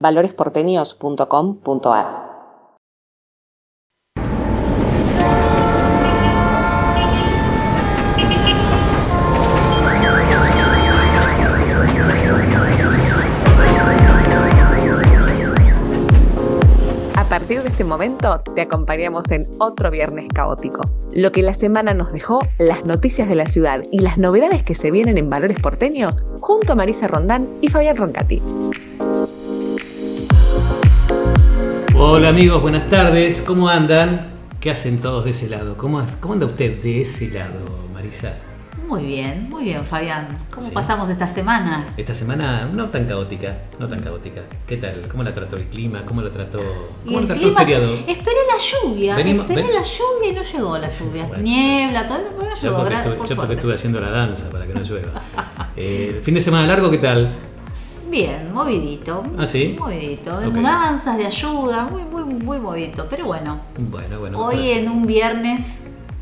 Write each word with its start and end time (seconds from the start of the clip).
valoresporteños.com.ar 0.00 2.28
A 17.16 17.24
partir 17.28 17.62
de 17.62 17.68
este 17.68 17.84
momento 17.84 18.40
te 18.54 18.62
acompañamos 18.62 19.30
en 19.30 19.46
otro 19.58 19.90
viernes 19.90 20.28
caótico. 20.32 20.82
Lo 21.14 21.32
que 21.32 21.42
la 21.42 21.54
semana 21.54 21.92
nos 21.92 22.12
dejó, 22.12 22.40
las 22.58 22.86
noticias 22.86 23.28
de 23.28 23.34
la 23.34 23.46
ciudad 23.46 23.82
y 23.90 23.98
las 23.98 24.16
novedades 24.16 24.62
que 24.62 24.74
se 24.74 24.90
vienen 24.90 25.18
en 25.18 25.28
Valores 25.28 25.60
Porteños 25.60 26.24
junto 26.40 26.72
a 26.72 26.76
Marisa 26.76 27.08
Rondán 27.08 27.46
y 27.60 27.68
Fabián 27.68 27.96
Roncati. 27.96 28.40
Hola 32.10 32.30
amigos, 32.30 32.62
buenas 32.62 32.88
tardes, 32.88 33.42
¿cómo 33.46 33.68
andan? 33.68 34.28
¿Qué 34.60 34.70
hacen 34.70 34.98
todos 34.98 35.24
de 35.24 35.32
ese 35.32 35.46
lado? 35.48 35.76
¿Cómo, 35.76 36.02
cómo 36.20 36.32
anda 36.32 36.46
usted 36.46 36.80
de 36.80 37.02
ese 37.02 37.28
lado, 37.28 37.58
Marisa? 37.92 38.32
Muy 38.86 39.04
bien, 39.04 39.50
muy 39.50 39.64
bien, 39.64 39.84
Fabián. 39.84 40.26
¿Cómo 40.50 40.66
Sí. 40.66 40.72
pasamos 40.72 41.10
esta 41.10 41.26
semana? 41.28 41.92
Esta 41.98 42.14
semana 42.14 42.66
no 42.72 42.86
tan 42.86 43.04
caótica, 43.04 43.58
no 43.78 43.86
tan 43.86 44.00
caótica. 44.00 44.40
¿Qué 44.66 44.78
tal? 44.78 45.02
¿Cómo 45.10 45.22
la 45.22 45.34
trató 45.34 45.56
el 45.56 45.64
clima? 45.64 46.02
¿Cómo 46.06 46.22
lo 46.22 46.30
trató, 46.30 46.58
cómo 47.04 47.18
lo 47.18 47.20
el 47.20 47.26
trató 47.26 47.40
clima- 47.42 47.60
el 47.60 47.66
feriado? 47.66 47.92
Esperé 48.06 48.36
la 48.48 48.58
lluvia, 48.88 49.16
Venimos- 49.16 49.42
esperé 49.50 49.62
ven- 49.66 49.74
la 49.74 49.82
lluvia 49.82 50.30
y 50.30 50.34
no 50.34 50.42
llegó 50.42 50.78
la 50.78 50.90
lluvia. 50.90 51.26
Bueno. 51.26 51.42
Niebla, 51.42 52.06
todo 52.06 52.16
eso, 52.18 52.26
pero 52.38 52.48
no 52.48 52.54
Yo 52.56 52.62
llegó, 52.62 52.76
porque, 52.78 52.94
gra- 52.94 52.98
estuve, 53.00 53.16
por 53.16 53.28
yo 53.28 53.36
porque 53.36 53.54
estuve 53.54 53.74
haciendo 53.74 54.00
la 54.00 54.10
danza 54.10 54.48
para 54.48 54.66
que 54.66 54.72
no 54.72 54.80
llueva. 54.80 55.22
Eh, 55.76 56.14
¿el 56.16 56.22
fin 56.22 56.34
de 56.34 56.40
semana 56.40 56.66
largo 56.66 56.90
qué 56.90 56.98
tal? 56.98 57.34
Bien, 58.10 58.52
movidito. 58.52 59.22
¿Ah, 59.38 59.46
sí? 59.46 59.76
Movidito, 59.78 60.38
de 60.40 60.48
mudanzas, 60.48 61.18
de 61.18 61.26
ayuda, 61.26 61.84
muy, 61.84 62.02
muy, 62.04 62.24
muy 62.24 62.58
movidito. 62.58 63.06
Pero 63.08 63.26
bueno, 63.26 63.60
Bueno, 63.78 64.18
bueno. 64.20 64.38
hoy 64.38 64.70
en 64.70 64.88
un 64.88 65.06
viernes 65.06 65.78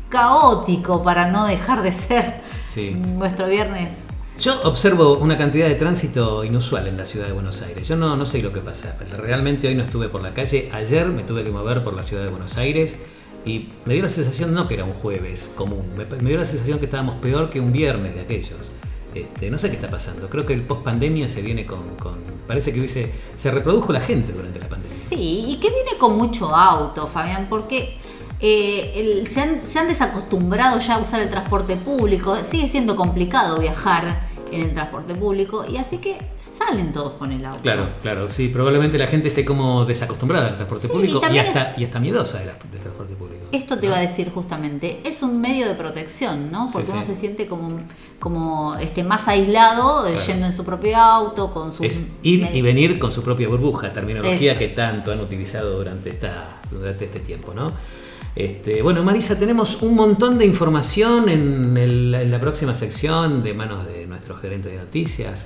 caótico 0.09 1.01
para 1.01 1.29
no 1.31 1.45
dejar 1.45 1.81
de 1.81 1.91
ser 1.91 2.41
Sí. 2.65 2.91
nuestro 2.91 3.47
viernes. 3.47 3.91
Yo 4.39 4.53
observo 4.65 5.17
una 5.17 5.37
cantidad 5.37 5.67
de 5.67 5.75
tránsito 5.75 6.43
inusual 6.43 6.87
en 6.87 6.97
la 6.97 7.05
ciudad 7.05 7.25
de 7.25 7.33
Buenos 7.33 7.61
Aires. 7.63 7.87
Yo 7.87 7.95
no, 7.95 8.15
no 8.15 8.25
sé 8.25 8.41
lo 8.41 8.53
que 8.53 8.59
pasa. 8.59 8.95
Realmente 9.17 9.67
hoy 9.67 9.73
no 9.75 9.81
estuve 9.83 10.09
por 10.09 10.21
la 10.21 10.33
calle. 10.33 10.69
Ayer 10.73 11.07
me 11.07 11.23
tuve 11.23 11.43
que 11.43 11.51
mover 11.51 11.83
por 11.83 11.93
la 11.95 12.03
ciudad 12.03 12.23
de 12.23 12.29
Buenos 12.29 12.55
Aires 12.57 12.97
y 13.45 13.69
me 13.85 13.93
dio 13.95 14.03
la 14.03 14.09
sensación 14.09 14.53
no 14.53 14.67
que 14.67 14.75
era 14.75 14.83
un 14.83 14.93
jueves 14.93 15.49
común. 15.55 15.83
Me, 15.97 16.05
me 16.21 16.29
dio 16.29 16.37
la 16.37 16.45
sensación 16.45 16.77
que 16.77 16.85
estábamos 16.85 17.15
peor 17.15 17.49
que 17.49 17.59
un 17.59 17.71
viernes 17.71 18.13
de 18.13 18.21
aquellos. 18.21 18.59
Este, 19.21 19.49
no 19.49 19.57
sé 19.57 19.69
qué 19.69 19.75
está 19.75 19.89
pasando. 19.89 20.27
Creo 20.29 20.45
que 20.45 20.53
el 20.53 20.61
post 20.61 20.83
pandemia 20.83 21.27
se 21.29 21.41
viene 21.41 21.65
con, 21.65 21.79
con- 22.01 22.17
Parece 22.47 22.71
que 22.71 22.79
hubiese, 22.79 23.11
se 23.35 23.51
reprodujo 23.51 23.91
la 23.91 23.99
gente 23.99 24.31
durante 24.31 24.59
la 24.59 24.69
pandemia. 24.69 24.95
Sí, 24.97 25.45
y 25.49 25.59
que 25.59 25.69
viene 25.69 25.97
con 25.99 26.15
mucho 26.17 26.55
auto, 26.55 27.07
Fabián, 27.07 27.47
porque 27.49 27.97
eh, 28.39 28.91
el- 28.95 29.27
se, 29.31 29.41
han, 29.41 29.63
se 29.67 29.79
han 29.79 29.87
desacostumbrado 29.87 30.79
ya 30.79 30.95
a 30.95 30.99
usar 30.99 31.21
el 31.21 31.29
transporte 31.29 31.75
público. 31.75 32.35
Sigue 32.43 32.67
siendo 32.69 32.95
complicado 32.95 33.57
viajar 33.59 34.26
en 34.51 34.61
el 34.61 34.73
transporte 34.73 35.13
público 35.15 35.65
y 35.67 35.77
así 35.77 35.97
que 35.97 36.17
salen 36.35 36.91
todos 36.91 37.13
con 37.13 37.31
el 37.31 37.45
auto. 37.45 37.59
Claro, 37.61 37.87
claro, 38.01 38.29
sí, 38.29 38.47
probablemente 38.47 38.97
la 38.97 39.07
gente 39.07 39.27
esté 39.29 39.43
como 39.45 39.85
desacostumbrada 39.85 40.47
al 40.47 40.55
transporte 40.55 40.87
Sí, 40.87 40.93
público 40.93 41.21
y 41.29 41.35
y 41.35 41.39
hasta, 41.39 41.73
y 41.77 41.83
hasta 41.83 41.99
miedosa 41.99 42.39
del 42.39 42.79
transporte 42.81 43.15
público. 43.15 43.45
Esto 43.51 43.77
te 43.79 43.85
iba 43.87 43.97
a 43.97 44.01
decir 44.01 44.31
justamente, 44.33 45.01
es 45.05 45.21
un 45.23 45.39
medio 45.39 45.67
de 45.67 45.73
protección, 45.75 46.51
¿no? 46.51 46.67
Sí, 46.67 46.73
Porque 46.73 46.91
uno 46.91 47.01
sí. 47.01 47.07
se 47.07 47.15
siente 47.15 47.47
como, 47.47 47.69
como 48.19 48.75
este, 48.75 49.03
más 49.03 49.27
aislado, 49.27 50.05
eh, 50.07 50.11
Claro. 50.13 50.25
yendo 50.27 50.45
en 50.47 50.53
su 50.53 50.63
propio 50.65 50.97
auto, 50.97 51.51
con 51.51 51.71
su... 51.71 51.83
Es 51.83 52.01
ir 52.23 52.47
y 52.53 52.61
venir 52.61 52.99
con 52.99 53.11
su 53.11 53.23
propia 53.23 53.47
burbuja, 53.47 53.93
terminología 53.93 54.51
Eso. 54.51 54.59
que 54.59 54.67
tanto 54.69 55.11
han 55.11 55.19
utilizado 55.21 55.77
durante, 55.77 56.09
esta, 56.09 56.59
durante 56.71 57.05
este 57.05 57.19
tiempo, 57.19 57.53
¿no? 57.53 57.71
Este, 58.39 58.83
bueno, 58.83 59.01
Marisa, 59.03 59.39
tenemos 59.39 59.81
un 59.81 59.95
montón 59.95 60.37
de 60.37 60.45
información 60.45 61.27
en, 61.27 61.75
el- 61.75 62.13
en 62.13 62.29
la 62.29 62.39
próxima 62.39 62.73
sección 62.75 63.41
de 63.41 63.55
manos 63.55 63.87
de 63.87 64.05
nuestro 64.05 64.35
gerente 64.35 64.69
de 64.69 64.77
noticias, 64.77 65.45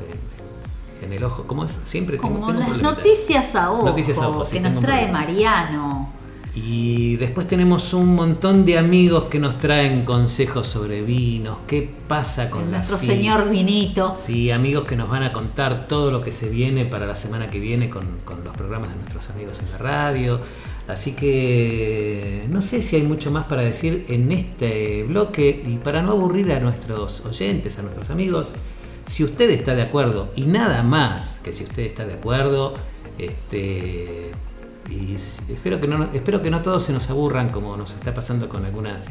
en, 1.02 1.08
en 1.08 1.14
el 1.14 1.24
ojo. 1.24 1.44
¿Cómo 1.48 1.64
es? 1.64 1.80
Siempre 1.86 2.18
tengo, 2.18 2.34
Como 2.34 2.48
tengo 2.48 2.60
un 2.60 2.82
las 2.82 2.82
noticias 2.98 3.56
a 3.56 3.72
ojo, 3.72 3.86
Noticias 3.86 4.18
a 4.18 4.28
ojo, 4.28 4.46
sí, 4.46 4.54
que 4.56 4.60
nos 4.60 4.78
trae. 4.82 5.10
Mariano. 5.10 6.10
Y 6.54 7.16
después 7.16 7.48
tenemos 7.48 7.94
un 7.94 8.14
montón 8.14 8.66
de 8.66 8.78
amigos 8.78 9.24
que 9.30 9.40
nos 9.40 9.58
traen 9.58 10.04
consejos 10.04 10.68
sobre 10.68 11.02
vinos, 11.02 11.60
qué 11.66 11.90
pasa 12.10 12.50
con 12.50 12.64
la 12.66 12.80
nuestro 12.80 12.98
señor 12.98 13.50
Vinito. 13.50 14.14
Sí, 14.14 14.52
amigos 14.52 14.84
que 14.84 14.98
nos 14.98 15.08
van 15.10 15.24
a 15.24 15.32
contar 15.32 15.88
todo 15.88 16.12
lo 16.12 16.22
que 16.22 16.34
se 16.34 16.50
viene 16.50 16.84
para 16.84 17.08
la 17.08 17.16
semana 17.16 17.50
que 17.50 17.62
viene 17.62 17.90
con, 17.90 18.06
con 18.26 18.44
los 18.44 18.54
programas 18.54 18.90
de 18.90 18.96
nuestros 18.98 19.30
amigos 19.30 19.62
en 19.62 19.72
la 19.72 19.78
radio. 19.78 20.42
Así 20.92 21.14
que 21.14 22.46
no 22.50 22.62
sé 22.62 22.82
si 22.82 22.98
hay 22.98 23.04
mucho 23.04 23.32
más 23.32 23.46
para 23.46 23.62
decir 23.62 24.06
en 24.10 24.32
este 24.32 25.04
bloque 25.04 25.64
y 25.66 25.78
para 25.78 26.02
no 26.02 26.12
aburrir 26.12 26.52
a 26.52 26.60
nuestros 26.60 27.22
oyentes, 27.22 27.80
a 27.80 27.82
nuestros 27.82 28.10
amigos, 28.10 28.52
si 29.06 29.24
usted 29.24 29.50
está 29.50 29.74
de 29.74 29.84
acuerdo 29.84 30.32
y 30.36 30.44
nada 30.44 30.84
más 30.84 31.40
que 31.44 31.54
si 31.54 31.64
usted 31.64 31.84
está 31.84 32.06
de 32.06 32.14
acuerdo, 32.14 32.74
este 33.18 34.32
y 34.90 35.16
espero 35.16 35.80
que 35.80 35.88
no 35.88 36.10
espero 36.14 36.42
que 36.42 36.50
no 36.50 36.62
todos 36.62 36.84
se 36.84 36.92
nos 36.92 37.10
aburran 37.10 37.50
como 37.50 37.78
nos 37.78 37.94
está 37.94 38.14
pasando 38.14 38.50
con 38.50 38.66
algunas 38.66 39.06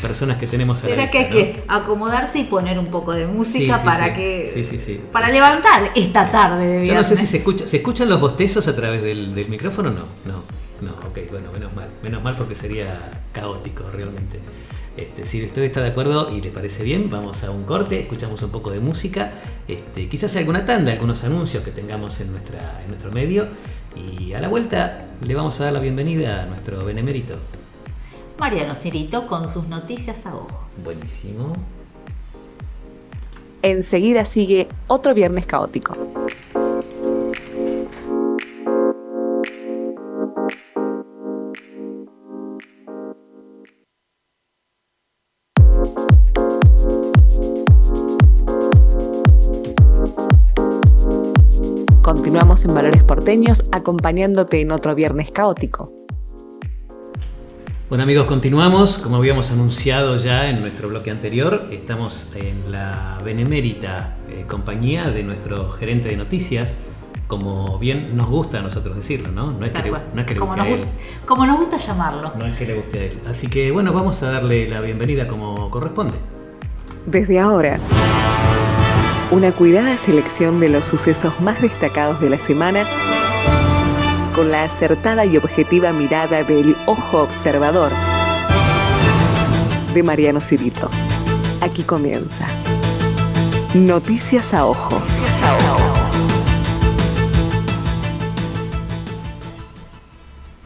personas 0.00 0.38
que 0.38 0.46
tenemos 0.46 0.82
a 0.82 0.88
la 0.88 0.94
¿Será 0.94 1.10
que 1.10 1.18
hay 1.18 1.28
que 1.28 1.64
acomodarse 1.68 2.38
y 2.38 2.44
poner 2.44 2.78
un 2.78 2.86
poco 2.86 3.12
de 3.12 3.26
música 3.26 3.74
Sí, 3.74 3.80
sí, 3.80 3.84
para 3.84 4.06
sí. 4.06 4.12
que 4.14 5.00
para 5.12 5.28
levantar 5.28 5.90
esta 5.94 6.30
tarde 6.30 6.64
de 6.64 6.78
viernes? 6.78 6.88
Yo 6.88 6.94
no 6.94 7.04
sé 7.04 7.16
si 7.16 7.26
se 7.26 7.38
escucha, 7.38 7.66
¿se 7.66 7.78
escuchan 7.78 8.08
los 8.08 8.18
bostezos 8.18 8.66
a 8.66 8.74
través 8.74 9.02
del, 9.02 9.34
del 9.34 9.48
micrófono 9.48 9.90
o 9.90 9.92
no? 9.92 10.04
No, 10.24 10.42
no, 10.82 10.92
ok, 10.92 11.18
bueno, 11.30 11.52
menos 11.52 11.74
mal, 11.74 11.88
menos 12.02 12.22
mal 12.22 12.36
porque 12.36 12.54
sería 12.54 12.98
caótico 13.32 13.84
realmente. 13.90 14.40
Este, 14.96 15.24
si 15.26 15.44
usted 15.44 15.62
está 15.62 15.80
de 15.80 15.90
acuerdo 15.90 16.34
y 16.34 16.40
le 16.40 16.50
parece 16.50 16.82
bien, 16.82 17.08
vamos 17.08 17.44
a 17.44 17.50
un 17.50 17.62
corte, 17.62 18.00
escuchamos 18.00 18.42
un 18.42 18.50
poco 18.50 18.70
de 18.70 18.80
música, 18.80 19.30
este, 19.68 20.08
quizás 20.08 20.34
alguna 20.36 20.66
tanda, 20.66 20.92
algunos 20.92 21.22
anuncios 21.22 21.62
que 21.62 21.70
tengamos 21.70 22.18
en, 22.20 22.32
nuestra, 22.32 22.80
en 22.82 22.88
nuestro 22.88 23.12
medio 23.12 23.46
y 23.94 24.32
a 24.32 24.40
la 24.40 24.48
vuelta 24.48 25.06
le 25.24 25.34
vamos 25.34 25.60
a 25.60 25.64
dar 25.64 25.72
la 25.72 25.80
bienvenida 25.80 26.42
a 26.42 26.46
nuestro 26.46 26.84
benemérito. 26.84 27.36
Mariano 28.38 28.74
Cirito 28.74 29.26
con 29.26 29.48
sus 29.48 29.68
noticias 29.68 30.26
a 30.26 30.34
ojo. 30.34 30.66
Buenísimo. 30.84 31.52
Enseguida 33.62 34.24
sigue 34.24 34.68
otro 34.86 35.14
viernes 35.14 35.46
caótico. 35.46 35.96
Acompañándote 53.72 54.62
en 54.62 54.72
otro 54.72 54.94
viernes 54.94 55.30
caótico. 55.30 55.92
Bueno 57.90 58.04
amigos, 58.04 58.26
continuamos. 58.26 58.96
Como 58.96 59.16
habíamos 59.16 59.50
anunciado 59.50 60.16
ya 60.16 60.48
en 60.48 60.62
nuestro 60.62 60.88
bloque 60.88 61.10
anterior, 61.10 61.66
estamos 61.70 62.28
en 62.34 62.72
la 62.72 63.20
benemérita 63.22 64.16
eh, 64.30 64.46
compañía 64.48 65.10
de 65.10 65.24
nuestro 65.24 65.70
gerente 65.70 66.08
de 66.08 66.16
noticias, 66.16 66.74
como 67.26 67.78
bien 67.78 68.16
nos 68.16 68.28
gusta 68.28 68.60
a 68.60 68.62
nosotros 68.62 68.96
decirlo, 68.96 69.30
¿no? 69.30 69.52
No 69.52 69.66
es 69.66 69.72
que 69.72 69.82
le, 69.82 69.90
no 69.90 70.20
es 70.20 70.24
que 70.26 70.32
le 70.32 70.40
como, 70.40 70.54
guste 70.54 70.70
nos 70.70 70.78
a 70.78 70.82
él. 70.82 70.88
como 71.26 71.46
nos 71.46 71.58
gusta 71.58 71.76
llamarlo. 71.76 72.32
No 72.38 72.46
es 72.46 72.56
que 72.56 72.66
le 72.66 72.74
guste 72.76 72.98
a 72.98 73.04
él. 73.04 73.20
Así 73.28 73.48
que 73.48 73.70
bueno, 73.70 73.92
vamos 73.92 74.22
a 74.22 74.30
darle 74.30 74.70
la 74.70 74.80
bienvenida 74.80 75.28
como 75.28 75.70
corresponde. 75.70 76.16
Desde 77.04 77.38
ahora, 77.38 77.78
una 79.30 79.52
cuidada 79.52 79.98
selección 79.98 80.58
de 80.58 80.70
los 80.70 80.86
sucesos 80.86 81.38
más 81.40 81.60
destacados 81.60 82.18
de 82.20 82.30
la 82.30 82.38
semana 82.38 82.84
con 84.34 84.50
la 84.50 84.64
acertada 84.64 85.26
y 85.26 85.36
objetiva 85.36 85.92
mirada 85.92 86.44
del 86.44 86.74
ojo 86.86 87.22
observador 87.22 87.92
de 89.92 90.02
Mariano 90.02 90.40
Cirito. 90.40 90.88
Aquí 91.60 91.82
comienza. 91.82 92.46
Noticias 93.74 94.54
a 94.54 94.64
ojo. 94.64 94.98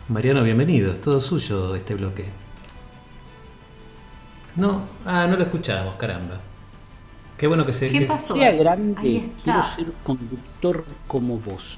Mariano, 0.09 0.45
bienvenido. 0.45 0.93
Es 0.93 1.01
todo 1.01 1.21
suyo 1.21 1.75
este 1.75 1.95
bloque. 1.95 2.27
No, 4.55 4.83
ah, 5.05 5.27
no 5.29 5.37
lo 5.37 5.43
escuchábamos, 5.43 5.97
caramba. 5.97 6.52
Qué 7.43 7.49
bueno 7.49 7.67
que 7.67 7.73
se. 7.73 7.89
¿Qué 7.89 7.99
que- 7.99 8.05
pasó? 8.07 8.37
sea 8.37 8.53
grande, 8.53 9.01
Ahí 9.01 9.33
quiero 9.43 9.59
está. 9.59 9.75
ser 9.75 9.87
conductor 10.05 10.85
como 11.09 11.39
vos. 11.41 11.77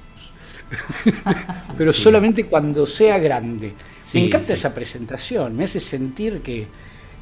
Pero 1.79 1.91
Sí. 1.91 2.03
solamente 2.03 2.45
cuando 2.45 2.87
sea 2.87 3.17
grande. 3.19 3.73
Sí, 4.03 4.19
me 4.19 4.27
encanta 4.27 4.49
sí. 4.49 4.53
esa 4.53 4.75
presentación, 4.75 5.57
me 5.57 5.65
hace 5.65 5.81
sentir 5.81 6.41
que, 6.43 6.67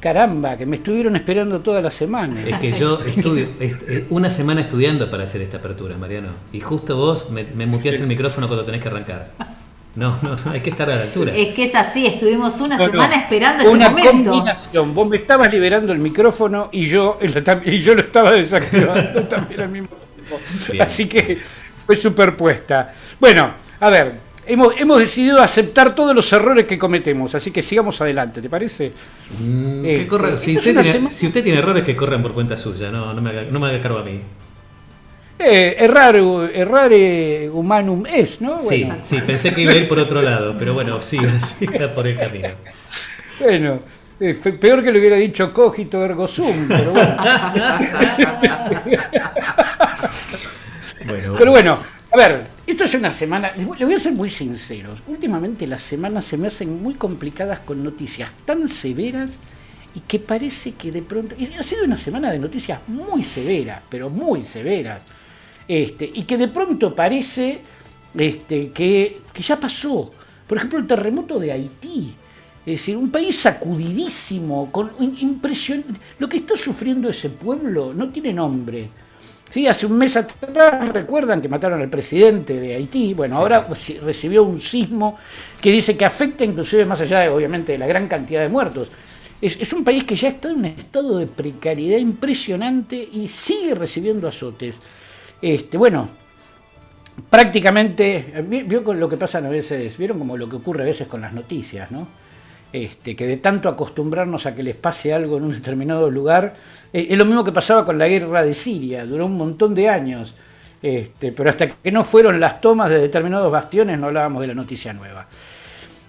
Caramba, 0.01 0.57
que 0.57 0.65
me 0.65 0.75
estuvieron 0.75 1.15
esperando 1.15 1.61
toda 1.61 1.79
la 1.79 1.89
semana. 1.89 2.35
Es 2.45 2.59
que 2.59 2.73
yo 2.73 2.99
estudio 3.05 3.47
est- 3.61 3.83
eh, 3.87 4.05
una 4.09 4.29
semana 4.29 4.59
estudiando 4.59 5.09
para 5.09 5.23
hacer 5.23 5.41
esta 5.41 5.55
apertura, 5.59 5.95
Mariano. 5.97 6.27
Y 6.51 6.59
justo 6.59 6.97
vos 6.97 7.29
me, 7.31 7.45
me 7.45 7.65
muteás 7.65 8.01
el 8.01 8.07
micrófono 8.07 8.47
cuando 8.47 8.65
tenés 8.65 8.81
que 8.81 8.89
arrancar. 8.89 9.31
No, 9.95 10.17
no, 10.23 10.35
no, 10.35 10.51
hay 10.51 10.61
que 10.61 10.71
estar 10.71 10.89
a 10.89 10.95
la 10.95 11.01
altura. 11.03 11.33
Es 11.35 11.49
que 11.49 11.65
es 11.65 11.75
así, 11.75 12.07
estuvimos 12.07 12.59
una 12.61 12.77
No, 12.77 12.85
no. 12.85 12.91
semana 12.91 13.15
esperando 13.15 13.59
este 13.63 13.69
Una 13.75 13.89
momento. 13.91 14.31
combinación. 14.31 14.93
Vos 14.95 15.07
me 15.07 15.17
estabas 15.17 15.51
liberando 15.51 15.93
el 15.93 15.99
micrófono 15.99 16.69
y 16.71 16.87
yo, 16.87 17.19
y 17.65 17.79
yo 17.79 17.93
lo 17.93 18.01
estaba 18.01 18.31
desactivando 18.31 19.23
también 19.29 19.61
al 19.61 19.69
mismo 19.69 19.89
tiempo. 20.15 20.39
Bien. 20.71 20.81
Así 20.83 21.05
que 21.07 21.39
fue 21.85 21.95
superpuesta. 21.95 22.91
Bueno, 23.19 23.53
a 23.79 23.89
ver, 23.91 24.13
hemos, 24.47 24.73
hemos 24.79 24.97
decidido 24.97 25.39
aceptar 25.39 25.93
todos 25.93 26.15
los 26.15 26.31
errores 26.33 26.65
que 26.65 26.79
cometemos, 26.79 27.35
así 27.35 27.51
que 27.51 27.61
sigamos 27.61 28.01
adelante, 28.01 28.41
¿te 28.41 28.49
parece? 28.49 28.91
Mm, 29.39 29.85
Eh, 29.85 29.93
que 29.95 30.07
corra- 30.07 30.37
si, 30.37 30.57
usted 30.57 30.71
tiene, 30.73 30.83
semana- 30.91 31.11
si 31.11 31.27
usted 31.27 31.43
tiene 31.43 31.59
errores, 31.59 31.83
que 31.83 31.95
corran 31.95 32.23
por 32.23 32.33
cuenta 32.33 32.57
suya. 32.57 32.89
No, 32.89 33.13
no, 33.13 33.21
me, 33.21 33.29
haga, 33.29 33.43
no 33.43 33.59
me 33.59 33.67
haga 33.67 33.79
cargo 33.79 33.99
a 33.99 34.03
mí. 34.03 34.21
Eh, 35.45 35.75
errar, 35.79 36.15
errare 36.53 37.49
humanum 37.51 38.05
es, 38.05 38.39
¿no? 38.41 38.57
Sí, 38.59 38.83
Bueno, 38.85 38.97
sí, 39.03 39.17
pensé 39.25 39.53
que 39.53 39.61
iba 39.61 39.73
a 39.73 39.75
ir 39.75 39.87
por 39.87 39.99
otro 39.99 40.21
lado, 40.21 40.55
pero 40.57 40.73
bueno, 40.73 41.01
siga, 41.01 41.31
siga 41.39 41.91
por 41.93 42.07
el 42.07 42.17
camino. 42.17 42.49
bueno, 43.39 43.79
eh, 44.19 44.35
pe- 44.41 44.53
peor 44.53 44.81
que 44.83 44.91
le 44.91 44.99
hubiera 44.99 45.17
dicho 45.17 45.51
cogito 45.53 46.03
ergo 46.03 46.27
sum, 46.27 46.67
pero 46.67 46.91
bueno. 46.91 47.17
Bueno, 51.05 51.35
Pero 51.37 51.51
bueno, 51.51 51.79
a 52.11 52.17
ver, 52.17 52.45
esto 52.65 52.85
es 52.85 52.93
una 52.93 53.11
semana, 53.11 53.51
les 53.55 53.65
voy, 53.65 53.77
les 53.77 53.85
voy 53.87 53.95
a 53.95 53.99
ser 53.99 54.13
muy 54.13 54.29
sinceros, 54.29 54.99
últimamente 55.07 55.67
las 55.67 55.81
semanas 55.83 56.25
se 56.25 56.37
me 56.37 56.47
hacen 56.47 56.81
muy 56.81 56.93
complicadas 56.93 57.59
con 57.59 57.83
noticias 57.83 58.29
tan 58.45 58.67
severas 58.69 59.33
y 59.95 59.99
que 60.01 60.19
parece 60.19 60.73
que 60.73 60.91
de 60.91 61.01
pronto, 61.01 61.35
y 61.37 61.53
ha 61.53 61.63
sido 61.63 61.83
una 61.83 61.97
semana 61.97 62.31
de 62.31 62.39
noticias 62.39 62.79
muy 62.87 63.23
severas, 63.23 63.81
pero 63.89 64.09
muy 64.09 64.43
severas, 64.43 65.01
este, 65.67 66.09
y 66.13 66.23
que 66.23 66.37
de 66.37 66.47
pronto 66.47 66.93
parece 66.93 67.59
este, 68.15 68.69
que, 68.69 69.21
que 69.33 69.43
ya 69.43 69.59
pasó. 69.59 70.11
Por 70.47 70.57
ejemplo, 70.57 70.79
el 70.79 70.87
terremoto 70.87 71.39
de 71.39 71.51
Haití. 71.51 72.15
Es 72.65 72.79
decir, 72.79 72.95
un 72.95 73.11
país 73.11 73.35
sacudidísimo, 73.37 74.71
con 74.71 74.91
impresión. 75.19 75.83
Lo 76.19 76.29
que 76.29 76.37
está 76.37 76.55
sufriendo 76.55 77.09
ese 77.09 77.29
pueblo 77.29 77.93
no 77.93 78.09
tiene 78.09 78.31
nombre. 78.31 78.89
Sí, 79.49 79.67
hace 79.67 79.85
un 79.85 79.97
mes 79.97 80.15
atrás 80.15 80.89
recuerdan 80.89 81.41
que 81.41 81.49
mataron 81.49 81.81
al 81.81 81.89
presidente 81.89 82.59
de 82.59 82.75
Haití. 82.75 83.13
Bueno, 83.13 83.37
ahora 83.37 83.67
reci- 83.67 83.99
recibió 83.99 84.43
un 84.43 84.59
sismo 84.61 85.17
que 85.61 85.71
dice 85.71 85.95
que 85.95 86.05
afecta 86.05 86.43
inclusive 86.43 86.85
más 86.85 87.01
allá, 87.01 87.19
de, 87.19 87.29
obviamente, 87.29 87.73
de 87.73 87.77
la 87.77 87.85
gran 87.85 88.07
cantidad 88.07 88.41
de 88.41 88.49
muertos. 88.49 88.87
Es, 89.41 89.59
es 89.59 89.73
un 89.73 89.83
país 89.83 90.05
que 90.05 90.15
ya 90.15 90.29
está 90.29 90.49
en 90.49 90.59
un 90.59 90.65
estado 90.65 91.17
de 91.17 91.27
precariedad 91.27 91.99
impresionante 91.99 92.95
y 92.95 93.27
sigue 93.27 93.75
recibiendo 93.75 94.27
azotes. 94.27 94.81
Este, 95.43 95.77
bueno, 95.77 96.07
prácticamente, 97.29 98.45
vi- 98.47 98.63
vio 98.63 98.81
con 98.81 98.97
lo 98.97 99.09
que 99.09 99.17
pasa 99.17 99.39
a 99.39 99.41
veces, 99.41 99.97
vieron 99.97 100.17
como 100.17 100.37
lo 100.37 100.47
que 100.47 100.55
ocurre 100.55 100.83
a 100.83 100.85
veces 100.85 101.05
con 101.09 101.19
las 101.19 101.33
noticias, 101.33 101.91
¿no? 101.91 102.07
Este, 102.71 103.13
que 103.13 103.27
de 103.27 103.37
tanto 103.37 103.67
acostumbrarnos 103.67 104.45
a 104.45 104.55
que 104.55 104.63
les 104.63 104.77
pase 104.77 105.13
algo 105.13 105.35
en 105.35 105.43
un 105.43 105.51
determinado 105.51 106.09
lugar, 106.09 106.55
eh, 106.93 107.07
es 107.09 107.17
lo 107.17 107.25
mismo 107.25 107.43
que 107.43 107.51
pasaba 107.51 107.83
con 107.83 107.97
la 107.97 108.07
guerra 108.07 108.41
de 108.41 108.53
Siria, 108.53 109.05
duró 109.05 109.25
un 109.25 109.35
montón 109.35 109.75
de 109.75 109.89
años, 109.89 110.33
este, 110.81 111.33
pero 111.33 111.49
hasta 111.49 111.67
que 111.67 111.91
no 111.91 112.05
fueron 112.05 112.39
las 112.39 112.61
tomas 112.61 112.89
de 112.89 112.99
determinados 112.99 113.51
bastiones 113.51 113.99
no 113.99 114.07
hablábamos 114.07 114.39
de 114.41 114.47
la 114.47 114.55
noticia 114.55 114.93
nueva. 114.93 115.27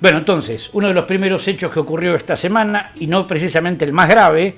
Bueno, 0.00 0.18
entonces, 0.18 0.70
uno 0.74 0.86
de 0.86 0.94
los 0.94 1.06
primeros 1.06 1.46
hechos 1.48 1.72
que 1.72 1.80
ocurrió 1.80 2.14
esta 2.14 2.36
semana, 2.36 2.92
y 3.00 3.08
no 3.08 3.26
precisamente 3.26 3.84
el 3.84 3.92
más 3.92 4.08
grave, 4.08 4.54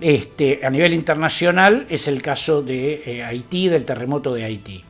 este, 0.00 0.64
a 0.64 0.70
nivel 0.70 0.94
internacional, 0.94 1.86
es 1.88 2.08
el 2.08 2.22
caso 2.22 2.62
de 2.62 3.02
eh, 3.04 3.24
Haití, 3.24 3.68
del 3.68 3.84
terremoto 3.84 4.34
de 4.34 4.44
Haití. 4.44 4.84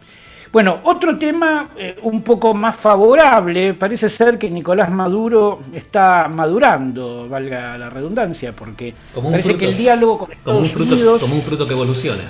Bueno, 0.50 0.81
otro 0.84 1.19
tema 1.19 1.70
eh, 1.76 1.99
un 2.02 2.22
poco 2.22 2.55
más 2.55 2.75
favorable, 2.76 3.75
parece 3.75 4.08
ser 4.08 4.38
que 4.38 4.50
Nicolás 4.50 4.90
Maduro 4.90 5.60
está 5.75 6.28
madurando, 6.32 7.28
valga 7.28 7.76
la 7.76 7.90
redundancia, 7.90 8.52
porque 8.52 8.94
Como 9.12 9.28
un 9.28 9.32
parece 9.32 9.50
fruto, 9.50 9.58
que 9.58 9.69
el 9.70 9.76
diálogo 9.76 10.19
con 10.19 10.28
como 10.43 10.58
un 10.58 10.64
Estados 10.64 10.70
fruto, 10.72 10.94
Unidos... 10.94 11.20
como 11.20 11.34
un 11.34 11.43
fruto 11.43 11.66
que 11.66 11.72
evoluciona. 11.72 12.22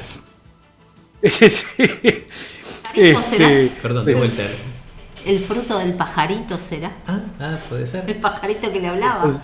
Sí. 2.94 3.12
¿Pajarito 3.12 3.22
será? 3.22 3.70
Perdón, 3.82 4.06
de 4.06 4.14
vuelta. 4.14 4.42
¿El 5.26 5.38
fruto 5.38 5.78
del 5.78 5.94
pajarito 5.94 6.58
será? 6.58 6.92
Ah, 7.06 7.20
ah, 7.38 7.56
puede 7.69 7.82
El 7.82 7.88
ser. 7.88 8.20
pajarito 8.20 8.72
que 8.72 8.80
le 8.80 8.88
hablaba. 8.88 9.40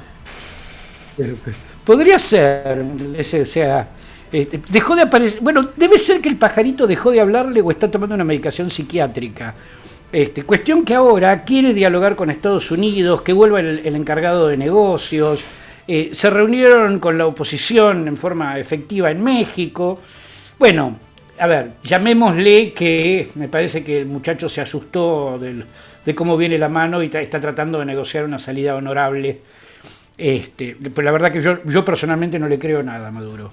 Pero, 1.16 1.36
pero, 1.44 1.56
Podría 1.84 2.18
ser, 2.18 2.82
o 3.18 3.46
sea, 3.46 3.88
este, 4.32 4.60
dejó 4.70 4.96
de 4.96 5.02
aparecer. 5.02 5.40
Bueno, 5.40 5.60
debe 5.76 5.98
ser 5.98 6.20
que 6.20 6.28
el 6.28 6.36
pajarito 6.36 6.86
dejó 6.86 7.10
de 7.10 7.20
hablarle 7.20 7.60
o 7.60 7.70
está 7.70 7.90
tomando 7.90 8.14
una 8.14 8.24
medicación 8.24 8.70
psiquiátrica. 8.70 9.54
Este, 10.10 10.44
cuestión 10.44 10.84
que 10.84 10.94
ahora 10.94 11.44
quiere 11.44 11.74
dialogar 11.74 12.16
con 12.16 12.30
Estados 12.30 12.70
Unidos, 12.70 13.22
que 13.22 13.32
vuelva 13.32 13.60
el, 13.60 13.94
encargado 13.94 14.48
de 14.48 14.56
negocios. 14.56 15.44
eh, 15.86 16.10
se 16.12 16.30
reunieron 16.30 16.98
con 17.00 17.18
la 17.18 17.26
oposición 17.26 18.08
en 18.08 18.16
forma 18.16 18.58
efectiva 18.58 19.10
en 19.10 19.22
México. 19.22 20.00
Bueno, 20.58 20.96
a 21.38 21.46
ver, 21.46 21.72
llamémosle 21.82 22.72
que 22.72 23.30
me 23.34 23.48
parece 23.48 23.84
que 23.84 24.00
el 24.00 24.06
muchacho 24.06 24.48
se 24.48 24.60
asustó 24.60 25.38
de 25.38 26.14
cómo 26.14 26.36
viene 26.36 26.58
la 26.58 26.68
mano 26.68 27.02
y 27.02 27.10
está 27.12 27.40
tratando 27.40 27.80
de 27.80 27.84
negociar 27.84 28.24
una 28.24 28.38
salida 28.38 28.74
honorable. 28.76 29.40
Este, 30.16 30.76
pero 30.94 31.04
la 31.04 31.12
verdad 31.12 31.32
que 31.32 31.42
yo, 31.42 31.84
personalmente 31.84 32.38
no 32.38 32.48
le 32.48 32.58
creo 32.58 32.82
nada 32.82 33.08
a 33.08 33.10
Maduro. 33.10 33.52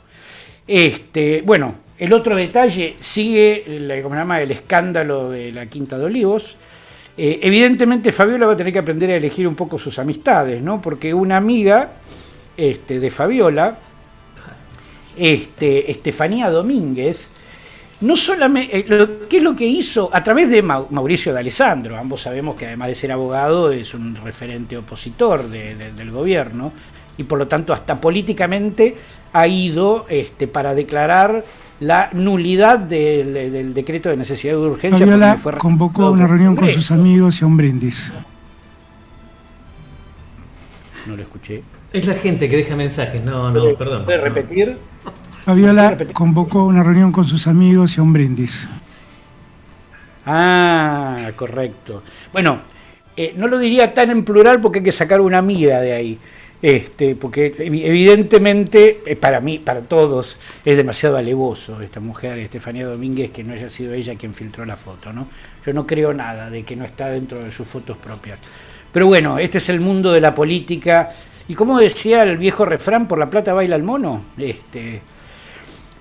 Este, 0.67 1.41
bueno, 1.41 1.75
el 1.97 2.13
otro 2.13 2.35
detalle 2.35 2.93
sigue 2.99 3.63
el, 3.67 4.01
¿cómo 4.03 4.15
se 4.15 4.21
llama? 4.21 4.41
el 4.41 4.51
escándalo 4.51 5.31
de 5.31 5.51
la 5.51 5.65
Quinta 5.65 5.97
de 5.97 6.05
Olivos. 6.05 6.55
Eh, 7.17 7.39
evidentemente 7.43 8.11
Fabiola 8.11 8.45
va 8.45 8.53
a 8.53 8.57
tener 8.57 8.71
que 8.71 8.79
aprender 8.79 9.11
a 9.11 9.15
elegir 9.15 9.47
un 9.47 9.55
poco 9.55 9.77
sus 9.77 9.99
amistades, 9.99 10.61
¿no? 10.61 10.81
Porque 10.81 11.13
una 11.13 11.37
amiga 11.37 11.91
este, 12.55 12.99
de 12.99 13.09
Fabiola, 13.09 13.77
este, 15.17 15.91
Estefanía 15.91 16.49
Domínguez, 16.49 17.31
no 18.01 18.15
solamente, 18.15 18.80
eh, 18.80 18.86
lo- 18.88 19.27
¿qué 19.27 19.38
es 19.38 19.44
lo 19.44 19.56
que 19.56 19.65
hizo? 19.65 20.09
A 20.12 20.24
través 20.24 20.50
de 20.50 20.63
Mau- 20.63 20.88
Mauricio 20.89 21.33
de 21.33 21.39
Alessandro, 21.39 21.98
ambos 21.98 22.21
sabemos 22.21 22.56
que 22.56 22.65
además 22.68 22.88
de 22.89 22.95
ser 22.95 23.12
abogado 23.12 23.71
es 23.71 23.94
un 23.94 24.15
referente 24.15 24.77
opositor 24.77 25.48
de- 25.48 25.75
de- 25.75 25.92
del 25.92 26.12
gobierno 26.12 26.71
y 27.18 27.24
por 27.24 27.38
lo 27.39 27.48
tanto 27.48 27.74
hasta 27.74 28.00
políticamente 28.01 28.95
ha 29.33 29.48
ido 29.48 30.06
este, 30.09 30.48
para 30.48 30.74
declarar 30.74 31.44
la 31.80 32.09
nulidad 32.13 32.77
del, 32.80 33.33
del 33.33 33.74
decreto 33.74 34.09
de 34.09 34.18
necesidad 34.18 34.53
de 34.53 34.59
urgencia. 34.59 35.00
Fabiola 35.00 35.36
fue 35.38 35.57
convocó 35.57 36.12
una 36.12 36.27
reunión 36.27 36.56
con 36.56 36.69
sus 36.71 36.92
amigos 36.92 37.42
y 37.42 37.44
a 37.44 37.48
un 37.48 37.57
brindis. 37.57 38.12
No 41.08 41.15
lo 41.15 41.24
escuché. 41.24 41.63
Es 41.93 42.05
la 42.05 42.13
gente 42.13 42.50
que 42.50 42.58
deja 42.58 42.75
mensajes. 42.75 43.24
No, 43.24 43.51
no, 43.51 43.75
perdón. 43.75 44.05
¿Puede 44.05 44.17
no. 44.17 44.24
Fabiola 45.43 45.98
convocó 46.13 46.65
una 46.65 46.83
reunión 46.83 47.12
con 47.12 47.27
sus 47.27 47.48
amigos 47.48 47.98
y 47.98 48.00
a 48.00 48.03
un 48.03 48.13
brindis. 48.13 48.67
Ah, 50.25 51.31
correcto. 51.36 52.03
Bueno, 52.31 52.60
eh, 53.17 53.33
no 53.36 53.48
lo 53.48 53.57
diría 53.57 53.93
tan 53.93 54.12
en 54.12 54.24
plural 54.24 54.62
porque 54.62 54.79
hay 54.79 54.86
que 54.86 54.91
sacar 54.91 55.19
una 55.19 55.39
amiga 55.39 55.81
de 55.81 55.93
ahí. 55.93 56.19
Este, 56.62 57.15
porque 57.15 57.55
evi- 57.57 57.83
evidentemente, 57.86 59.01
eh, 59.07 59.15
para 59.15 59.39
mí, 59.39 59.57
para 59.57 59.81
todos, 59.81 60.38
es 60.63 60.77
demasiado 60.77 61.17
alevoso 61.17 61.81
esta 61.81 62.00
mujer, 62.00 62.38
Estefanía 62.38 62.86
Domínguez, 62.86 63.31
que 63.31 63.43
no 63.43 63.53
haya 63.53 63.67
sido 63.67 63.93
ella 63.95 64.13
quien 64.13 64.36
filtró 64.36 64.63
la 64.63 64.75
foto, 64.75 65.12
¿no? 65.12 65.27
Yo 65.65 65.74
no 65.74 65.88
creo 65.88 66.13
nada 66.13 66.51
de 66.51 66.62
que 66.62 66.75
no 66.75 66.86
está 66.86 67.10
dentro 67.10 67.43
de 67.43 67.51
sus 67.51 67.67
fotos 67.67 67.98
propias. 67.98 68.38
Pero 68.91 69.07
bueno, 69.07 69.39
este 69.39 69.57
es 69.57 69.69
el 69.69 69.79
mundo 69.79 70.12
de 70.12 70.21
la 70.21 70.36
política. 70.36 71.10
Y 71.48 71.55
como 71.55 71.79
decía 71.79 72.21
el 72.21 72.38
viejo 72.38 72.63
refrán, 72.63 73.07
por 73.07 73.17
la 73.17 73.27
plata 73.29 73.53
baila 73.53 73.75
el 73.75 73.83
mono. 73.83 74.21
Este, 74.38 75.01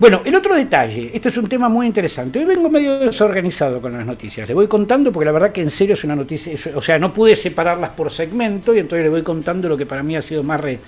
bueno, 0.01 0.23
el 0.25 0.35
otro 0.35 0.55
detalle, 0.57 1.11
este 1.15 1.29
es 1.29 1.37
un 1.37 1.47
tema 1.47 1.69
muy 1.69 1.87
interesante. 1.87 2.39
Hoy 2.39 2.47
vengo 2.47 2.69
medio 2.71 2.99
desorganizado 3.01 3.81
con 3.83 3.93
las 3.93 4.05
noticias. 4.07 4.49
Le 4.49 4.55
voy 4.55 4.67
contando 4.67 5.13
porque 5.13 5.27
la 5.27 5.33
verdad 5.33 5.53
que 5.53 5.61
en 5.61 5.71
serio 5.71 5.93
es 5.95 6.03
una 6.05 6.17
noticia, 6.17 6.53
es- 6.55 6.67
o 6.75 6.81
sea, 6.81 6.99
no 6.99 7.13
pude 7.13 7.37
separarlas 7.37 7.91
por 7.91 8.11
segmento 8.11 8.75
y 8.75 8.79
entonces 8.79 9.05
le 9.05 9.11
voy 9.11 9.23
contando 9.23 9.69
lo 9.69 9.77
que 9.77 9.85
para 9.87 10.03
mí 10.03 10.17
ha 10.17 10.23
sido 10.23 10.43
más 10.43 10.59
re- 10.61 10.81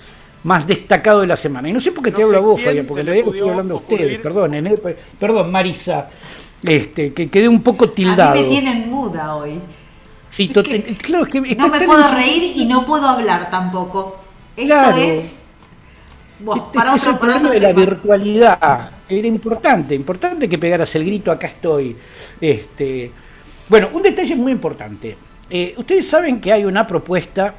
más 0.45 0.67
destacado 0.67 1.21
de 1.21 1.27
la 1.27 1.37
semana. 1.37 1.69
Y 1.69 1.71
no 1.71 1.79
sé 1.79 1.91
por 1.93 2.03
qué 2.03 2.11
te 2.11 2.21
hablo 2.21 2.35
a 2.37 2.41
vos, 2.41 2.59
Fabián, 2.61 2.85
porque 2.85 2.99
en 3.01 3.05
le 3.05 3.11
realidad 3.13 3.33
estoy 3.33 3.49
hablando 3.49 3.75
a 3.75 3.77
ustedes. 3.77 4.01
ocurrir- 4.01 4.21
Perdonen, 4.21 4.67
eh, 4.67 4.73
per- 4.77 4.97
perdón, 5.19 5.51
Marisa, 5.51 6.09
este, 6.63 7.13
que 7.13 7.29
quedé 7.29 7.47
un 7.47 7.61
poco 7.63 7.91
tildado. 7.91 8.31
A 8.31 8.35
mí 8.35 8.41
me 8.41 8.49
tienen 8.49 8.89
muda 8.89 9.35
hoy. 9.35 9.61
Sí, 10.35 10.45
Así 10.45 10.53
tot- 10.53 10.63
que 10.65 10.81
claro, 10.97 11.23
es 11.25 11.29
que 11.31 11.39
No 11.55 11.67
me 11.69 11.79
puedo 11.85 12.09
en- 12.09 12.15
reír 12.15 12.57
y 12.57 12.65
no 12.65 12.83
puedo 12.85 13.07
hablar 13.07 13.49
tampoco. 13.51 14.19
Esto 14.57 14.67
Claro. 14.73 14.97
es. 14.97 15.35
Bueno, 16.39 16.71
para 16.73 16.95
es 16.95 17.03
el 17.03 17.09
otro, 17.09 17.19
para 17.21 17.33
problema 17.33 17.39
otro 17.47 17.51
de 17.51 17.59
la 17.61 17.67
tema. 17.69 17.79
virtualidad. 17.85 18.89
Era 19.17 19.27
importante, 19.27 19.95
importante 19.95 20.49
que 20.49 20.57
pegaras 20.57 20.95
el 20.95 21.05
grito, 21.05 21.31
acá 21.31 21.47
estoy. 21.47 21.95
Este, 22.39 23.11
bueno, 23.69 23.89
un 23.93 24.01
detalle 24.01 24.35
muy 24.35 24.51
importante. 24.51 25.15
Eh, 25.49 25.73
ustedes 25.77 26.07
saben 26.07 26.41
que 26.41 26.51
hay 26.51 26.65
una 26.65 26.85
propuesta 26.87 27.53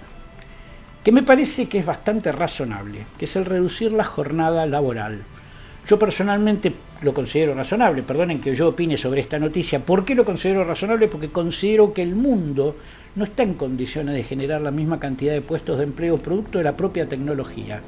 que 1.02 1.12
me 1.12 1.22
parece 1.22 1.66
que 1.66 1.78
es 1.78 1.86
bastante 1.86 2.32
razonable, 2.32 3.06
que 3.18 3.26
es 3.26 3.36
el 3.36 3.44
reducir 3.44 3.92
la 3.92 4.04
jornada 4.04 4.64
laboral. 4.66 5.18
Yo 5.86 5.98
personalmente 5.98 6.72
lo 7.02 7.12
considero 7.12 7.54
razonable, 7.54 8.02
perdonen 8.02 8.40
que 8.40 8.56
yo 8.56 8.68
opine 8.68 8.96
sobre 8.96 9.20
esta 9.20 9.38
noticia. 9.38 9.80
¿Por 9.80 10.04
qué 10.04 10.14
lo 10.14 10.24
considero 10.24 10.64
razonable? 10.64 11.08
Porque 11.08 11.28
considero 11.28 11.92
que 11.92 12.02
el 12.02 12.14
mundo 12.14 12.76
no 13.16 13.24
está 13.24 13.42
en 13.42 13.54
condiciones 13.54 14.14
de 14.14 14.22
generar 14.22 14.62
la 14.62 14.70
misma 14.70 14.98
cantidad 14.98 15.34
de 15.34 15.42
puestos 15.42 15.76
de 15.76 15.84
empleo 15.84 16.16
producto 16.16 16.58
de 16.58 16.64
la 16.64 16.76
propia 16.76 17.06
tecnología. 17.06 17.82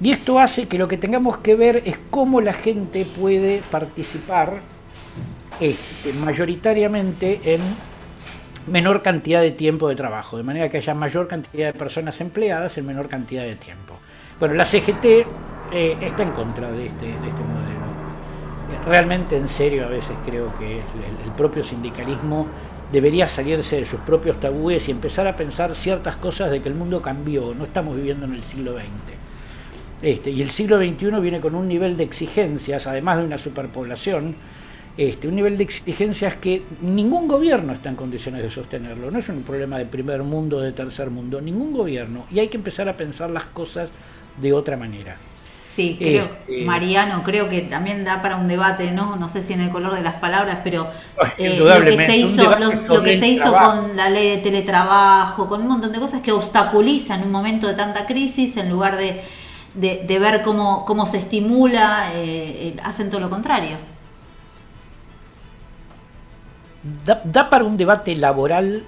Y 0.00 0.10
esto 0.10 0.38
hace 0.38 0.68
que 0.68 0.78
lo 0.78 0.88
que 0.88 0.98
tengamos 0.98 1.38
que 1.38 1.54
ver 1.54 1.82
es 1.86 1.96
cómo 2.10 2.40
la 2.40 2.52
gente 2.52 3.06
puede 3.18 3.62
participar 3.70 4.60
este, 5.58 6.12
mayoritariamente 6.14 7.40
en 7.44 7.60
menor 8.66 9.02
cantidad 9.02 9.40
de 9.40 9.52
tiempo 9.52 9.88
de 9.88 9.96
trabajo, 9.96 10.36
de 10.36 10.42
manera 10.42 10.68
que 10.68 10.76
haya 10.76 10.94
mayor 10.94 11.28
cantidad 11.28 11.72
de 11.72 11.78
personas 11.78 12.20
empleadas 12.20 12.76
en 12.76 12.86
menor 12.86 13.08
cantidad 13.08 13.44
de 13.44 13.56
tiempo. 13.56 13.94
Bueno, 14.38 14.54
la 14.54 14.66
CGT 14.66 15.04
eh, 15.72 15.96
está 16.02 16.24
en 16.24 16.32
contra 16.32 16.70
de 16.70 16.86
este, 16.86 17.06
de 17.06 17.12
este 17.12 17.24
modelo. 17.24 17.86
Realmente 18.86 19.36
en 19.36 19.48
serio 19.48 19.86
a 19.86 19.88
veces 19.88 20.16
creo 20.26 20.52
que 20.58 20.78
el 20.78 21.32
propio 21.36 21.64
sindicalismo 21.64 22.46
debería 22.92 23.26
salirse 23.26 23.76
de 23.76 23.86
sus 23.86 24.00
propios 24.00 24.38
tabúes 24.40 24.88
y 24.88 24.90
empezar 24.90 25.26
a 25.26 25.36
pensar 25.36 25.74
ciertas 25.74 26.16
cosas 26.16 26.50
de 26.50 26.60
que 26.60 26.68
el 26.68 26.74
mundo 26.74 27.00
cambió, 27.00 27.54
no 27.54 27.64
estamos 27.64 27.96
viviendo 27.96 28.26
en 28.26 28.34
el 28.34 28.42
siglo 28.42 28.74
XX. 28.74 29.15
Este, 30.02 30.30
y 30.30 30.42
el 30.42 30.50
siglo 30.50 30.78
XXI 30.78 31.20
viene 31.20 31.40
con 31.40 31.54
un 31.54 31.68
nivel 31.68 31.96
de 31.96 32.04
exigencias, 32.04 32.86
además 32.86 33.18
de 33.18 33.24
una 33.24 33.38
superpoblación, 33.38 34.36
este, 34.96 35.28
un 35.28 35.36
nivel 35.36 35.58
de 35.58 35.64
exigencias 35.64 36.34
que 36.36 36.62
ningún 36.80 37.28
gobierno 37.28 37.72
está 37.72 37.88
en 37.88 37.96
condiciones 37.96 38.42
de 38.42 38.50
sostenerlo. 38.50 39.10
No 39.10 39.18
es 39.18 39.28
un 39.28 39.42
problema 39.42 39.78
de 39.78 39.86
primer 39.86 40.22
mundo, 40.22 40.60
de 40.60 40.72
tercer 40.72 41.10
mundo, 41.10 41.40
ningún 41.40 41.72
gobierno. 41.72 42.24
Y 42.30 42.38
hay 42.38 42.48
que 42.48 42.56
empezar 42.56 42.88
a 42.88 42.96
pensar 42.96 43.30
las 43.30 43.44
cosas 43.44 43.90
de 44.40 44.52
otra 44.52 44.76
manera. 44.76 45.16
Sí, 45.48 45.96
creo, 45.98 46.24
este, 46.24 46.64
Mariano, 46.64 47.22
creo 47.22 47.50
que 47.50 47.60
también 47.62 48.04
da 48.04 48.22
para 48.22 48.36
un 48.36 48.48
debate, 48.48 48.92
¿no? 48.92 49.16
No 49.16 49.28
sé 49.28 49.42
si 49.42 49.52
en 49.52 49.60
el 49.60 49.70
color 49.70 49.94
de 49.94 50.02
las 50.02 50.14
palabras, 50.14 50.60
pero 50.64 50.88
eh, 51.36 51.58
lo 51.58 51.84
que 51.84 51.96
se 51.96 52.16
hizo, 52.16 52.56
lo 52.88 53.02
que 53.02 53.18
se 53.18 53.28
hizo 53.28 53.52
con 53.52 53.94
la 53.94 54.08
ley 54.08 54.36
de 54.36 54.38
teletrabajo, 54.38 55.48
con 55.48 55.60
un 55.60 55.68
montón 55.68 55.92
de 55.92 55.98
cosas 55.98 56.22
que 56.22 56.32
obstaculizan 56.32 57.22
un 57.22 57.30
momento 57.30 57.66
de 57.66 57.74
tanta 57.74 58.06
crisis 58.06 58.56
en 58.56 58.70
lugar 58.70 58.96
de, 58.96 59.20
de, 59.76 60.18
ver 60.18 60.42
cómo, 60.42 60.84
cómo 60.84 61.06
se 61.06 61.18
estimula, 61.18 62.12
eh, 62.14 62.68
eh, 62.68 62.76
hacen 62.82 63.10
todo 63.10 63.20
lo 63.20 63.30
contrario 63.30 63.76
da, 67.04 67.50
para 67.50 67.64
un 67.64 67.76
debate 67.76 68.14
laboral 68.14 68.84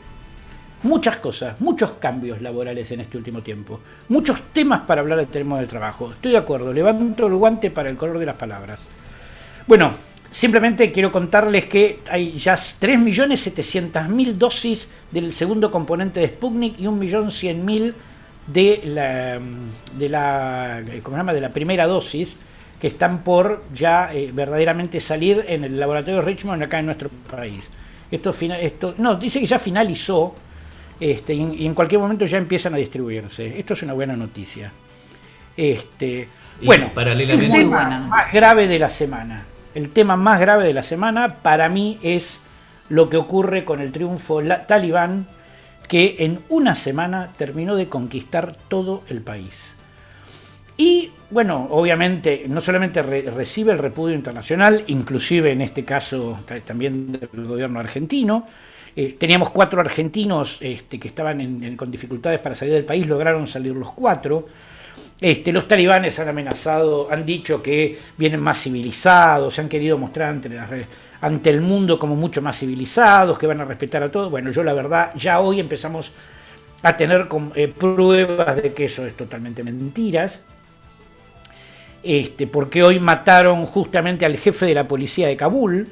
muchas 0.83 1.17
cosas, 1.17 1.61
muchos 1.61 1.93
cambios 1.93 2.41
laborales 2.41 2.91
en 2.93 3.01
este 3.01 3.17
último 3.17 3.43
tiempo, 3.43 3.81
muchos 4.09 4.41
temas 4.53 4.81
para 4.83 5.01
hablar 5.01 5.19
del 5.19 5.27
tema 5.27 5.59
del 5.59 5.67
trabajo. 5.67 6.13
Estoy 6.13 6.33
de 6.33 6.39
acuerdo, 6.39 6.73
levanto 6.73 7.27
el 7.27 7.35
guante 7.35 7.71
para 7.71 7.91
el 7.91 7.97
color 7.97 8.19
de 8.19 8.27
las 8.27 8.37
palabras. 8.37 8.87
Bueno, 9.67 9.93
simplemente 10.31 10.93
quiero 10.93 11.11
contarles 11.11 11.65
que 11.65 12.01
hay 12.09 12.39
ya 12.39 12.55
3.700.000 12.55 14.35
dosis 14.35 14.89
del 15.11 15.33
segundo 15.33 15.71
componente 15.71 16.21
de 16.21 16.29
Sputnik 16.29 16.79
y 16.79 16.85
1.100.000 16.85 17.95
de 18.49 18.81
la, 18.85 19.39
de 19.97 20.09
la, 20.09 20.83
¿cómo 21.03 21.17
se 21.17 21.21
llama? 21.21 21.35
de 21.35 21.41
la 21.41 21.51
primera 21.51 21.87
dosis 21.87 22.37
que 22.81 22.87
están 22.87 23.23
por 23.23 23.65
ya 23.75 24.13
eh, 24.13 24.31
verdaderamente 24.33 25.01
salir 25.01 25.45
en 25.49 25.65
el 25.65 25.79
laboratorio 25.79 26.21
Richmond 26.23 26.63
acá 26.63 26.79
en 26.79 26.87
nuestro 26.87 27.11
país. 27.31 27.71
Esto, 28.11 28.31
esto 28.31 28.95
no, 28.99 29.17
dice 29.17 29.41
que 29.41 29.47
ya 29.47 29.59
finalizó 29.59 30.35
este, 30.99 31.35
y, 31.35 31.67
en 31.67 31.75
cualquier 31.75 32.01
momento 32.01 32.25
ya 32.25 32.39
empiezan 32.39 32.75
a 32.75 32.79
distribuirse. 32.79 33.59
Esto 33.59 33.75
es 33.75 33.83
una 33.83 33.93
buena 33.93 34.17
noticia. 34.17 34.73
Este, 35.57 36.29
bueno, 36.63 36.91
paralelamente, 36.95 37.57
el 37.57 37.65
tema 37.65 38.01
más 38.01 38.33
grave 38.33 38.69
de 38.69 38.79
la 38.79 38.89
semana. 38.89 39.45
El 39.75 39.91
tema 39.91 40.17
más 40.17 40.41
grave 40.41 40.67
de 40.67 40.75
la 40.75 40.83
semana 40.83 41.37
para 41.43 41.69
mí 41.69 41.99
es 42.03 42.41
lo 42.89 43.11
que 43.11 43.17
ocurre 43.17 43.65
con 43.65 43.81
el 43.81 43.93
triunfo 43.93 44.41
talibán 44.67 45.27
que 45.89 46.17
en 46.21 46.41
una 46.51 46.75
semana 46.75 47.33
terminó 47.37 47.75
de 47.75 47.89
conquistar 47.89 48.57
todo 48.69 49.03
el 49.09 49.23
país. 49.23 49.75
Y 50.77 51.11
bueno, 51.31 51.67
obviamente 51.71 52.45
no 52.47 52.61
solamente 52.61 53.03
recibe 53.03 53.73
el 53.73 53.79
repudio 53.79 54.15
internacional, 54.15 54.85
inclusive 54.87 55.51
en 55.51 55.63
este 55.63 55.85
caso 55.85 56.41
también 56.65 57.11
del 57.11 57.47
gobierno 57.47 57.81
argentino. 57.81 58.47
Eh, 58.95 59.17
teníamos 59.19 59.51
cuatro 59.51 59.81
argentinos 59.81 60.59
este, 60.61 60.99
que 60.99 61.09
estaban 61.09 61.77
con 61.77 61.91
dificultades 61.91 62.41
para 62.41 62.55
salir 62.55 62.75
del 62.75 62.85
país, 62.85 63.07
lograron 63.07 63.47
salir 63.47 63.75
los 63.75 63.91
cuatro. 63.93 64.47
Este, 65.21 65.51
los 65.51 65.67
talibanes 65.67 66.19
han 66.21 66.29
amenazado, 66.29 67.09
han 67.11 67.27
dicho 67.27 67.61
que 67.61 67.99
vienen 68.17 68.41
más 68.41 68.63
civilizados, 68.63 69.55
se 69.55 69.61
han 69.61 69.69
querido 69.69 69.99
mostrar 69.99 70.31
ante, 70.31 70.49
ante 71.21 71.51
el 71.51 71.61
mundo 71.61 71.99
como 71.99 72.17
mucho 72.17 72.43
más 72.43 72.59
civilizados, 72.59 73.39
que 73.39 73.47
van 73.47 73.61
a 73.61 73.65
respetar 73.65 74.03
a 74.03 74.11
todos. 74.11 74.31
Bueno, 74.31 74.51
yo 74.51 74.63
la 74.63 74.73
verdad, 74.73 75.13
ya 75.17 75.41
hoy 75.41 75.61
empezamos 75.61 76.13
a 76.83 76.97
tener 76.97 77.29
eh, 77.55 77.69
pruebas 77.69 78.57
de 78.57 78.73
que 78.73 78.85
eso 78.85 79.05
es 79.05 79.17
totalmente 79.17 79.63
mentiras 79.63 80.45
este, 82.03 82.47
porque 82.47 82.83
hoy 82.83 83.01
mataron 83.01 83.67
justamente 83.67 84.25
al 84.25 84.37
jefe 84.37 84.67
de 84.67 84.75
la 84.75 84.87
policía 84.87 85.29
de 85.29 85.37
Kabul, 85.37 85.89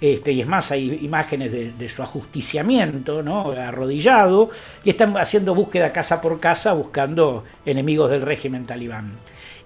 este, 0.00 0.30
y 0.32 0.40
es 0.40 0.46
más, 0.46 0.70
hay 0.70 1.00
imágenes 1.02 1.50
de, 1.52 1.88
su 1.88 2.02
ajusticiamiento, 2.02 3.22
¿no? 3.22 3.50
arrodillado, 3.50 4.50
y 4.84 4.90
están 4.90 5.16
haciendo 5.16 5.54
búsqueda 5.54 5.92
casa 5.92 6.20
por 6.20 6.38
casa 6.38 6.72
buscando 6.72 7.44
enemigos 7.66 8.10
del 8.10 8.22
régimen 8.22 8.64
talibán. 8.64 9.12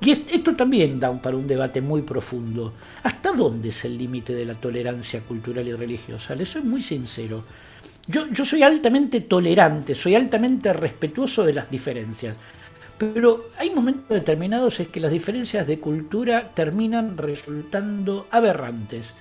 Y 0.05 0.11
esto 0.31 0.57
también 0.57 0.99
da 0.99 1.13
para 1.13 1.37
un 1.37 1.47
debate 1.47 1.81
muy 1.81 2.03
profundo. 2.03 2.73
¿Hasta 3.03 3.33
dónde 3.33 3.69
es 3.69 3.85
el 3.85 3.97
límite 3.97 4.35
de 4.35 4.45
la 4.45 4.55
tolerancia 4.55 5.21
cultural 5.21 5.67
y 5.69 5.75
religiosa? 5.75 6.35
Les 6.35 6.49
soy 6.49 6.63
muy 6.63 6.83
sincero. 6.83 7.45
Yo, 8.07 8.27
yo 8.29 8.45
soy 8.45 8.63
altamente 8.63 9.21
tolerante, 9.21 9.95
soy 9.95 10.17
altamente 10.17 10.73
respetuoso 10.73 11.45
de 11.45 11.55
las 11.55 11.71
diferencias. 11.71 12.35
Pero 12.99 13.51
hay 13.59 13.71
momentos 13.71 14.09
determinados 14.09 14.79
en 14.81 14.87
que 14.87 15.01
las 15.01 15.11
diferencias 15.11 15.67
de 15.67 15.79
cultura 15.79 16.51
terminan 16.55 17.17
resultando 17.17 18.27
aberrantes. 18.31 19.15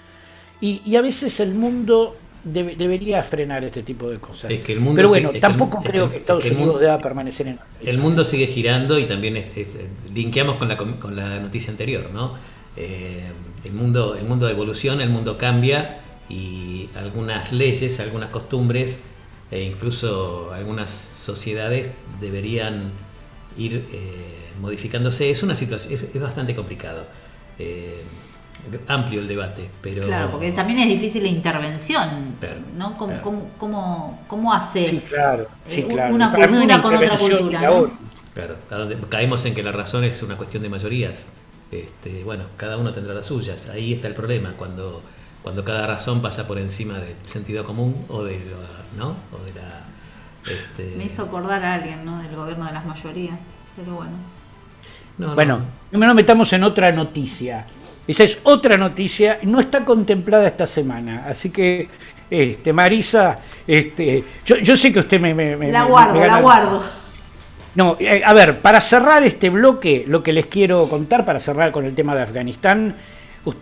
Y, 0.62 0.96
a 0.96 1.02
veces 1.02 1.40
el 1.40 1.56
mundo 1.56 2.16
debería 2.44 3.22
frenar 3.24 3.64
este 3.64 3.84
tipo 3.84 4.10
de 4.10 4.18
cosas. 4.18 4.52
Pero 4.66 5.10
bueno, 5.10 5.32
tampoco 5.40 5.82
creo 5.84 6.10
que, 6.10 6.18
Estados 6.18 6.46
Unidos 6.46 6.80
deba 6.80 7.00
permanecer 7.00 7.48
en... 7.48 7.60
El 7.84 7.98
mundo 7.98 8.26
sigue 8.26 8.48
girando 8.48 8.98
y 9.00 9.06
también 9.06 9.38
es, 9.38 9.52
linkeamos 10.14 10.56
con 10.56 10.68
la, 10.68 10.78
con 10.78 11.16
la 11.16 11.40
noticia 11.40 11.72
anterior, 11.72 12.10
¿no? 12.14 12.36
Eh, 12.78 13.24
el, 13.66 13.74
mundo, 13.74 14.16
el 14.16 14.26
mundo 14.26 14.48
evoluciona, 14.50 15.04
el 15.04 15.10
mundo 15.10 15.38
cambia 15.38 16.00
y 16.30 16.88
algunas 16.96 17.52
leyes, 17.52 18.00
algunas 18.00 18.30
costumbres 18.30 19.02
e 19.52 19.64
incluso 19.64 20.54
algunas 20.54 20.90
sociedades 20.90 21.92
deberían 22.22 22.92
ir 23.58 23.86
eh, 23.92 24.52
modificándose. 24.62 25.30
Es 25.30 25.44
una 25.44 25.56
situación, 25.56 25.94
es, 25.94 26.22
bastante 26.22 26.56
complicado. 26.56 27.06
Eh, 27.60 28.02
amplio 28.88 29.20
el 29.20 29.28
debate, 29.28 29.70
pero... 29.82 30.04
Claro, 30.04 30.32
porque 30.32 30.52
también 30.52 30.80
es 30.80 30.88
difícil 30.88 31.24
la 31.24 31.30
intervención, 31.30 32.36
¿no? 32.78 32.96
¿Cómo, 32.98 34.54
hace 34.54 35.04
una 36.10 36.32
cultura 36.34 36.82
con 36.82 36.96
otra 36.96 37.18
cultura? 37.18 37.60
Claro, 38.34 38.56
caemos 39.10 39.46
en 39.46 39.54
que 39.54 39.64
la 39.64 39.72
razón 39.72 40.04
es 40.04 40.22
una 40.24 40.38
cuestión 40.38 40.64
de 40.64 40.70
mayorías. 40.70 41.26
Este, 41.72 42.24
bueno, 42.24 42.46
cada 42.58 42.78
uno 42.78 42.92
tendrá 42.92 43.14
las 43.14 43.26
suyas. 43.26 43.70
Ahí 43.70 43.94
está 43.94 44.08
el 44.08 44.14
problema, 44.14 44.54
cuando, 44.58 45.02
cuando 45.42 45.64
cada 45.64 45.88
razón 45.88 46.22
pasa 46.22 46.48
por 46.48 46.60
encima 46.60 47.00
del 47.00 47.16
sentido 47.24 47.64
común 47.64 48.06
o 48.10 48.24
de, 48.24 48.40
¿no? 48.98 49.16
o 49.32 49.44
de 49.46 49.54
la 49.54 49.82
este, 50.50 50.96
Me 50.98 51.06
hizo 51.06 51.24
acordar 51.24 51.64
a 51.64 51.76
alguien, 51.76 52.04
¿no? 52.04 52.22
Del 52.22 52.36
gobierno 52.36 52.66
de 52.66 52.74
las 52.74 52.86
mayorías, 52.86 53.38
pero 53.76 53.96
bueno. 53.96 55.36
bueno, 55.36 55.62
no. 55.92 56.00
nos 56.00 56.16
metamos 56.16 56.52
en 56.54 56.64
otra 56.64 56.92
noticia. 56.92 57.66
Esa 58.12 58.24
es 58.26 58.40
otra 58.44 58.78
noticia, 58.78 59.40
no 59.44 59.60
está 59.60 59.86
contemplada 59.86 60.48
esta 60.48 60.68
semana, 60.68 61.26
así 61.28 61.50
que 61.50 61.88
este, 62.30 62.74
Marisa, 62.74 63.40
este, 63.66 64.24
yo, 64.46 64.76
sé 64.76 64.92
que 64.92 65.00
usted 65.00 65.20
me... 65.20 65.34
me 65.34 65.72
la 65.72 65.84
guardo, 65.86 66.20
la 66.20 66.42
guardo. 66.42 66.84
No, 67.74 67.96
eh, 68.00 68.22
a 68.26 68.34
ver, 68.34 68.60
para 68.60 68.82
cerrar 68.82 69.24
este 69.24 69.50
bloque, 69.50 70.04
lo 70.06 70.22
que 70.24 70.34
les 70.34 70.48
quiero 70.48 70.90
contar, 70.90 71.24
para 71.24 71.40
cerrar 71.40 71.72
con 71.72 71.86
el 71.86 71.96
tema 71.96 72.14
de 72.14 72.24
Afganistán, 72.24 72.96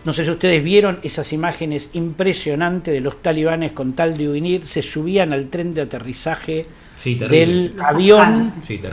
no 0.04 0.12
sé 0.12 0.24
si 0.24 0.30
ustedes 0.30 0.62
vieron 0.64 0.98
esas 1.04 1.32
imágenes 1.32 1.90
impresionantes 1.92 2.92
de 2.92 3.00
los 3.00 3.22
talibanes 3.22 3.72
con 3.72 3.92
tal 3.92 4.16
de 4.16 4.28
unir, 4.28 4.66
se 4.66 4.82
subían 4.82 5.32
al 5.32 5.48
tren 5.48 5.74
de 5.74 5.82
aterrizaje 5.82 6.66
del 7.04 7.74
avión 7.82 8.42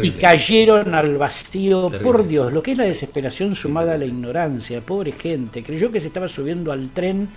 y 0.01 0.11
cayeron 0.11 0.93
al 0.93 1.17
vacío. 1.17 1.89
Por 2.03 2.27
Dios, 2.27 2.53
lo 2.53 2.61
que 2.63 2.71
es 2.73 2.77
la 2.77 2.85
desesperación 2.85 3.55
sumada 3.55 3.93
a 3.93 3.97
la 3.97 4.05
ignorancia, 4.05 4.81
pobre 4.81 5.11
gente, 5.11 5.63
creyó 5.63 5.91
que 5.91 5.99
se 5.99 6.07
estaba 6.07 6.27
subiendo 6.27 6.71
al 6.71 6.89
tren 6.89 7.27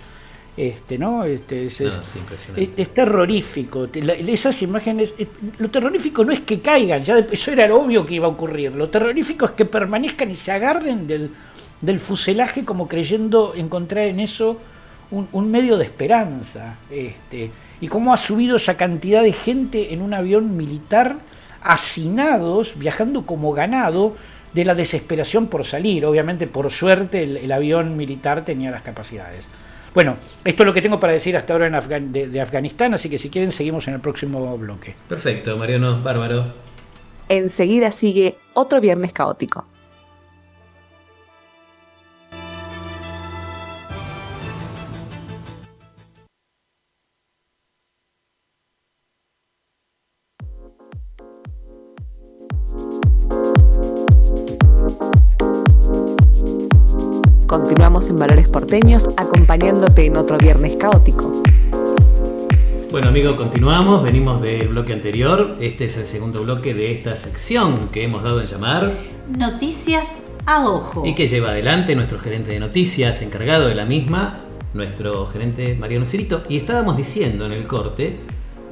Este, 0.57 0.97
¿no? 0.97 1.23
Este, 1.23 1.67
es, 1.67 1.79
No, 1.79 1.87
es- 1.87 1.93
sí, 2.03 2.19
impresionante. 2.19 2.63
es- 2.63 2.69
es 2.87 2.93
terrorífico. 2.93 3.87
La- 3.93 4.13
esas 4.13 4.61
imágenes, 4.61 5.13
lo 5.59 5.69
terrorífico 5.69 6.25
no 6.25 6.33
es 6.33 6.41
que 6.41 6.59
caigan, 6.59 7.05
ya 7.05 7.15
de- 7.15 7.33
eso 7.33 7.51
era 7.53 7.65
lo 7.67 7.79
obvio 7.79 8.05
que 8.05 8.15
iba 8.15 8.25
a 8.25 8.29
ocurrir. 8.31 8.75
Lo 8.75 8.89
terrorífico 8.89 9.45
es 9.45 9.51
que 9.51 9.63
permanezcan 9.63 10.29
y 10.29 10.35
se 10.35 10.51
agarren 10.51 11.07
del, 11.07 11.29
del 11.79 11.99
fuselaje 12.01 12.65
como 12.65 12.85
creyendo 12.89 13.53
encontrar 13.55 14.03
en 14.07 14.19
eso 14.19 14.59
un, 15.11 15.29
un 15.31 15.49
medio 15.49 15.77
de 15.77 15.85
esperanza. 15.85 16.75
Este, 16.91 17.49
y 17.81 17.87
cómo 17.89 18.13
ha 18.13 18.17
subido 18.17 18.55
esa 18.55 18.77
cantidad 18.77 19.21
de 19.23 19.33
gente 19.33 19.93
en 19.93 20.01
un 20.01 20.13
avión 20.13 20.55
militar, 20.55 21.17
hacinados, 21.61 22.77
viajando 22.77 23.25
como 23.25 23.51
ganado 23.51 24.15
de 24.53 24.65
la 24.65 24.75
desesperación 24.75 25.47
por 25.47 25.65
salir. 25.65 26.05
Obviamente, 26.05 26.47
por 26.47 26.69
suerte, 26.71 27.23
el, 27.23 27.37
el 27.37 27.51
avión 27.51 27.97
militar 27.97 28.45
tenía 28.45 28.71
las 28.71 28.83
capacidades. 28.83 29.45
Bueno, 29.93 30.15
esto 30.45 30.63
es 30.63 30.67
lo 30.67 30.73
que 30.73 30.81
tengo 30.81 30.99
para 30.99 31.13
decir 31.13 31.35
hasta 31.35 31.51
ahora 31.51 31.67
en 31.67 31.73
Afgan- 31.73 32.11
de, 32.11 32.27
de 32.27 32.39
Afganistán, 32.39 32.93
así 32.93 33.09
que 33.09 33.17
si 33.17 33.29
quieren 33.29 33.51
seguimos 33.51 33.87
en 33.87 33.95
el 33.95 33.99
próximo 33.99 34.57
bloque. 34.57 34.95
Perfecto, 35.09 35.57
Mariano, 35.57 36.01
bárbaro. 36.01 36.53
Enseguida 37.27 37.91
sigue 37.91 38.35
otro 38.53 38.79
viernes 38.79 39.11
caótico. 39.11 39.65
Porteños 58.71 59.05
acompañándote 59.17 60.05
en 60.05 60.15
otro 60.15 60.37
viernes 60.37 60.77
caótico. 60.77 61.29
Bueno, 62.89 63.09
amigo, 63.09 63.35
continuamos. 63.35 64.01
Venimos 64.01 64.39
del 64.41 64.69
bloque 64.69 64.93
anterior. 64.93 65.57
Este 65.59 65.83
es 65.83 65.97
el 65.97 66.05
segundo 66.05 66.41
bloque 66.43 66.73
de 66.73 66.93
esta 66.93 67.17
sección 67.17 67.89
que 67.89 68.05
hemos 68.05 68.23
dado 68.23 68.39
en 68.39 68.47
llamar 68.47 68.93
Noticias 69.37 70.07
a 70.45 70.65
ojo. 70.65 71.05
y 71.05 71.15
que 71.15 71.27
lleva 71.27 71.49
adelante 71.49 71.97
nuestro 71.97 72.17
gerente 72.17 72.51
de 72.51 72.61
noticias, 72.61 73.21
encargado 73.21 73.67
de 73.67 73.75
la 73.75 73.83
misma, 73.83 74.39
nuestro 74.73 75.25
gerente 75.25 75.75
Mariano 75.75 76.05
Cirito. 76.05 76.43
Y 76.47 76.55
estábamos 76.55 76.95
diciendo 76.95 77.47
en 77.47 77.51
el 77.51 77.67
corte 77.67 78.19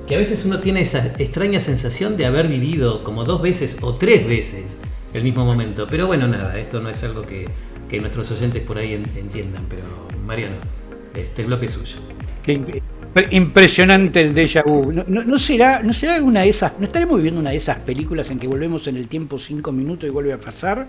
que 0.08 0.16
a 0.16 0.18
veces 0.18 0.46
uno 0.46 0.60
tiene 0.60 0.80
esa 0.80 1.08
extraña 1.18 1.60
sensación 1.60 2.16
de 2.16 2.26
haber 2.26 2.48
vivido 2.48 3.04
como 3.04 3.26
dos 3.26 3.42
veces 3.42 3.76
o 3.82 3.96
tres 3.96 4.26
veces 4.26 4.80
el 5.14 5.24
mismo 5.24 5.44
momento. 5.44 5.88
Pero 5.90 6.08
bueno, 6.08 6.26
nada, 6.30 6.58
esto 6.58 6.80
no 6.80 6.88
es 6.88 7.04
algo 7.04 7.24
que, 7.24 7.50
que 7.90 8.00
nuestros 8.00 8.30
oyentes 8.32 8.62
por 8.62 8.78
ahí 8.78 8.94
en- 8.94 9.06
entiendan. 9.18 9.64
Pero 9.70 9.84
Mariano, 10.26 10.56
este 11.16 11.44
bloque 11.44 11.66
es 11.66 11.72
suyo. 11.72 11.98
Impresionante 13.32 14.22
el 14.22 14.34
déjà 14.36 14.64
vu. 14.64 14.92
¿No, 14.92 15.38
será, 15.38 15.82
¿No 15.82 15.94
será 15.94 16.16
alguna 16.16 16.42
de 16.42 16.50
esas, 16.50 16.74
no 16.80 16.86
estaremos 16.86 17.18
viviendo 17.18 17.40
una 17.40 17.50
de 17.50 17.58
esas 17.58 17.80
películas 17.80 18.30
en 18.32 18.40
que 18.40 18.48
volvemos 18.48 18.86
en 18.88 18.98
el 18.98 19.08
tiempo 19.08 19.40
cinco 19.40 19.72
minutos 19.72 20.08
y 20.08 20.12
vuelve 20.12 20.34
a 20.34 20.38
pasar? 20.38 20.88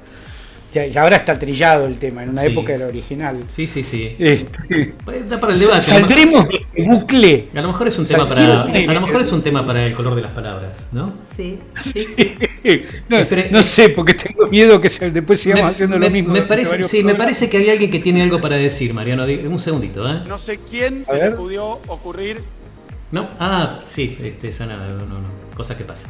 Ya, 0.73 0.87
ya 0.87 1.03
ahora 1.03 1.17
está 1.17 1.37
trillado 1.37 1.87
el 1.87 1.97
tema, 1.97 2.23
en 2.23 2.29
una 2.31 2.43
Sí. 2.43 2.49
época 2.53 2.73
era 2.73 2.87
original. 2.87 3.43
Sí, 3.49 3.67
sí, 3.67 3.83
sí. 3.83 4.15
Este, 4.19 4.95
Da 5.29 5.41
para 5.41 5.55
el 5.55 5.59
debate. 5.59 5.83
Saldremos 5.83 6.49
de 6.49 6.57
este 6.59 6.83
bucle. 6.89 7.49
A 7.57 7.61
lo 7.61 7.69
mejor 7.69 7.89
es 7.89 7.99
un 7.99 8.07
tema 8.07 8.29
para. 8.29 8.63
A 8.63 8.67
lo 8.95 9.01
mejor 9.01 9.21
es 9.21 9.33
un 9.33 9.43
tema 9.43 9.67
para 9.67 9.85
el 9.85 9.95
color 9.95 10.15
de 10.15 10.23
las 10.23 10.31
palabras, 10.31 10.77
¿no? 10.93 11.15
Sí, 11.21 11.59
sí, 11.83 12.07
sí. 12.15 12.35
No, 13.09 13.19
Espere, 13.19 13.49
no 13.51 13.63
sé, 13.65 13.89
porque 13.89 14.15
tengo 14.15 14.47
miedo 14.47 14.81
que 14.81 14.89
se- 14.91 15.11
después 15.11 15.41
sigamos 15.41 15.65
Me, 15.65 15.71
haciendo 15.71 15.99
me- 15.99 16.07
lo 16.07 16.11
mismo. 16.13 16.33
me 16.33 16.43
parece, 16.43 16.85
sí, 16.85 17.03
me 17.03 17.17
parece 17.17 17.49
que 17.49 17.57
hay 17.57 17.71
alguien 17.71 17.91
que 17.91 17.99
tiene 17.99 18.23
algo 18.23 18.41
para 18.41 18.57
decir, 18.57 18.95
Mariano. 18.95 19.25
Un 19.25 19.59
segundito, 19.59 20.09
¿eh? 20.09 20.21
No 20.29 20.39
sé 20.39 20.61
quién 20.71 21.03
A 21.03 21.07
se 21.07 21.19
ver. 21.19 21.31
le 21.31 21.37
pudió 21.37 21.67
ocurrir 21.89 22.41
¿No? 23.13 23.29
Ah, 23.41 23.81
sí, 23.89 24.17
este, 24.23 24.49
esa 24.49 24.67
nada, 24.67 24.87
no, 24.87 24.99
no, 25.05 25.19
no. 25.19 25.29
Cosa 25.57 25.77
que 25.77 25.83
pasa. 25.83 26.07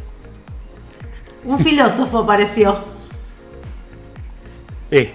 Un 1.47 1.59
filósofo 1.59 2.19
apareció. 2.19 2.79
Eh, 4.91 5.13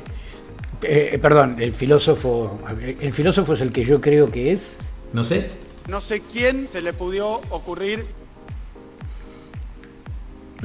eh, 0.84 1.20
perdón, 1.22 1.62
el 1.62 1.74
filósofo, 1.74 2.60
el 2.80 3.14
filósofo 3.14 3.54
es 3.54 3.62
el 3.62 3.72
que 3.72 3.84
yo 3.84 4.02
creo 4.02 4.30
que 4.30 4.52
es. 4.52 4.78
No 5.14 5.24
sé. 5.24 5.50
No 5.88 6.02
sé 6.02 6.22
quién 6.22 6.68
se 6.68 6.82
le 6.82 6.94
pudió 6.94 7.42
ocurrir 7.50 8.06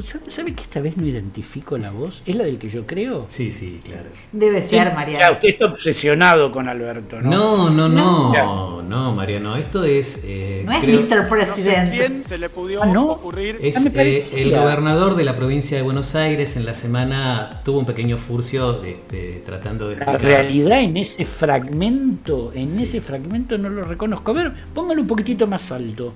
¿Sabe, 0.04 0.30
sabe 0.30 0.54
que 0.54 0.62
esta 0.62 0.80
vez 0.80 0.96
no 0.96 1.04
identifico 1.06 1.76
la 1.76 1.90
voz? 1.90 2.22
¿Es 2.24 2.34
la 2.36 2.44
del 2.44 2.58
que 2.58 2.70
yo 2.70 2.86
creo? 2.86 3.26
Sí, 3.28 3.50
sí, 3.50 3.80
claro. 3.84 4.08
Debe 4.32 4.62
ser, 4.62 4.94
Mariano. 4.94 5.34
usted 5.34 5.48
está 5.48 5.66
obsesionado 5.66 6.50
con 6.52 6.68
Alberto, 6.68 7.20
¿no? 7.20 7.30
No, 7.30 7.70
no, 7.70 7.88
no, 7.88 8.32
No. 8.32 8.82
no, 8.82 9.12
Mariano. 9.14 9.56
Esto 9.56 9.84
es. 9.84 10.20
eh, 10.24 10.62
No 10.64 10.72
es 10.72 10.78
creo- 10.80 10.94
Mr. 10.96 11.00
No 11.16 11.22
sé 11.24 11.28
President. 11.28 11.90
quién 11.92 12.24
se 12.24 12.38
le 12.38 12.48
pudió 12.48 12.82
Ah, 12.82 12.86
¿no? 12.86 13.06
ocurrir 13.12 13.58
Es 13.60 13.76
Ah, 13.76 13.82
eh, 13.94 14.24
el 14.36 14.50
gobernador 14.52 15.16
de 15.16 15.24
la 15.24 15.36
provincia 15.36 15.76
de 15.76 15.82
Buenos 15.82 16.14
Aires 16.14 16.56
en 16.56 16.64
la 16.64 16.74
semana 16.74 17.60
tuvo 17.64 17.80
un 17.80 17.86
pequeño 17.86 18.16
furcio 18.16 18.82
este, 18.84 19.42
tratando 19.44 19.88
de 19.88 19.96
La 19.96 20.16
realidad 20.16 20.80
en 20.80 20.96
ese 20.96 21.26
fragmento, 21.26 22.52
en 22.54 22.78
ese 22.78 23.00
fragmento 23.00 23.58
no 23.58 23.68
lo 23.68 23.84
reconozco. 23.84 24.30
A 24.30 24.34
ver, 24.34 24.52
póngalo 24.74 25.00
un 25.02 25.06
poquitito 25.06 25.46
más 25.46 25.70
alto. 25.72 26.12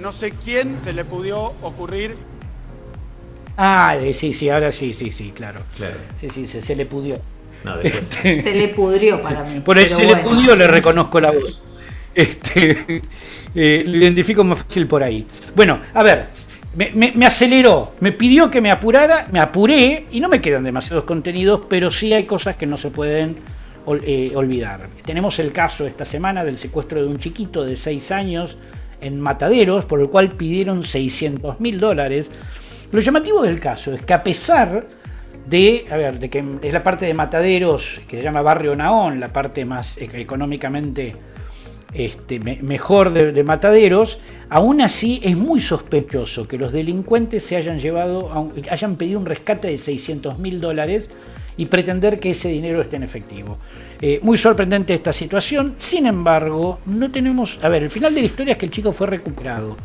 No 0.00 0.12
sé 0.12 0.32
quién 0.44 0.80
se 0.80 0.92
le 0.92 1.04
pudió 1.04 1.52
ocurrir 1.62 2.16
Ah, 3.56 3.96
eh, 4.00 4.14
sí, 4.14 4.32
sí, 4.34 4.48
ahora 4.48 4.72
sí, 4.72 4.92
sí, 4.92 5.12
sí, 5.12 5.30
claro. 5.34 5.60
Claro. 5.76 5.94
Sí, 6.18 6.28
sí, 6.30 6.46
se, 6.46 6.60
se 6.60 6.74
le 6.76 6.86
pudió. 6.86 7.18
No, 7.64 7.76
después. 7.76 8.06
Se 8.42 8.54
le 8.54 8.68
pudrió 8.68 9.22
para 9.22 9.44
mí. 9.44 9.60
Por 9.60 9.78
el 9.78 9.88
se 9.88 9.94
bueno. 9.94 10.14
le 10.16 10.22
pudió 10.22 10.56
le 10.56 10.66
reconozco 10.66 11.20
la 11.20 11.30
voz. 11.30 11.60
Este, 12.14 13.02
eh, 13.54 13.84
lo 13.86 13.96
identifico 13.98 14.42
más 14.44 14.60
fácil 14.60 14.86
por 14.86 15.02
ahí. 15.02 15.26
Bueno, 15.54 15.78
a 15.94 16.02
ver, 16.02 16.24
me, 16.74 16.90
me- 16.90 17.12
me 17.12 17.24
aceleró, 17.26 17.92
me 18.00 18.12
pidió 18.12 18.50
que 18.50 18.60
me 18.60 18.70
apurara, 18.70 19.26
me 19.30 19.38
apuré 19.40 20.06
y 20.10 20.20
no 20.20 20.28
me 20.28 20.40
quedan 20.40 20.64
demasiados 20.64 21.04
contenidos, 21.04 21.62
pero 21.68 21.90
sí 21.90 22.12
hay 22.12 22.24
cosas 22.24 22.56
que 22.56 22.66
no 22.66 22.76
se 22.76 22.90
pueden 22.90 23.36
ol- 23.86 24.02
eh, 24.04 24.32
olvidar. 24.34 24.88
Tenemos 25.04 25.38
el 25.38 25.52
caso 25.52 25.86
esta 25.86 26.04
semana 26.04 26.44
del 26.44 26.58
secuestro 26.58 27.00
de 27.00 27.06
un 27.08 27.18
chiquito 27.18 27.64
de 27.64 27.76
6 27.76 28.10
años 28.10 28.56
en 29.00 29.20
Mataderos, 29.20 29.84
por 29.84 30.00
el 30.00 30.08
cual 30.08 30.30
pidieron 30.32 30.82
600 30.84 31.60
mil 31.60 31.78
dólares. 31.80 32.30
Lo 32.92 33.00
llamativo 33.00 33.42
del 33.42 33.58
caso 33.58 33.94
es 33.94 34.02
que 34.04 34.12
a 34.14 34.22
pesar 34.22 34.84
de, 35.46 35.84
a 35.90 35.96
ver, 35.96 36.18
de 36.18 36.28
que 36.30 36.44
es 36.62 36.72
la 36.72 36.82
parte 36.82 37.06
de 37.06 37.14
Mataderos 37.14 38.00
que 38.06 38.18
se 38.18 38.22
llama 38.22 38.42
Barrio 38.42 38.76
Naón, 38.76 39.18
la 39.18 39.28
parte 39.28 39.64
más 39.64 39.96
e- 39.98 40.08
económicamente 40.20 41.14
este, 41.94 42.38
me- 42.38 42.58
mejor 42.62 43.12
de, 43.12 43.32
de 43.32 43.42
Mataderos, 43.44 44.18
aún 44.50 44.80
así 44.82 45.20
es 45.24 45.36
muy 45.36 45.60
sospechoso 45.60 46.46
que 46.46 46.58
los 46.58 46.72
delincuentes 46.72 47.44
se 47.44 47.56
hayan 47.56 47.78
llevado, 47.78 48.30
hayan 48.70 48.96
pedido 48.96 49.18
un 49.18 49.26
rescate 49.26 49.68
de 49.68 49.78
600 49.78 50.38
mil 50.38 50.60
dólares 50.60 51.10
y 51.56 51.66
pretender 51.66 52.18
que 52.20 52.30
ese 52.30 52.48
dinero 52.48 52.80
esté 52.80 52.96
en 52.96 53.02
efectivo. 53.02 53.58
Eh, 54.00 54.20
muy 54.22 54.36
sorprendente 54.38 54.94
esta 54.94 55.12
situación, 55.12 55.74
sin 55.76 56.06
embargo, 56.06 56.78
no 56.86 57.10
tenemos, 57.10 57.58
a 57.62 57.68
ver, 57.68 57.82
el 57.82 57.90
final 57.90 58.14
de 58.14 58.20
la 58.20 58.26
historia 58.26 58.52
es 58.52 58.58
que 58.58 58.66
el 58.66 58.72
chico 58.72 58.92
fue 58.92 59.06
recuperado, 59.06 59.76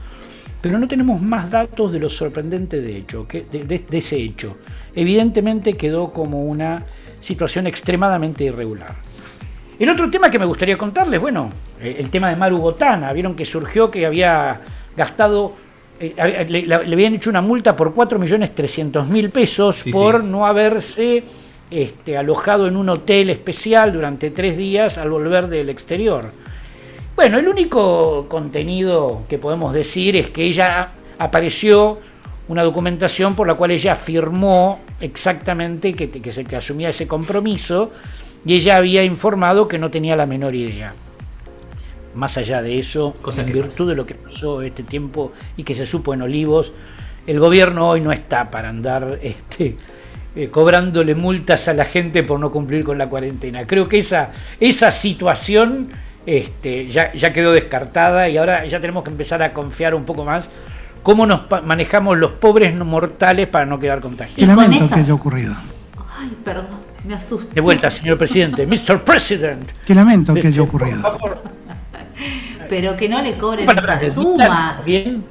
pero 0.62 0.78
no 0.80 0.88
tenemos 0.88 1.22
más 1.22 1.50
datos 1.52 1.92
de 1.94 2.00
lo 2.00 2.10
sorprendente 2.10 2.82
de, 2.82 2.98
hecho, 2.98 3.28
que, 3.28 3.42
de, 3.52 3.64
de- 3.64 3.80
de 3.90 3.98
ese 3.98 4.18
hecho. 4.18 4.56
Evidentemente 4.96 5.74
quedó 5.74 6.12
como 6.12 6.44
una 6.46 6.84
situación 7.22 7.68
extremadamente 7.68 8.44
irregular. 8.46 8.94
El 9.80 9.90
otro 9.90 10.10
tema 10.10 10.32
que 10.32 10.40
me 10.40 10.46
gustaría 10.46 10.78
contarles, 10.78 11.22
bueno, 11.22 11.52
eh, 11.82 11.98
el 12.00 12.10
tema 12.10 12.30
de 12.30 12.36
Maru 12.36 12.58
Botana. 12.58 13.14
Vieron 13.14 13.36
que 13.36 13.46
surgió 13.46 13.92
que 13.92 14.06
había 14.08 14.60
gastado, 14.96 15.54
eh, 16.00 16.46
le, 16.50 16.74
habían 16.74 17.14
hecho 17.14 17.30
una 17.30 17.42
multa 17.42 17.76
por 17.76 17.94
4.300.000 17.94 19.30
pesos 19.30 19.76
Sí, 19.78 19.92
por 19.92 20.22
sí. 20.22 20.28
no 20.28 20.48
haberse 20.48 21.24
este, 21.70 22.18
alojado 22.18 22.68
en 22.68 22.76
un 22.76 22.90
hotel 22.90 23.30
especial 23.30 23.94
durante 23.94 24.32
tres 24.32 24.58
días 24.58 24.98
al 24.98 25.12
volver 25.12 25.48
del 25.48 25.70
exterior. 25.70 26.32
Bueno, 27.18 27.40
el 27.40 27.48
único 27.48 28.28
contenido 28.30 29.24
que 29.28 29.40
podemos 29.40 29.74
decir 29.74 30.16
es 30.16 30.30
que 30.30 30.44
ella 30.44 30.90
apareció 31.18 31.98
una 32.48 32.62
documentación 32.62 33.34
por 33.34 33.48
la 33.48 33.56
cual 33.56 33.72
ella 33.72 33.94
afirmó 33.94 34.80
exactamente 35.02 35.94
que, 35.94 36.12
que, 36.12 36.32
se, 36.32 36.46
que 36.46 36.56
asumía 36.56 36.90
ese 36.90 37.08
compromiso 37.08 37.90
y 38.46 38.54
ella 38.54 38.78
había 38.78 39.04
informado 39.04 39.68
que 39.68 39.80
no 39.80 39.90
tenía 39.90 40.16
la 40.16 40.28
menor 40.28 40.54
idea. 40.54 40.94
Más 42.14 42.38
allá 42.38 42.62
de 42.62 42.78
eso, 42.78 43.16
Cosa 43.20 43.42
en 43.42 43.48
virtud 43.48 43.68
pasa. 43.70 43.86
de 43.86 43.96
lo 43.96 44.06
que 44.06 44.14
pasó 44.14 44.62
este 44.62 44.84
tiempo 44.84 45.34
y 45.58 45.64
que 45.64 45.74
se 45.74 45.88
supo 45.88 46.14
en 46.14 46.22
Olivos, 46.22 46.72
el 47.26 47.40
gobierno 47.40 47.90
hoy 47.90 48.02
no 48.02 48.12
está 48.12 48.52
para 48.52 48.70
andar 48.70 49.18
este, 49.24 49.76
eh, 50.36 50.50
cobrándole 50.50 51.16
multas 51.16 51.68
a 51.68 51.74
la 51.74 51.86
gente 51.86 52.22
por 52.22 52.40
no 52.40 52.52
cumplir 52.52 52.84
con 52.84 53.00
la 53.00 53.08
cuarentena. 53.10 53.66
Creo 53.66 53.90
que 53.90 53.98
esa, 53.98 54.30
esa 54.60 54.92
situación 54.92 55.90
este, 56.28 56.88
ya, 56.88 57.12
ya 57.14 57.34
quedó 57.34 57.54
descartada 57.54 58.30
y 58.30 58.38
ahora 58.38 58.66
ya 58.68 58.80
tenemos 58.80 59.04
que 59.04 59.10
empezar 59.10 59.42
a 59.42 59.54
confiar 59.54 59.96
un 59.96 60.04
poco 60.04 60.24
más 60.26 60.50
cómo 61.02 61.26
nos 61.26 61.42
manejamos 61.66 62.18
los 62.18 62.32
pobres 62.34 62.76
mortales 62.76 63.48
para 63.48 63.66
no 63.66 63.80
quedar 63.80 64.00
Y 64.00 64.02
contagiados. 64.02 64.36
Qué 64.38 64.46
con 64.46 64.56
lamento 64.64 64.86
esas- 64.86 64.98
que 64.98 65.04
haya 65.06 65.14
ocurrido. 65.14 65.56
Ay, 66.20 66.38
perdón, 66.44 66.66
me 67.08 67.14
asusto. 67.14 67.54
De 67.54 67.62
vuelta, 67.62 67.92
señor 67.98 68.18
presidente. 68.18 68.68
Mr. 68.68 69.04
President. 69.04 69.68
Qué 69.86 69.96
lamento 69.96 70.34
que 70.34 70.40
Este, 70.42 70.50
haya 70.50 70.58
por 70.58 70.68
ocurrido. 70.84 71.02
favor. 71.02 71.42
pero 72.68 72.98
que 72.98 73.08
no 73.08 73.22
le 73.22 73.38
cobren 73.38 73.70
esa 73.70 74.00
suma. 74.10 74.82
Bien. 74.86 75.24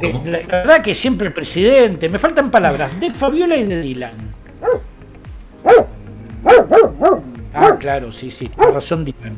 La, 0.00 0.30
la 0.30 0.38
verdad 0.48 0.80
que 0.80 0.94
siempre 0.94 1.26
el 1.28 1.34
presidente, 1.34 2.08
me 2.08 2.18
faltan 2.18 2.50
palabras, 2.50 2.98
de 2.98 3.10
Fabiola 3.10 3.56
y 3.56 3.64
de 3.64 3.80
Dylan. 3.82 4.10
Ah, 7.54 7.76
claro, 7.78 8.10
sí, 8.12 8.30
sí, 8.30 8.48
tiene 8.48 8.72
razón 8.72 9.04
Dylan. 9.04 9.34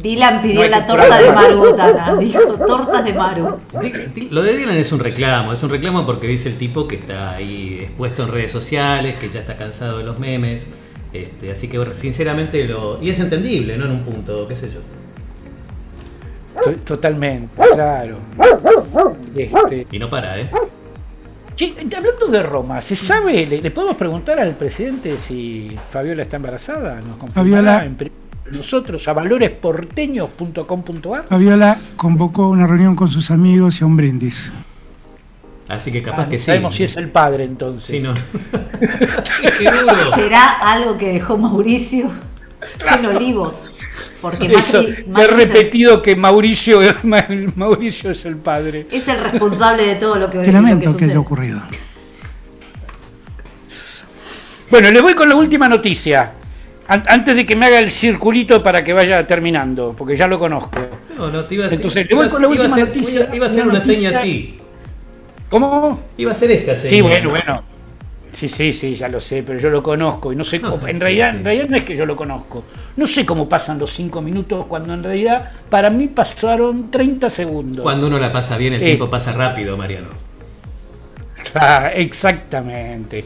Dylan 0.00 0.42
pidió 0.42 0.62
No 0.64 0.68
la 0.68 0.86
torta 0.86 1.16
de 1.18 1.24
esperar. 1.24 1.34
Maru 1.44 1.58
Botana. 1.58 2.16
Dijo, 2.16 2.40
tortas 2.66 3.04
de 3.04 3.12
Maru. 3.14 3.58
Lo 4.30 4.42
de 4.42 4.56
Dylan 4.56 4.76
es 4.76 4.90
un 4.92 4.98
reclamo, 5.00 5.52
es 5.52 5.62
un 5.62 5.70
reclamo 5.70 6.04
porque 6.04 6.26
dice 6.26 6.48
el 6.48 6.56
tipo 6.56 6.88
que 6.88 6.96
está 6.96 7.34
ahí 7.34 7.78
expuesto 7.82 8.24
en 8.24 8.32
redes 8.32 8.50
sociales, 8.52 9.16
que 9.16 9.28
ya 9.28 9.40
está 9.40 9.56
cansado 9.56 9.98
de 9.98 10.04
los 10.04 10.18
memes. 10.18 10.66
Este, 11.12 11.52
así 11.52 11.68
que 11.68 11.94
sinceramente 11.94 12.64
lo. 12.64 13.00
Y 13.02 13.10
es 13.10 13.20
entendible, 13.20 13.76
¿no? 13.78 13.84
En 13.84 13.92
un 13.92 14.00
punto, 14.00 14.48
qué 14.48 14.56
sé 14.56 14.68
yo. 14.68 14.80
To- 16.64 16.72
Totalmente, 16.84 17.48
claro. 17.74 18.16
Este, 19.36 19.86
Y 19.92 19.98
no 19.98 20.08
para, 20.08 20.38
¿eh? 20.40 20.48
che, 21.56 21.72
hablando 21.96 22.26
de 22.28 22.42
Roma, 22.42 22.80
¿se 22.80 22.96
sabe? 22.96 23.46
¿Le, 23.46 23.60
le 23.60 23.70
podemos 23.70 23.96
preguntar 23.96 24.38
al 24.40 24.54
presidente 24.54 25.18
si 25.18 25.76
Fabiola 25.90 26.22
está 26.22 26.36
embarazada? 26.36 27.00
¿Nos 27.00 27.32
Fabiola- 27.32 27.84
en 27.84 27.96
nosotros 28.52 29.06
a 29.08 29.12
valoresporteños.com.ar? 29.14 31.24
Fabiola 31.28 31.78
convocó 31.96 32.48
una 32.48 32.66
reunión 32.66 32.94
con 32.96 33.08
sus 33.10 33.30
amigos 33.30 33.80
y 33.80 33.84
a 33.84 33.86
un 33.86 33.96
brindis. 33.96 34.52
Así 35.68 35.90
que 35.90 36.02
capaz 36.02 36.24
Ah, 36.24 36.28
que 36.28 36.34
no 36.36 36.40
sí. 36.40 36.44
sabemos 36.44 36.76
si 36.76 36.84
es 36.84 36.94
el 36.98 37.08
padre 37.10 37.44
entonces. 37.44 37.88
Sí, 37.88 38.00
no. 38.00 38.12
qué 38.80 39.70
duro. 39.70 39.94
¿Será 40.14 40.44
algo 40.60 40.98
que 40.98 41.14
dejó 41.14 41.38
Mauricio 41.38 42.10
en 42.98 43.06
Olivos? 43.06 43.74
Porque 44.20 44.46
Eso, 44.46 44.58
Macri, 44.58 45.06
he 45.16 45.22
el, 45.22 45.28
repetido 45.30 46.02
que 46.02 46.16
Mauricio, 46.16 46.80
Mauricio 47.56 48.10
es 48.10 48.24
el 48.26 48.36
padre. 48.36 48.86
es 48.90 49.06
el 49.08 49.18
responsable 49.20 49.86
de 49.86 49.94
todo 49.96 50.16
lo 50.16 50.26
que, 50.26 50.32
Te 50.32 50.36
lo 50.38 50.44
que 50.46 50.52
lamento 50.52 50.96
que 50.96 51.04
haya 51.06 51.18
ocurrido. 51.20 51.60
Bueno, 54.70 54.90
le 54.90 55.00
voy 55.00 55.14
con 55.14 55.28
la 55.28 55.36
última 55.36 55.68
noticia. 55.68 56.32
An- 56.86 57.02
antes 57.06 57.34
de 57.34 57.46
que 57.46 57.56
me 57.56 57.66
haga 57.66 57.78
el 57.78 57.90
circulito 57.90 58.62
para 58.62 58.84
que 58.84 58.92
vaya 58.92 59.26
terminando, 59.26 59.94
porque 59.96 60.16
ya 60.16 60.26
lo 60.26 60.38
conozco. 60.38 60.78
No, 61.16 61.30
no, 61.30 61.42
te 61.44 61.54
iba, 61.54 61.68
te- 61.68 61.76
Entonces, 61.76 62.06
a- 62.06 62.08
con 62.30 62.42
la 62.42 62.54
iba 62.54 62.64
a 62.66 62.68
ser- 62.68 62.88
noticia. 62.88 63.20
iba- 63.24 63.36
iba 63.36 63.46
a 63.46 63.48
ser 63.48 63.66
Una 63.66 63.80
seña 63.80 64.10
así. 64.10 64.58
¿Cómo? 65.48 66.00
Iba 66.18 66.32
a 66.32 66.34
ser 66.34 66.50
esta 66.50 66.74
seña. 66.74 66.90
Sí, 66.90 67.00
bueno, 67.00 67.30
bueno. 67.30 67.62
Sí, 68.34 68.48
sí, 68.48 68.72
sí, 68.72 68.96
ya 68.96 69.08
lo 69.08 69.20
sé, 69.20 69.44
pero 69.46 69.60
yo 69.60 69.70
lo 69.70 69.80
conozco 69.82 70.32
y 70.32 70.36
no 70.36 70.42
sé 70.42 70.58
No, 70.58 70.72
cómo. 70.72 70.88
En 70.88 70.94
sí, 70.96 71.00
realidad, 71.00 71.30
sí. 71.30 71.36
en 71.38 71.44
realidad 71.44 71.66
no 71.68 71.76
es 71.76 71.84
que 71.84 71.96
yo 71.96 72.04
lo 72.04 72.16
conozco. 72.16 72.64
No 72.96 73.06
sé 73.06 73.24
cómo 73.24 73.48
pasan 73.48 73.78
los 73.78 73.92
cinco 73.92 74.20
minutos 74.20 74.66
cuando 74.66 74.92
en 74.92 75.04
realidad 75.04 75.50
para 75.70 75.88
mí 75.88 76.08
pasaron 76.08 76.90
30 76.90 77.30
segundos. 77.30 77.82
Cuando 77.84 78.08
uno 78.08 78.18
la 78.18 78.32
pasa 78.32 78.56
bien, 78.58 78.74
el 78.74 78.82
Eh. 78.82 78.86
tiempo 78.86 79.08
pasa 79.08 79.32
rápido, 79.32 79.76
Mariano. 79.76 80.08
Ah, 81.54 81.90
exactamente. 81.94 83.24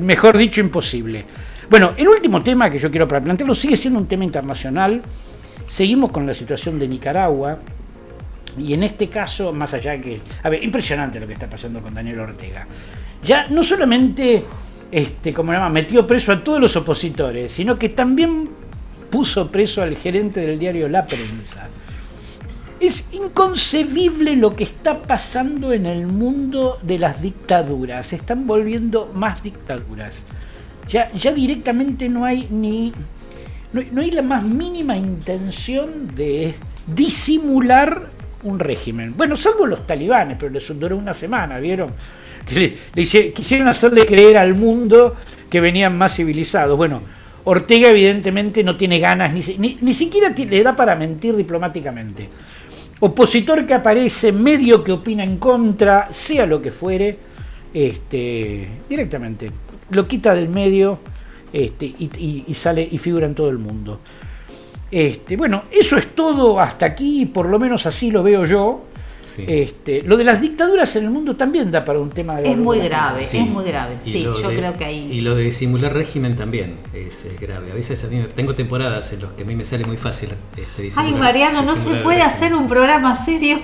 Mejor 0.00 0.38
dicho, 0.38 0.60
imposible. 0.60 1.24
Bueno, 1.70 1.92
el 1.96 2.08
último 2.08 2.42
tema 2.42 2.70
que 2.70 2.78
yo 2.78 2.90
quiero 2.90 3.08
plantearlo 3.08 3.54
sigue 3.54 3.76
siendo 3.76 3.98
un 3.98 4.06
tema 4.06 4.24
internacional. 4.24 5.02
Seguimos 5.66 6.10
con 6.10 6.26
la 6.26 6.34
situación 6.34 6.78
de 6.78 6.88
Nicaragua. 6.88 7.58
Y 8.58 8.74
en 8.74 8.82
este 8.82 9.08
caso, 9.08 9.52
más 9.52 9.72
allá 9.72 9.98
que. 10.00 10.20
A 10.42 10.48
ver, 10.50 10.62
impresionante 10.62 11.18
lo 11.18 11.26
que 11.26 11.32
está 11.32 11.48
pasando 11.48 11.80
con 11.80 11.94
Daniel 11.94 12.20
Ortega. 12.20 12.66
Ya 13.22 13.46
no 13.48 13.62
solamente, 13.62 14.44
este, 14.90 15.32
como 15.32 15.52
metió 15.70 16.06
preso 16.06 16.32
a 16.32 16.44
todos 16.44 16.60
los 16.60 16.76
opositores, 16.76 17.52
sino 17.52 17.78
que 17.78 17.88
también 17.88 18.50
puso 19.10 19.50
preso 19.50 19.82
al 19.82 19.96
gerente 19.96 20.40
del 20.40 20.58
diario 20.58 20.88
La 20.88 21.06
Prensa. 21.06 21.68
Es 22.80 23.04
inconcebible 23.12 24.34
lo 24.34 24.56
que 24.56 24.64
está 24.64 25.00
pasando 25.00 25.72
en 25.72 25.86
el 25.86 26.06
mundo 26.06 26.78
de 26.82 26.98
las 26.98 27.22
dictaduras. 27.22 28.08
Se 28.08 28.16
están 28.16 28.44
volviendo 28.44 29.10
más 29.14 29.42
dictaduras. 29.42 30.24
Ya, 30.88 31.08
directamente 31.32 32.08
no 32.08 32.24
hay 32.24 32.46
ni. 32.50 32.92
No, 33.72 34.00
hay 34.02 34.10
la 34.10 34.22
más 34.22 34.42
mínima 34.42 34.96
intención 34.96 36.14
de 36.14 36.54
disimular 36.86 38.08
un 38.42 38.58
régimen. 38.58 39.14
Bueno, 39.16 39.36
salvo 39.36 39.66
los 39.66 39.86
talibanes, 39.86 40.36
pero 40.38 40.52
les 40.52 40.66
duró 40.78 40.96
una 40.96 41.14
semana, 41.14 41.58
¿vieron? 41.58 41.90
Quisieron 43.34 43.68
hacerle 43.68 44.04
creer 44.04 44.36
al 44.36 44.54
mundo 44.54 45.16
que 45.48 45.60
venían 45.60 45.96
más 45.96 46.16
civilizados. 46.16 46.76
Bueno, 46.76 47.00
Ortega 47.44 47.88
evidentemente 47.88 48.62
no 48.62 48.76
tiene 48.76 48.98
ganas, 48.98 49.32
ni, 49.32 49.42
si- 49.42 49.56
ni, 49.58 49.78
ni 49.80 49.94
siquiera 49.94 50.30
le 50.30 50.62
da 50.62 50.76
para 50.76 50.94
mentir 50.94 51.34
diplomáticamente. 51.36 52.28
Opositor 53.00 53.66
que 53.66 53.74
aparece, 53.74 54.32
medio 54.32 54.84
que 54.84 54.92
opina 54.92 55.24
en 55.24 55.38
contra, 55.38 56.12
sea 56.12 56.44
lo 56.46 56.60
que 56.60 56.70
fuere, 56.70 57.16
este, 57.72 58.68
directamente 58.88 59.50
lo 59.92 60.06
quita 60.08 60.34
del 60.34 60.48
medio 60.48 60.98
este, 61.52 61.86
y, 61.86 62.10
y- 62.18 62.44
y 62.48 62.54
sale 62.54 62.86
y 62.90 62.98
figura 62.98 63.26
en 63.26 63.34
todo 63.34 63.48
el 63.50 63.58
mundo. 63.58 64.00
Este, 64.90 65.36
bueno, 65.36 65.62
eso 65.70 65.96
es 65.96 66.14
todo 66.14 66.60
hasta 66.60 66.84
aquí, 66.86 67.24
por 67.26 67.46
lo 67.48 67.58
menos 67.58 67.86
así 67.86 68.10
lo 68.10 68.22
veo 68.22 68.44
yo. 68.44 68.84
Sí. 69.22 69.44
Este, 69.46 70.02
lo 70.02 70.16
de 70.16 70.24
las 70.24 70.40
dictaduras 70.40 70.94
en 70.96 71.04
el 71.04 71.10
mundo 71.10 71.34
también 71.36 71.70
da 71.70 71.84
para 71.84 72.00
un 72.00 72.10
tema 72.10 72.36
de 72.36 72.50
Es 72.50 72.56
muy 72.58 72.80
grave, 72.80 73.24
Sí. 73.24 73.38
es 73.38 73.46
muy 73.48 73.64
grave. 73.64 73.94
Y 74.04 74.10
Sí, 74.12 74.24
lo 74.24 74.38
yo 74.42 74.48
de- 74.50 74.56
creo 74.56 74.76
que 74.76 74.84
ahí. 74.84 75.08
Y 75.12 75.20
lo 75.20 75.34
de 75.36 75.44
disimular 75.44 75.94
régimen 75.94 76.34
también 76.36 76.74
es, 76.92 77.38
grave. 77.40 77.70
A 77.70 77.74
veces 77.74 78.02
a 78.04 78.08
mí 78.08 78.16
me- 78.16 78.24
tengo 78.24 78.54
temporadas 78.54 79.12
en 79.12 79.22
las 79.22 79.32
que 79.32 79.44
a 79.44 79.46
mí 79.46 79.54
me 79.54 79.64
sale 79.64 79.84
muy 79.84 79.96
fácil 79.96 80.30
este, 80.56 80.82
Ay, 80.82 80.84
disimular- 80.90 81.18
Mariano, 81.20 81.62
no 81.62 81.76
se 81.76 81.90
puede 82.02 82.18
régimen. 82.18 82.20
hacer 82.22 82.54
un 82.54 82.66
programa 82.66 83.14
serio. 83.14 83.58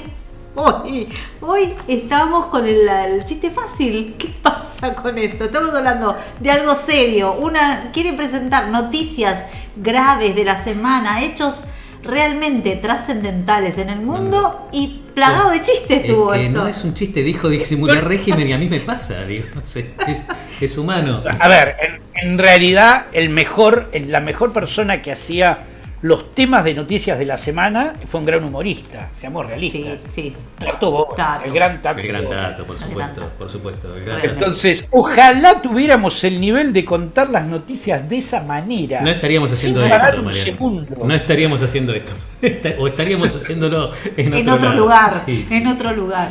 Hoy, 0.60 1.06
hoy 1.40 1.72
estamos 1.86 2.46
con 2.46 2.66
el, 2.66 2.88
el 2.88 3.24
chiste 3.24 3.48
fácil. 3.48 4.16
¿Qué 4.18 4.26
pasa 4.42 4.92
con 4.96 5.16
esto? 5.16 5.44
Estamos 5.44 5.72
hablando 5.72 6.16
de 6.40 6.50
algo 6.50 6.74
serio. 6.74 7.34
Una 7.34 7.92
quiere 7.92 8.12
presentar 8.14 8.66
noticias 8.66 9.44
graves 9.76 10.34
de 10.34 10.44
la 10.44 10.56
semana, 10.60 11.22
hechos 11.22 11.62
realmente 12.02 12.74
trascendentales 12.74 13.78
en 13.78 13.88
el 13.88 14.00
mundo 14.00 14.68
y 14.72 15.02
plagado 15.14 15.50
de 15.50 15.60
chistes 15.62 16.00
Es 16.00 16.06
tuvo 16.06 16.34
esto. 16.34 16.58
no 16.58 16.66
es 16.66 16.82
un 16.82 16.92
chiste, 16.92 17.22
dijo 17.22 17.48
disimular 17.48 18.08
régimen 18.08 18.48
y 18.48 18.52
a 18.52 18.58
mí 18.58 18.68
me 18.68 18.80
pasa, 18.80 19.24
digo. 19.26 19.44
es, 19.64 20.22
es 20.60 20.76
humano. 20.76 21.22
A 21.38 21.48
ver, 21.48 21.76
en, 21.80 22.30
en 22.30 22.38
realidad 22.38 23.06
el 23.12 23.30
mejor, 23.30 23.90
la 23.92 24.18
mejor 24.18 24.52
persona 24.52 25.02
que 25.02 25.12
hacía 25.12 25.58
los 26.02 26.32
temas 26.34 26.62
de 26.64 26.74
noticias 26.74 27.18
de 27.18 27.24
la 27.24 27.36
semana 27.36 27.94
fue 28.06 28.20
un 28.20 28.26
gran 28.26 28.44
humorista, 28.44 29.08
seamos 29.18 29.46
Sí, 29.46 29.50
realistas. 29.50 30.00
sí. 30.12 30.32
Tato 30.58 30.90
Bores, 30.92 31.16
Tato. 31.16 31.44
el 31.46 31.52
gran 31.52 31.82
Tato. 31.82 31.98
El 32.00 32.06
gran 32.06 32.28
dato, 32.28 32.64
por 32.64 32.78
supuesto, 32.78 33.30
por 33.38 33.50
supuesto. 33.50 33.96
el 33.96 34.04
gran. 34.04 34.20
Entonces, 34.24 34.84
ojalá 34.90 35.60
tuviéramos 35.60 36.22
el 36.22 36.40
nivel 36.40 36.72
de 36.72 36.84
contar 36.84 37.30
las 37.30 37.46
noticias 37.46 38.08
de 38.08 38.18
esa 38.18 38.42
manera. 38.42 39.00
No 39.00 39.10
estaríamos 39.10 39.50
haciendo 39.52 39.82
Sin 39.84 39.92
esto, 39.92 40.22
Mariano. 40.22 40.76
No 41.04 41.14
estaríamos 41.14 41.62
haciendo 41.62 41.92
esto. 41.94 42.12
o 42.78 42.86
estaríamos 42.86 43.34
haciéndolo 43.34 43.90
en 44.16 44.28
otro, 44.28 44.38
En 44.38 44.48
otro 44.50 44.74
lugar, 44.74 45.12
Sí, 45.26 45.44
sí, 45.48 45.54
en 45.56 45.66
otro 45.66 45.92
lugar. 45.92 46.28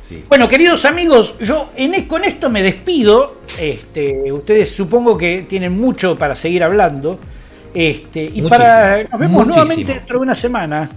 sí. 0.00 0.24
Bueno, 0.28 0.46
queridos 0.48 0.84
amigos, 0.84 1.34
yo 1.40 1.70
en, 1.76 1.94
e- 1.94 2.06
con 2.06 2.22
esto 2.22 2.48
me 2.48 2.62
despido. 2.62 3.38
Este, 3.58 4.32
ustedes 4.32 4.70
supongo 4.70 5.16
que 5.18 5.44
tienen 5.48 5.76
mucho 5.76 6.16
para 6.16 6.36
seguir 6.36 6.62
hablando. 6.62 7.18
Este, 7.74 8.24
y 8.24 8.40
Muchísimo, 8.42 8.48
para 8.48 9.02
nos 9.04 9.20
vemos 9.20 9.46
muchísimo. 9.46 9.64
nuevamente 9.64 9.94
dentro 9.94 10.18
de 10.18 10.22
una 10.22 10.36
semana. 10.36 10.90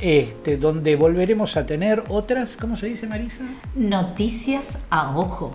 Este, 0.00 0.58
donde 0.58 0.94
volveremos 0.94 1.56
a 1.56 1.64
tener 1.64 2.02
otras, 2.08 2.56
¿cómo 2.60 2.76
se 2.76 2.86
dice 2.86 3.06
Marisa? 3.06 3.44
Noticias 3.74 4.76
a 4.90 5.16
ojo. 5.16 5.52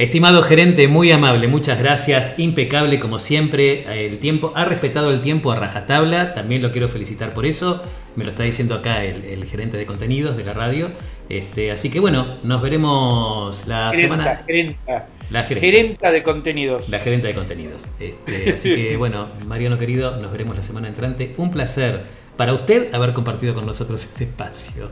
Estimado 0.00 0.40
gerente, 0.40 0.88
muy 0.88 1.12
amable, 1.12 1.46
muchas 1.46 1.78
gracias, 1.78 2.38
impecable 2.38 2.98
como 2.98 3.18
siempre, 3.18 3.84
el 4.06 4.18
tiempo, 4.18 4.50
ha 4.56 4.64
respetado 4.64 5.10
el 5.10 5.20
tiempo 5.20 5.52
a 5.52 5.56
rajatabla, 5.56 6.32
también 6.32 6.62
lo 6.62 6.72
quiero 6.72 6.88
felicitar 6.88 7.34
por 7.34 7.44
eso, 7.44 7.82
me 8.16 8.24
lo 8.24 8.30
está 8.30 8.44
diciendo 8.44 8.74
acá 8.74 9.04
el, 9.04 9.26
el 9.26 9.44
gerente 9.44 9.76
de 9.76 9.84
contenidos 9.84 10.38
de 10.38 10.44
la 10.44 10.54
radio, 10.54 10.90
este, 11.28 11.70
así 11.70 11.90
que 11.90 12.00
bueno, 12.00 12.38
nos 12.44 12.62
veremos 12.62 13.66
la 13.66 13.92
semana, 13.92 14.40
gerenta, 14.46 15.06
La 15.28 15.42
gerenta. 15.42 15.66
gerenta 15.66 16.10
de 16.10 16.22
contenidos. 16.22 16.88
la 16.88 16.98
gerente 16.98 17.26
de 17.26 17.34
contenidos, 17.34 17.86
este, 18.00 18.52
así 18.54 18.72
que 18.74 18.96
bueno, 18.96 19.28
Mariano 19.46 19.76
querido, 19.76 20.16
nos 20.16 20.32
veremos 20.32 20.56
la 20.56 20.62
semana 20.62 20.88
entrante, 20.88 21.34
un 21.36 21.50
placer 21.50 22.04
para 22.38 22.54
usted 22.54 22.94
haber 22.94 23.12
compartido 23.12 23.52
con 23.52 23.66
nosotros 23.66 24.02
este 24.02 24.24
espacio. 24.24 24.90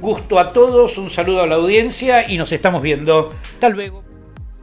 Gusto 0.00 0.40
a 0.40 0.52
todos, 0.52 0.98
un 0.98 1.10
saludo 1.10 1.42
a 1.42 1.46
la 1.46 1.54
audiencia 1.54 2.28
y 2.28 2.36
nos 2.38 2.50
estamos 2.50 2.82
viendo. 2.82 3.32
Hasta 3.54 3.68
luego. 3.68 4.02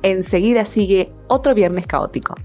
Enseguida 0.02 0.66
sigue 0.66 1.12
otro 1.28 1.54
viernes 1.54 1.86
caótico. 1.86 2.36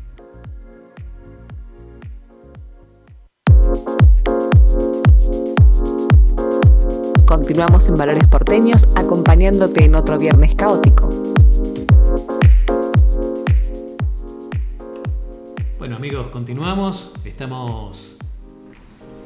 Continuamos 7.27 7.89
en 7.89 7.95
Valores 7.95 8.27
Porteños 8.29 8.89
acompañándote 8.97 9.85
en 9.85 9.95
otro 9.95 10.19
viernes 10.19 10.55
caótico. 10.55 11.09
Bueno 15.79 15.97
amigos, 15.97 16.29
continuamos, 16.29 17.13
estamos 17.25 18.17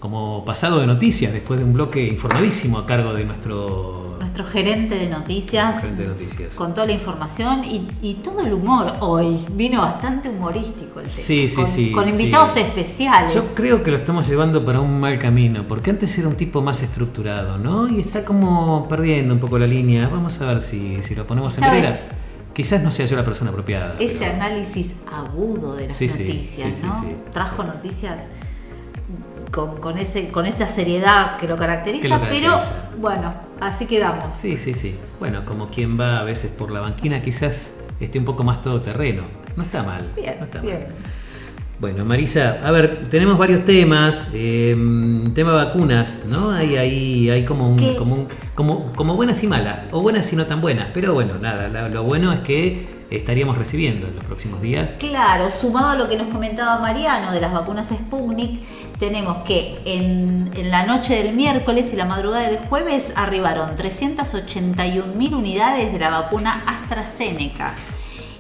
como 0.01 0.45
pasado 0.45 0.81
de 0.81 0.87
noticias, 0.87 1.33
después 1.33 1.61
de 1.61 1.65
un 1.65 1.73
bloque 1.73 2.07
informadísimo 2.07 2.79
a 2.79 2.87
cargo 2.87 3.15
de 3.15 3.25
nuestro, 3.25 4.08
Nuestro 4.29 4.45
gerente 4.45 4.95
de 4.95 5.09
noticias. 5.09 5.81
gerente 5.81 6.03
de 6.03 6.09
noticias. 6.11 6.55
Con 6.55 6.75
toda 6.75 6.87
la 6.87 6.93
información 6.93 7.65
y, 7.65 7.89
y 8.03 8.15
todo 8.23 8.41
el 8.43 8.53
humor 8.53 8.93
hoy. 9.01 9.43
Vino 9.53 9.81
bastante 9.81 10.29
humorístico 10.29 11.01
el 11.01 11.07
tema. 11.07 11.11
Sí, 11.11 11.49
sí, 11.49 11.55
con, 11.57 11.67
sí, 11.67 11.93
Con 11.93 12.05
sí. 12.05 12.11
invitados 12.11 12.55
especiales. 12.59 13.33
Yo 13.33 13.43
creo 13.55 13.83
que 13.83 13.91
lo 13.91 13.97
estamos 13.97 14.29
llevando 14.29 14.63
para 14.63 14.81
un 14.81 15.01
mal 15.01 15.19
camino, 15.19 15.65
porque 15.67 15.89
antes 15.89 16.17
era 16.19 16.29
un 16.29 16.35
tipo 16.37 16.61
más 16.61 16.83
estructurado, 16.83 17.57
¿no? 17.57 17.89
Y 17.89 18.01
está 18.01 18.23
como 18.23 18.87
perdiendo 18.87 19.33
un 19.33 19.41
poco 19.41 19.59
la 19.59 19.67
línea. 19.67 20.09
Vamos 20.13 20.39
a 20.43 20.45
ver 20.45 20.61
si, 20.61 21.03
si 21.03 21.15
lo 21.15 21.27
ponemos 21.27 21.57
en 21.57 21.65
Esta 21.65 21.75
vereda. 21.75 21.91
vez- 21.93 22.05
Quizás 22.53 22.83
no 22.83 22.91
sea 22.91 23.07
yo 23.07 23.17
la 23.17 23.25
persona 23.25 23.49
apropiada. 23.51 23.95
Ese 23.99 24.19
pero- 24.19 24.35
análisis 24.35 24.93
agudo 25.11 25.75
de 25.75 25.87
las 25.89 25.97
Sí, 25.97 26.07
noticias, 26.07 26.69
sí, 26.77 26.83
sí, 26.83 26.87
¿no? 26.87 27.01
sí. 27.01 27.07
Trajo 27.33 27.65
noticias 27.65 28.27
con, 29.53 29.77
con 29.81 29.99
ese, 29.99 30.29
con 30.29 30.47
esa 30.47 30.67
seriedad 30.67 31.37
que 31.39 31.47
lo 31.47 31.57
caracteriza, 31.57 32.03
Que 32.03 32.09
lo 32.09 32.21
pero 32.29 32.61
bueno, 33.01 33.35
así 33.61 33.87
quedamos. 33.87 34.33
Sí, 34.35 34.57
sí, 34.57 34.75
sí. 34.75 34.95
Bueno, 35.19 35.45
como 35.45 35.69
quien 35.69 35.99
va 35.99 36.21
a 36.21 36.25
veces 36.25 36.51
por 36.51 36.71
la 36.71 36.81
banquina, 36.81 37.23
quizás 37.23 37.73
esté 38.01 38.19
un 38.19 38.25
poco 38.25 38.45
más 38.45 38.63
todoterreno. 38.63 39.23
No 39.57 39.63
está 39.63 39.83
mal. 39.83 40.07
Bien, 40.15 40.37
no 40.39 40.45
está 40.45 40.61
bien. 40.61 40.79
mal. 40.79 40.87
Bueno, 41.81 42.05
Marisa, 42.05 42.59
a 42.65 42.73
ver, 42.73 43.09
tenemos 43.09 43.39
varios 43.39 43.65
temas. 43.65 44.29
eh, 44.35 44.77
tema 45.33 45.53
vacunas, 45.53 46.21
¿no? 46.29 46.51
Hay 46.51 46.77
ahí, 46.77 47.31
hay 47.31 47.45
como 47.45 47.69
un, 47.69 47.95
como 47.95 48.15
un, 48.17 48.29
como, 48.57 48.93
como 48.95 49.15
buenas 49.15 49.43
y 49.45 49.47
malas, 49.47 49.81
o 49.93 50.01
buenas 50.03 50.33
y 50.33 50.37
no 50.37 50.47
tan 50.47 50.61
buenas. 50.61 50.89
Pero 50.93 51.15
bueno, 51.15 51.35
nada, 51.41 51.69
la- 51.69 51.89
lo 51.89 52.03
bueno 52.03 52.33
es 52.33 52.41
que 52.41 52.87
estaríamos 53.11 53.57
recibiendo 53.57 54.09
en 54.09 54.17
los 54.17 54.25
próximos 54.25 54.61
días. 54.61 54.97
Claro, 54.99 55.49
sumado 55.51 55.91
a 55.91 55.95
lo 55.95 56.09
que 56.09 56.17
nos 56.19 56.27
comentaba 56.29 56.81
Mariano 56.81 57.31
de 57.33 57.41
las 57.41 57.53
vacunas 57.53 57.87
Sputnik, 57.87 58.61
tenemos 58.99 59.39
que 59.39 59.79
en, 59.85 60.51
en 60.55 60.71
la 60.71 60.85
noche 60.85 61.23
del 61.23 61.35
miércoles 61.35 61.93
y 61.93 61.97
la 61.97 62.05
madrugada 62.05 62.49
del 62.49 62.59
jueves 62.59 63.13
arribaron 63.17 63.75
381 63.77 65.15
mil 65.15 65.35
unidades 65.35 65.93
de 65.93 65.99
la 65.99 66.11
vacuna 66.11 66.63
AstraZeneca 66.67 67.75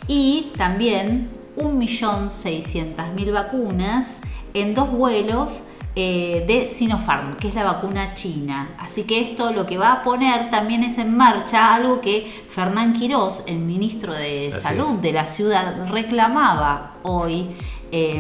y 0.09 0.53
también 0.57 1.29
1.600.000 1.57 3.33
vacunas 3.33 4.19
en 4.55 4.75
dos 4.75 4.91
vuelos 4.91 5.51
eh, 5.95 6.45
de 6.47 6.69
Sinopharm, 6.69 7.37
que 7.37 7.49
es 7.49 7.55
la 7.55 7.65
vacuna 7.65 8.15
china. 8.15 8.71
Así 8.79 9.03
que 9.03 9.21
esto 9.21 9.53
lo 9.53 9.67
que 9.67 9.79
va 9.79 9.93
a 9.93 10.03
poner 10.03 10.49
también 10.51 10.85
es 10.85 10.97
en 10.99 11.17
marcha 11.17 11.75
algo 11.75 12.01
que 12.01 12.31
Fernán 12.47 12.93
Quirós, 12.93 13.43
el 13.47 13.59
ministro 13.59 14.15
de 14.15 14.51
Así 14.53 14.61
Salud 14.61 14.95
es. 14.95 15.03
de 15.03 15.13
la 15.13 15.27
ciudad, 15.27 15.89
reclamaba 15.91 16.95
hoy 17.03 17.49
eh, 17.91 18.17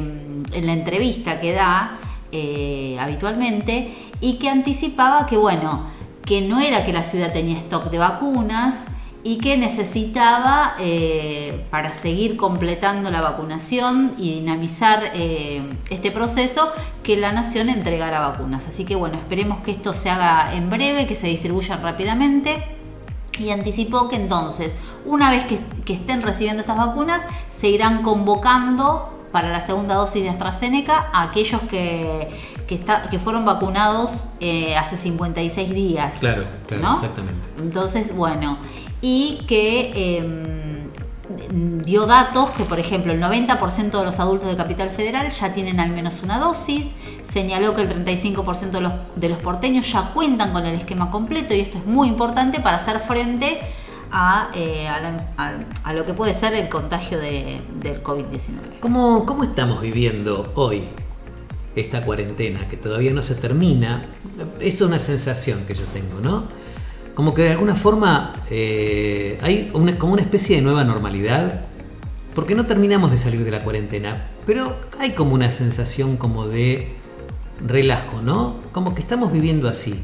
en 0.53 0.66
la 0.66 0.72
entrevista 0.72 1.40
que 1.40 1.53
da 1.53 1.98
eh, 2.33 2.97
habitualmente 3.01 3.95
y 4.21 4.35
que 4.35 4.49
anticipaba 4.49 5.27
que, 5.27 5.37
bueno, 5.37 5.87
que 6.25 6.41
no 6.41 6.61
era 6.61 6.85
que 6.85 6.93
la 6.93 7.03
ciudad 7.03 7.33
tenía 7.33 7.57
stock 7.57 7.91
de 7.91 7.99
vacunas, 7.99 8.87
y 9.25 9.37
que 9.37 9.57
necesitaba 9.57 10.75
eh, 10.79 11.67
para 11.71 11.93
seguir 11.93 12.37
completando 12.37 13.11
la 13.11 13.21
vacunación 13.21 14.14
y 14.17 14.37
dinamizar 14.37 15.11
eh, 15.14 15.61
este 15.91 16.11
proceso 16.11 16.71
que 17.03 17.17
la 17.17 17.33
nación 17.33 17.69
entregara 17.69 18.21
vacunas. 18.21 18.69
Así 18.69 18.85
que 18.85 18.95
bueno, 18.95 19.19
esperemos 19.19 19.59
que 19.61 19.73
esto 19.73 19.93
se 19.93 20.09
haga 20.09 20.55
en 20.55 20.71
breve, 20.71 21.07
que 21.07 21.14
se 21.14 21.27
distribuyan 21.27 21.83
rápidamente. 21.83 22.64
Y 23.38 23.51
anticipó 23.51 24.09
que 24.09 24.17
entonces, 24.17 24.79
una 25.05 25.31
vez 25.31 25.45
que, 25.45 25.61
que 25.85 25.93
estén 25.93 26.23
recibiendo 26.23 26.61
estas 26.61 26.77
vacunas, 26.77 27.21
se 27.55 27.69
irán 27.69 28.03
convocando 28.03 29.17
para 29.33 29.49
la 29.49 29.61
segunda 29.61 29.95
dosis 29.95 30.23
de 30.23 30.29
AstraZeneca 30.31 31.09
a 31.12 31.23
aquellos 31.25 31.61
que, 31.62 32.29
que, 32.67 32.75
está- 32.75 33.03
que 33.11 33.19
fueron 33.19 33.45
vacunados 33.45 34.25
eh, 34.41 34.77
hace 34.77 34.97
56 34.97 35.71
días. 35.75 36.17
Claro, 36.21 36.45
claro, 36.67 36.83
¿no? 36.83 36.95
exactamente. 36.95 37.41
Entonces, 37.59 38.14
bueno, 38.17 38.59
y 39.01 39.45
que 39.47 39.93
eh, 39.95 40.85
dio 41.85 42.07
datos 42.07 42.51
que, 42.51 42.64
por 42.64 42.79
ejemplo, 42.81 43.12
el 43.12 43.21
90% 43.21 43.91
de 43.99 44.05
los 44.05 44.19
adultos 44.19 44.49
de 44.49 44.57
Capital 44.57 44.91
Federal 44.91 45.31
ya 45.31 45.53
tienen 45.53 45.79
al 45.79 45.91
menos 45.91 46.23
una 46.23 46.38
dosis, 46.38 46.95
señaló 47.23 47.75
que 47.75 47.83
el 47.83 48.05
35% 48.07 48.71
de 48.71 48.81
los, 48.81 48.93
de 49.17 49.29
los 49.29 49.38
porteños 49.38 49.91
ya 49.93 50.11
cuentan 50.14 50.53
con 50.53 50.64
el 50.64 50.75
esquema 50.75 51.11
completo 51.11 51.53
y 51.55 51.61
esto 51.61 51.79
es 51.79 51.87
muy 51.87 52.09
importante 52.09 52.61
para 52.61 52.79
hacer 52.79 52.99
frente 53.01 53.61
a, 53.61 53.64
eh, 54.55 54.88
a, 54.88 55.01
la- 55.01 55.31
a- 55.37 55.59
a 55.85 55.92
lo 55.92 56.05
que 56.07 56.14
puede 56.14 56.35
ser 56.35 56.55
el 56.55 56.68
contagio 56.68 57.18
de- 57.18 57.61
del 57.83 58.03
COVID-19. 58.03 58.81
¿Cómo, 58.81 59.25
¿Cómo 59.27 59.44
estamos 59.44 59.81
viviendo 59.81 60.53
hoy 60.55 60.85
esta 61.77 62.03
cuarentena 62.05 62.68
que 62.68 62.77
todavía 62.77 63.12
no 63.12 63.23
se 63.23 63.35
termina? 63.35 64.05
Es 64.61 64.81
una 64.81 64.99
sensación 64.99 65.64
que 65.66 65.75
yo 65.75 65.85
tengo, 65.92 66.21
¿no? 66.21 66.44
Como 67.14 67.35
que 67.35 67.42
de 67.42 67.51
alguna 67.53 67.75
forma 67.75 68.35
eh, 68.51 69.38
hay 69.42 69.71
una, 69.75 69.99
como 69.99 70.12
una 70.14 70.23
especie 70.23 70.57
de 70.57 70.62
nueva 70.62 70.85
normalidad, 70.85 71.62
porque 72.35 72.55
no 72.55 72.64
terminamos 72.66 73.11
de 73.11 73.18
salir 73.18 73.44
de 73.44 73.51
la 73.51 73.62
cuarentena, 73.62 74.29
pero 74.47 74.77
hay 75.01 75.11
como 75.11 75.35
una 75.35 75.51
sensación 75.51 76.16
como 76.16 76.47
de 76.47 76.92
relajo, 77.66 78.23
¿no? 78.23 78.57
Como 78.73 78.94
que 78.94 79.01
estamos 79.03 79.33
viviendo 79.33 79.68
así. 79.68 80.01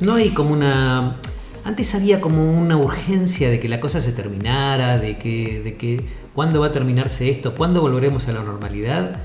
No 0.00 0.14
hay 0.14 0.30
como 0.30 0.52
una... 0.54 1.16
Antes 1.64 1.94
había 1.94 2.20
como 2.20 2.52
una 2.58 2.76
urgencia 2.76 3.50
de 3.50 3.60
que 3.60 3.68
la 3.68 3.80
cosa 3.80 4.00
se 4.00 4.12
terminara, 4.12 4.98
de 4.98 5.18
que, 5.18 5.60
de 5.62 5.76
que 5.76 6.04
cuándo 6.34 6.60
va 6.60 6.66
a 6.68 6.72
terminarse 6.72 7.28
esto, 7.30 7.54
cuándo 7.54 7.80
volveremos 7.82 8.28
a 8.28 8.32
la 8.32 8.42
normalidad. 8.42 9.16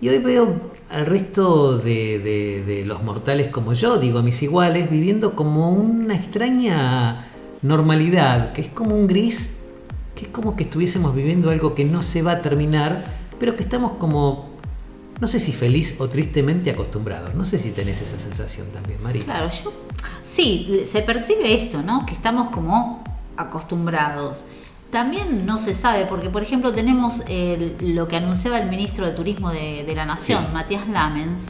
Y 0.00 0.08
hoy 0.08 0.18
veo 0.18 0.72
al 0.90 1.06
resto 1.06 1.78
de, 1.78 2.18
de- 2.66 2.84
los 2.84 3.02
mortales 3.04 3.48
como 3.48 3.72
yo, 3.72 3.98
digo 3.98 4.22
mis 4.22 4.42
iguales, 4.42 4.90
viviendo 4.90 5.34
como 5.36 5.70
una 5.70 6.14
extraña 6.14 7.28
normalidad, 7.62 8.52
que 8.52 8.62
es 8.62 8.68
como 8.68 8.96
un 8.96 9.06
gris, 9.06 9.54
que 10.16 10.24
es 10.26 10.30
como 10.32 10.56
que 10.56 10.64
estuviésemos 10.64 11.14
viviendo 11.14 11.50
algo 11.50 11.74
que 11.74 11.84
no 11.84 12.02
se 12.02 12.22
va 12.22 12.32
a 12.32 12.40
terminar, 12.42 13.04
pero 13.38 13.56
que 13.56 13.62
estamos 13.62 13.92
como, 13.92 14.50
no 15.20 15.28
sé 15.28 15.38
si 15.38 15.52
feliz 15.52 15.94
o 15.98 16.08
tristemente 16.08 16.70
acostumbrados. 16.70 17.34
No 17.34 17.44
sé 17.44 17.58
si 17.58 17.70
tenés 17.70 18.00
esa 18.02 18.18
sensación 18.18 18.66
también, 18.68 19.02
Mari. 19.02 19.20
Claro, 19.22 19.48
yo 19.48 19.72
sí, 20.24 20.82
se 20.84 21.02
percibe 21.02 21.54
esto, 21.54 21.82
¿no? 21.82 22.04
Que 22.06 22.14
estamos 22.14 22.50
como 22.50 23.04
acostumbrados. 23.36 24.44
También 24.90 25.46
no 25.46 25.56
se 25.58 25.74
sabe, 25.74 26.04
porque 26.06 26.28
por 26.28 26.42
ejemplo 26.42 26.72
tenemos 26.72 27.22
el- 27.28 27.76
lo 27.94 28.06
que 28.08 28.16
anunciaba 28.16 28.58
el 28.60 28.68
ministro 28.68 29.06
de 29.06 29.12
Turismo 29.12 29.50
de, 29.50 29.84
de 29.84 29.94
la 29.94 30.04
Nación, 30.04 30.44
Sí. 30.48 30.52
Matías 30.52 30.88
Lamens, 30.88 31.46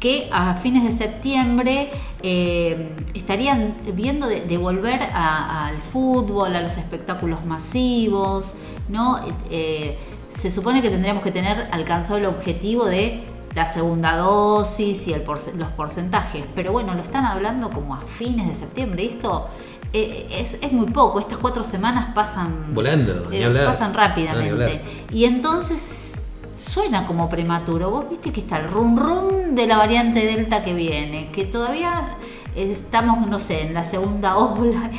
que 0.00 0.28
a 0.32 0.54
fines 0.54 0.82
de 0.84 0.90
septiembre 0.92 1.88
eh, 2.22 2.90
estarían 3.14 3.76
viendo 3.94 4.26
de, 4.26 4.40
de 4.40 4.58
volver 4.58 5.00
al 5.14 5.80
fútbol, 5.80 6.54
a 6.56 6.60
los 6.62 6.76
espectáculos 6.76 7.44
masivos, 7.46 8.54
¿no? 8.88 9.20
Eh, 9.50 9.96
se 10.36 10.50
supone 10.50 10.82
que 10.82 10.90
tendríamos 10.90 11.22
que 11.22 11.30
tener 11.32 11.68
alcanzado 11.70 12.18
el 12.18 12.26
objetivo 12.26 12.84
de 12.86 13.24
la 13.54 13.66
segunda 13.66 14.16
dosis 14.16 15.06
y 15.06 15.12
el 15.12 15.22
porce- 15.24 15.52
los 15.54 15.68
porcentajes, 15.68 16.44
pero 16.54 16.72
bueno, 16.72 16.94
lo 16.94 17.02
están 17.02 17.24
hablando 17.24 17.70
como 17.70 17.94
a 17.94 18.00
fines 18.00 18.48
de 18.48 18.54
septiembre 18.54 19.04
y 19.04 19.08
esto 19.10 19.46
eh, 19.92 20.26
es, 20.30 20.58
es 20.60 20.72
muy 20.72 20.86
poco, 20.86 21.20
estas 21.20 21.38
cuatro 21.38 21.62
semanas 21.62 22.08
pasan 22.14 22.74
Volando, 22.74 23.28
eh, 23.30 23.38
pasan 23.64 23.94
rápidamente. 23.94 24.82
Y 25.12 25.24
entonces 25.24 26.14
suena 26.56 27.06
como 27.06 27.28
prematuro. 27.28 27.90
Vos 27.90 28.10
viste 28.10 28.32
que 28.32 28.40
está 28.40 28.58
el 28.58 28.68
rum 28.68 28.96
rum 28.96 29.54
de 29.54 29.66
la 29.68 29.76
variante 29.76 30.26
Delta 30.26 30.64
que 30.64 30.74
viene, 30.74 31.28
que 31.28 31.44
todavía 31.44 32.16
estamos, 32.56 33.28
no 33.28 33.38
sé, 33.38 33.62
en 33.62 33.74
la 33.74 33.84
segunda 33.84 34.36
ola. 34.36 34.90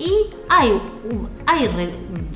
Y 0.00 0.12
hay, 0.48 0.70
un- 0.70 1.28
hay 1.46 1.68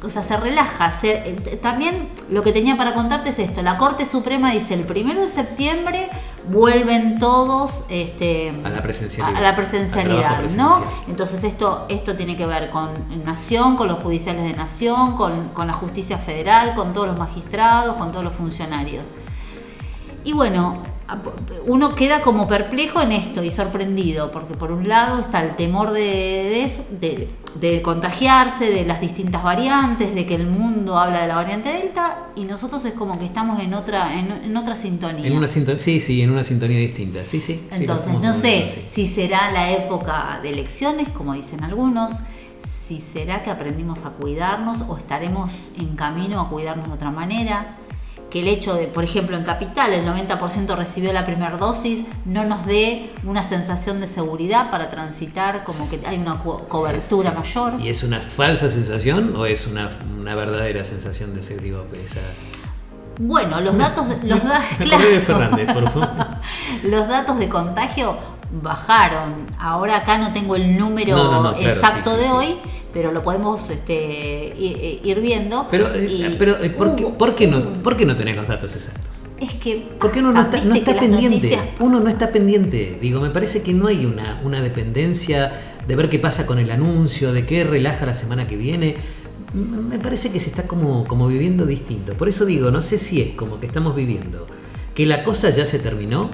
o 0.02 0.08
sea, 0.08 0.22
se 0.24 0.36
relaja. 0.36 0.90
se- 0.90 1.12
eh, 1.30 1.58
también 1.62 2.08
lo 2.28 2.42
que 2.42 2.50
tenía 2.52 2.76
para 2.76 2.92
contarte 2.92 3.30
es 3.30 3.38
esto: 3.38 3.62
la 3.62 3.76
Corte 3.78 4.04
Suprema 4.04 4.50
dice 4.50 4.74
el 4.74 4.82
primero 4.84 5.20
de 5.22 5.28
septiembre 5.28 6.08
vuelven 6.48 7.20
todos 7.20 7.84
este, 7.88 8.50
A 8.64 8.68
la 8.70 8.82
presencialidad. 8.82 9.36
a 9.38 9.40
la 9.40 9.48
Al 9.50 9.54
presencialidad, 9.54 10.40
¿no? 10.56 10.82
Entonces 11.08 11.44
esto, 11.44 11.86
esto 11.88 12.16
tiene 12.16 12.36
que 12.36 12.46
ver 12.46 12.68
con 12.68 12.88
Nación, 13.24 13.76
con 13.76 13.86
los 13.86 14.00
judiciales 14.00 14.42
de 14.44 14.54
Nación, 14.54 15.14
con, 15.16 15.50
con 15.50 15.68
la 15.68 15.72
justicia 15.72 16.18
federal, 16.18 16.74
con 16.74 16.92
todos 16.92 17.06
los 17.06 17.18
magistrados, 17.18 17.94
con 17.94 18.10
todos 18.10 18.24
los 18.24 18.34
funcionarios. 18.34 19.04
Y 20.24 20.32
bueno, 20.32 20.82
uno 21.66 21.94
queda 21.94 22.22
como 22.22 22.46
perplejo 22.46 23.00
en 23.00 23.12
esto 23.12 23.42
y 23.42 23.50
sorprendido, 23.50 24.30
porque 24.30 24.54
por 24.54 24.72
un 24.72 24.88
lado 24.88 25.20
está 25.20 25.42
el 25.42 25.56
temor 25.56 25.92
de, 25.92 26.00
de 26.00 26.64
eso, 26.64 26.84
de, 26.90 27.28
de 27.56 27.82
contagiarse, 27.82 28.70
de 28.70 28.84
las 28.84 29.00
distintas 29.00 29.42
variantes, 29.42 30.14
de 30.14 30.26
que 30.26 30.34
el 30.34 30.46
mundo 30.46 30.98
habla 30.98 31.22
de 31.22 31.28
la 31.28 31.34
variante 31.34 31.70
Delta, 31.70 32.28
y 32.34 32.44
nosotros 32.44 32.84
es 32.84 32.94
como 32.94 33.18
que 33.18 33.24
estamos 33.24 33.60
en 33.60 33.74
otra, 33.74 34.18
en, 34.18 34.30
en 34.30 34.56
otra 34.56 34.76
sintonía. 34.76 35.26
En 35.26 35.36
una 35.36 35.48
sintonía, 35.48 35.80
sí, 35.80 36.00
sí, 36.00 36.22
en 36.22 36.30
una 36.30 36.44
sintonía 36.44 36.78
distinta. 36.78 37.24
Sí, 37.26 37.40
sí. 37.40 37.62
Entonces, 37.72 38.18
no 38.20 38.32
sé 38.32 38.64
así. 38.64 38.82
si 38.88 39.06
será 39.06 39.50
la 39.52 39.70
época 39.70 40.40
de 40.42 40.50
elecciones, 40.50 41.08
como 41.10 41.34
dicen 41.34 41.62
algunos, 41.62 42.12
si 42.64 43.00
será 43.00 43.42
que 43.42 43.50
aprendimos 43.50 44.04
a 44.04 44.10
cuidarnos 44.10 44.84
o 44.88 44.96
estaremos 44.96 45.72
en 45.78 45.94
camino 45.96 46.40
a 46.40 46.48
cuidarnos 46.48 46.88
de 46.88 46.92
otra 46.94 47.10
manera. 47.10 47.76
Que 48.32 48.40
el 48.40 48.48
hecho 48.48 48.74
de, 48.74 48.86
por 48.86 49.04
ejemplo, 49.04 49.36
en 49.36 49.44
Capital 49.44 49.92
el 49.92 50.06
90% 50.06 50.74
recibió 50.74 51.12
la 51.12 51.26
primera 51.26 51.58
dosis, 51.58 52.04
no 52.24 52.44
nos 52.44 52.64
dé 52.64 53.10
una 53.24 53.42
sensación 53.42 54.00
de 54.00 54.06
seguridad 54.06 54.70
para 54.70 54.88
transitar, 54.88 55.64
como 55.64 55.88
que 55.90 56.00
hay 56.06 56.16
una 56.18 56.38
co- 56.38 56.60
cobertura 56.68 57.28
Es- 57.28 57.34
es- 57.34 57.56
mayor. 57.56 57.80
¿Y 57.80 57.88
es 57.90 58.02
una 58.02 58.20
falsa 58.20 58.70
sensación 58.70 59.36
o 59.36 59.44
es 59.44 59.66
una, 59.66 59.90
una 60.18 60.34
verdadera 60.34 60.82
sensación 60.84 61.34
de 61.34 61.42
ser, 61.42 61.60
digo, 61.60 61.84
esa... 62.04 62.20
Bueno, 63.18 63.60
los 63.60 63.76
datos, 63.76 64.06
los 64.24 64.42
da- 64.48 64.62
claro. 64.78 65.06
de 65.10 65.20
Fernández, 65.20 65.70
por 65.72 65.90
favor. 65.90 66.08
los 66.84 67.08
datos 67.08 67.38
de 67.38 67.48
contagio 67.50 68.16
bajaron. 68.62 69.46
Ahora 69.58 69.96
acá 69.98 70.16
no 70.18 70.32
tengo 70.32 70.56
el 70.56 70.76
número 70.76 71.16
No, 71.16 71.30
no, 71.30 71.42
no, 71.42 71.54
claro, 71.56 71.70
exacto 71.74 72.10
sí, 72.10 72.16
sí, 72.16 72.22
de 72.22 72.28
sí. 72.28 72.32
hoy, 72.34 72.56
pero 72.92 73.12
lo 73.12 73.22
podemos 73.22 73.70
este, 73.70 74.54
ir 75.02 75.20
viendo. 75.20 75.66
Pero, 75.70 75.92
eh, 75.94 76.04
Y 76.10 76.36
pero 76.38 76.62
eh, 76.62 76.70
¿por, 76.70 76.94
qué, 76.96 77.04
hubo- 77.04 77.18
por, 77.18 77.34
qué 77.34 77.46
no, 77.46 77.72
¿por 77.82 77.96
qué 77.96 78.04
no 78.06 78.16
tenés 78.16 78.36
los 78.36 78.46
datos 78.48 78.74
exactos? 78.76 79.16
Es 79.40 79.54
que. 79.54 79.88
Porque 79.98 80.20
uno 80.20 80.32
no 80.32 80.40
está, 80.40 80.60
no 80.62 80.74
pendiente. 80.74 81.28
noticias- 81.28 81.64
Uno 81.80 82.00
no 82.00 82.08
está 82.08 82.30
pendiente. 82.30 82.98
Digo, 83.00 83.20
me 83.20 83.30
parece 83.30 83.62
que 83.62 83.72
no 83.72 83.88
hay 83.88 84.04
una, 84.06 84.40
una 84.44 84.60
dependencia 84.60 85.52
de 85.86 85.96
ver 85.96 86.08
qué 86.08 86.18
pasa 86.18 86.46
con 86.46 86.58
el 86.58 86.70
anuncio, 86.70 87.32
de 87.32 87.44
qué 87.44 87.64
relaja 87.64 88.06
la 88.06 88.14
semana 88.14 88.46
que 88.46 88.56
viene. 88.56 88.94
Me 89.54 89.98
parece 89.98 90.30
que 90.30 90.38
se 90.40 90.48
está 90.48 90.62
como, 90.66 91.04
como 91.06 91.26
viviendo 91.28 91.66
distinto. 91.66 92.14
Por 92.14 92.28
eso 92.28 92.46
digo, 92.46 92.70
no 92.70 92.82
sé 92.82 92.98
si 92.98 93.20
es 93.20 93.30
como 93.34 93.58
que 93.60 93.66
estamos 93.66 93.94
viviendo 93.96 94.46
que 94.94 95.06
la 95.06 95.24
cosa 95.24 95.50
ya 95.50 95.66
se 95.66 95.78
terminó 95.78 96.30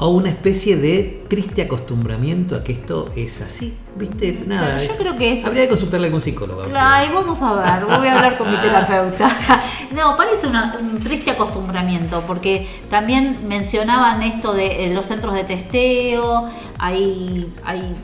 o 0.00 0.08
una 0.10 0.28
especie 0.28 0.76
de 0.76 1.24
triste 1.28 1.62
acostumbramiento 1.62 2.54
a 2.54 2.62
que 2.62 2.72
esto 2.72 3.10
es 3.16 3.40
así. 3.40 3.74
¿Viste? 3.96 4.44
Nada. 4.46 4.76
Claro, 4.76 4.84
yo 4.84 4.96
creo 4.96 5.16
que 5.16 5.32
es- 5.32 5.44
Habría 5.44 5.64
que 5.64 5.70
consultarle 5.70 6.06
a 6.06 6.08
algún 6.08 6.20
psicólogo. 6.20 6.62
Ay, 6.74 7.08
vamos 7.12 7.42
a 7.42 7.52
ver, 7.54 7.84
voy 7.84 8.06
a 8.06 8.14
hablar 8.14 8.38
con 8.38 8.50
mi 8.50 8.56
terapeuta. 8.58 9.28
No, 9.96 10.16
parece 10.16 10.46
una- 10.46 10.76
un 10.80 11.00
triste 11.00 11.30
acostumbramiento, 11.32 12.22
porque 12.26 12.68
también 12.90 13.38
mencionaban 13.48 14.22
esto 14.22 14.52
de 14.52 14.84
eh, 14.84 14.94
los 14.94 15.06
centros 15.06 15.34
de 15.34 15.42
testeo, 15.44 16.44
hay, 16.78 17.52
hay 17.64 17.96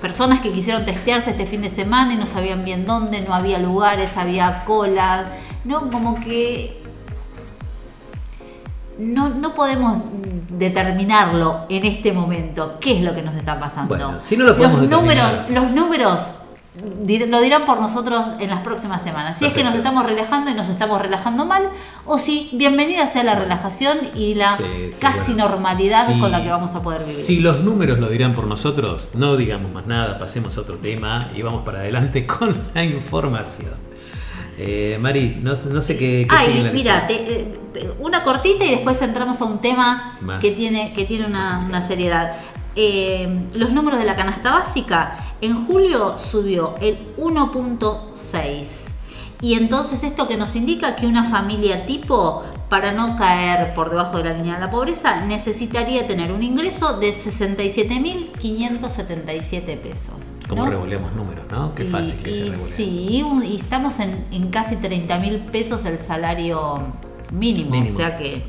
personas 0.00 0.40
que 0.40 0.52
quisieron 0.52 0.84
testearse 0.84 1.30
este 1.30 1.44
fin 1.44 1.62
de 1.62 1.68
semana 1.68 2.14
y 2.14 2.16
no 2.16 2.24
sabían 2.26 2.64
bien 2.64 2.86
dónde, 2.86 3.20
no 3.22 3.34
había 3.34 3.58
lugares, 3.58 4.16
había 4.16 4.64
cola, 4.64 5.26
no, 5.64 5.90
como 5.90 6.20
que 6.20 6.80
no, 8.98 9.28
no 9.30 9.54
podemos 9.54 9.98
determinarlo 10.50 11.66
en 11.68 11.84
este 11.84 12.12
momento, 12.12 12.76
qué 12.80 12.96
es 12.98 13.02
lo 13.02 13.14
que 13.14 13.22
nos 13.22 13.34
está 13.34 13.58
pasando. 13.58 13.88
Bueno, 13.94 14.20
si 14.20 14.36
no 14.36 14.44
lo 14.44 14.56
podemos 14.56 14.80
los 14.82 14.90
números, 14.90 15.30
los 15.50 15.70
números 15.72 16.32
dir- 17.02 17.26
lo 17.28 17.40
dirán 17.40 17.64
por 17.64 17.80
nosotros 17.80 18.22
en 18.38 18.50
las 18.50 18.60
próximas 18.60 19.02
semanas. 19.02 19.38
Si 19.38 19.44
es 19.46 19.52
que 19.52 19.64
nos 19.64 19.74
estamos 19.74 20.04
relajando 20.04 20.50
y 20.50 20.54
nos 20.54 20.68
estamos 20.68 21.00
relajando 21.00 21.44
mal, 21.46 21.68
o 22.04 22.18
si 22.18 22.50
bienvenida 22.52 23.06
sea 23.06 23.22
la 23.24 23.34
relajación 23.34 23.98
y 24.14 24.34
la 24.34 24.56
Sí, 24.56 24.62
sí, 24.92 24.98
casi 25.00 25.32
bueno. 25.32 25.48
normalidad 25.48 26.06
Sí. 26.06 26.18
con 26.20 26.30
la 26.32 26.42
que 26.42 26.50
vamos 26.50 26.74
a 26.74 26.82
poder 26.82 27.00
vivir. 27.00 27.14
Si 27.14 27.40
los 27.40 27.60
números 27.60 27.98
lo 27.98 28.08
dirán 28.08 28.34
por 28.34 28.46
nosotros, 28.46 29.08
no 29.14 29.36
digamos 29.36 29.72
más 29.72 29.86
nada, 29.86 30.18
pasemos 30.18 30.56
a 30.58 30.62
otro 30.62 30.76
tema 30.76 31.28
y 31.34 31.42
vamos 31.42 31.62
para 31.64 31.78
adelante 31.80 32.26
con 32.26 32.56
la 32.74 32.84
información. 32.84 33.85
Eh, 34.58 34.96
Mari, 35.00 35.38
no, 35.42 35.52
no 35.70 35.82
sé 35.82 35.96
qué, 35.98 36.26
qué 36.28 36.34
Ay, 36.36 36.70
mira, 36.72 37.06
eh, 37.10 37.54
te- 37.74 37.90
una 37.98 38.22
cortita 38.22 38.64
y 38.64 38.70
después 38.70 39.00
entramos 39.02 39.40
a 39.40 39.44
un 39.44 39.60
tema 39.60 40.16
Más. 40.22 40.40
que 40.40 40.50
tiene, 40.50 40.92
que 40.94 41.04
tiene 41.04 41.26
una, 41.26 41.64
una 41.66 41.86
seriedad. 41.86 42.32
Eh, 42.74 43.46
los 43.54 43.72
números 43.72 43.98
de 43.98 44.06
la 44.06 44.16
canasta 44.16 44.50
básica, 44.52 45.34
en 45.42 45.66
julio 45.66 46.16
subió 46.18 46.74
el 46.80 46.96
1.6. 47.18 48.92
Y 49.42 49.54
entonces 49.54 50.02
esto 50.02 50.26
que 50.26 50.36
nos 50.38 50.56
indica 50.56 50.96
que 50.96 51.06
una 51.06 51.24
familia 51.24 51.84
tipo, 51.84 52.42
para 52.68 52.92
no 52.92 53.16
caer 53.16 53.74
por 53.74 53.90
debajo 53.90 54.18
de 54.18 54.24
la 54.24 54.32
línea 54.32 54.54
de 54.54 54.60
la 54.60 54.70
pobreza, 54.70 55.24
necesitaría 55.24 56.06
tener 56.06 56.32
un 56.32 56.42
ingreso 56.42 56.98
de 56.98 57.10
67.577 57.12 59.78
pesos. 59.78 60.14
Como 60.48 60.64
¿no? 60.64 60.70
revoleamos 60.70 61.12
números, 61.14 61.44
¿no? 61.50 61.74
Qué 61.74 61.84
Y- 61.84 61.88
fácil 61.88 62.18
que 62.22 62.30
se 62.30 62.36
y 62.36 62.40
revolean. 62.50 62.68
Sí, 62.68 63.24
y 63.44 63.56
estamos 63.56 64.00
en, 64.00 64.26
en 64.32 64.50
casi 64.50 64.76
30 64.76 65.18
mil 65.18 65.38
pesos 65.44 65.84
el 65.84 65.98
salario 65.98 66.78
mínimo, 67.32 67.70
Mínimo. 67.70 67.92
o 67.92 67.96
sea 67.96 68.16
que 68.16 68.42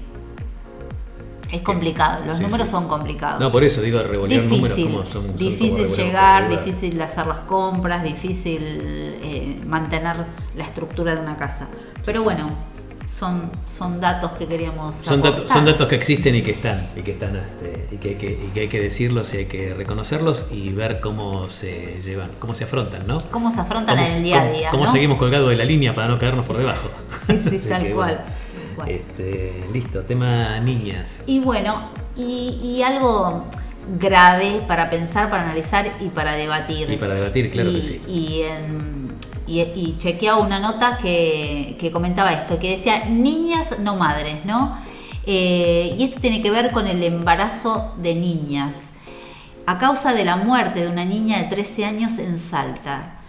es 1.52 1.62
complicado, 1.62 2.24
los 2.26 2.38
Sí, 2.38 2.44
números 2.44 2.68
sí. 2.68 2.72
son 2.72 2.88
complicados. 2.88 3.40
No, 3.40 3.50
por 3.52 3.64
eso 3.64 3.82
digo 3.82 4.02
revolear 4.04 4.44
números 4.44 4.78
como 4.80 5.06
son. 5.06 5.28
son 5.28 5.38
difícil 5.38 5.88
llegar, 5.90 6.50
difícil 6.50 7.02
hacer 7.02 7.26
las 7.26 7.40
compras, 7.40 8.04
difícil 8.04 8.60
eh, 8.62 9.60
mantener 9.66 10.18
la 10.56 10.64
estructura 10.64 11.16
de 11.16 11.22
una 11.22 11.38
casa. 11.38 11.68
Pero 12.06 12.24
bueno, 12.24 12.50
son, 13.08 13.50
son 13.66 14.00
datos 14.02 14.32
que 14.34 14.46
queríamos 14.46 14.96
Son 14.96 15.22
datos, 15.22 15.50
son 15.50 15.66
datos 15.66 15.88
que 15.88 15.96
existen 15.96 16.36
y 16.36 16.42
que 16.42 16.52
están, 16.52 16.86
y 16.96 17.02
que 17.02 17.12
están 17.12 17.36
este, 17.38 17.88
y, 17.92 17.98
que 17.98 18.10
hay 18.10 18.16
que, 18.16 18.32
y 18.32 18.52
que 18.54 18.60
hay 18.62 18.68
que 18.68 18.80
decirlos 18.82 19.34
y 19.34 19.38
hay 19.38 19.46
que 19.46 19.74
reconocerlos 19.74 20.48
y 20.52 20.72
ver 20.72 21.00
cómo 21.00 21.50
se 21.50 22.00
llevan, 22.04 22.30
cómo 22.40 22.54
se 22.54 22.66
afrontan, 22.66 23.08
¿no? 23.08 23.22
Cómo 23.32 23.52
se 23.52 23.62
afrontan 23.62 23.98
en 24.00 24.14
el 24.14 24.24
día 24.24 24.42
a 24.42 24.52
día. 24.52 24.70
Cómo 24.72 24.86
¿no? 24.86 24.92
seguimos 24.92 25.18
colgados 25.18 25.50
de 25.50 25.56
la 25.56 25.66
línea 25.66 25.96
para 25.96 26.10
no 26.10 26.20
caernos 26.20 26.46
por 26.46 26.58
debajo. 26.58 26.90
Sí, 27.26 27.38
sí, 27.38 27.60
tal 27.70 27.94
cual. 27.94 28.22
Bueno. 28.76 28.92
Este, 28.92 29.66
listo, 29.74 30.02
tema 30.04 30.60
niñas. 30.60 31.22
Y 31.26 31.40
bueno, 31.40 31.90
y, 32.16 32.60
y 32.62 32.84
algo 32.84 33.46
grave 34.00 34.62
para 34.68 34.90
pensar, 34.90 35.30
para 35.30 35.44
analizar 35.44 35.90
y 36.02 36.10
para 36.10 36.36
debatir. 36.36 36.92
Y 36.92 36.98
para 36.98 37.16
debatir, 37.16 37.50
claro 37.52 37.72
Y- 37.72 37.76
que 37.76 37.82
sí. 37.82 38.02
Y, 38.08 38.42
en- 38.44 39.07
y, 39.48 39.62
y 39.62 39.96
chequeaba 39.98 40.40
una 40.40 40.60
nota 40.60 40.98
que, 40.98 41.90
comentaba 41.94 42.34
esto, 42.34 42.60
que 42.60 42.72
decía 42.72 43.06
niñas 43.06 43.80
no 43.80 43.96
madres, 43.96 44.44
¿no? 44.46 44.78
Eh, 45.26 45.96
y 45.98 46.04
esto 46.04 46.20
tiene 46.20 46.42
que 46.42 46.52
ver 46.52 46.72
con 46.72 46.88
el 46.88 47.02
embarazo 47.04 47.94
de 47.98 48.16
niñas. 48.16 48.82
A 49.66 49.78
causa 49.78 50.14
de 50.14 50.24
la 50.26 50.38
muerte 50.38 50.82
de 50.82 50.88
una 50.88 51.04
niña 51.04 51.38
de 51.40 51.46
13 51.46 51.86
años 51.86 52.20
en 52.20 52.38
Salta. 52.38 53.20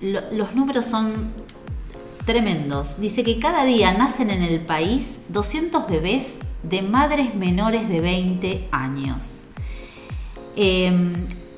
Lo- 0.00 0.30
los 0.32 0.54
números 0.54 0.84
son 0.84 1.32
tremendos. 2.26 2.98
Dice 3.00 3.24
que 3.24 3.38
cada 3.38 3.64
día 3.64 3.92
nacen 3.94 4.30
en 4.30 4.42
el 4.42 4.60
país 4.60 5.18
200 5.28 5.86
bebés 5.88 6.38
de 6.62 6.82
madres 6.82 7.34
menores 7.34 7.88
de 7.88 8.00
20 8.00 8.68
años. 8.70 9.44
Eh, 10.56 10.92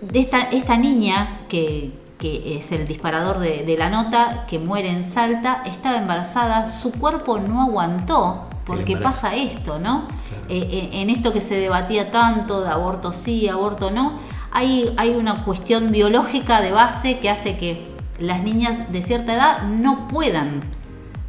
de 0.01 0.21
esta 0.53 0.77
niña, 0.77 1.41
que, 1.49 1.91
que 2.19 2.57
es 2.59 2.73
el 2.73 2.87
disparador 2.89 3.39
de, 3.39 3.63
de 3.65 3.77
la 3.77 3.91
nota, 3.91 4.45
que 4.49 4.59
muere 4.59 4.91
en 4.91 5.05
Salta, 5.05 5.63
estaba 5.67 5.99
embarazada, 5.99 6.69
su 6.71 6.93
cuerpo 6.93 7.39
no 7.39 7.61
aguantó, 7.63 8.47
porque 8.65 8.97
pasa 8.97 9.35
esto, 9.35 9.79
¿no? 9.79 10.09
Eh, 10.49 10.69
eh, 10.71 10.89
en 11.03 11.11
esto 11.11 11.33
que 11.33 11.41
se 11.41 11.57
debatía 11.57 12.11
tanto, 12.11 12.63
de 12.63 12.69
aborto 12.71 13.13
sí, 13.13 13.49
aborto 13.49 13.91
no, 13.91 14.13
hay, 14.51 14.93
hay 14.97 15.11
una 15.11 15.45
cuestión 15.45 15.93
biológica 15.93 16.61
de 16.61 16.73
base 16.73 17.19
que 17.19 17.29
hace 17.31 17.59
que 17.59 17.83
las 18.19 18.43
niñas 18.43 18.91
de 18.91 19.03
cierta 19.03 19.35
edad 19.35 19.63
no 19.65 20.09
puedan, 20.09 20.63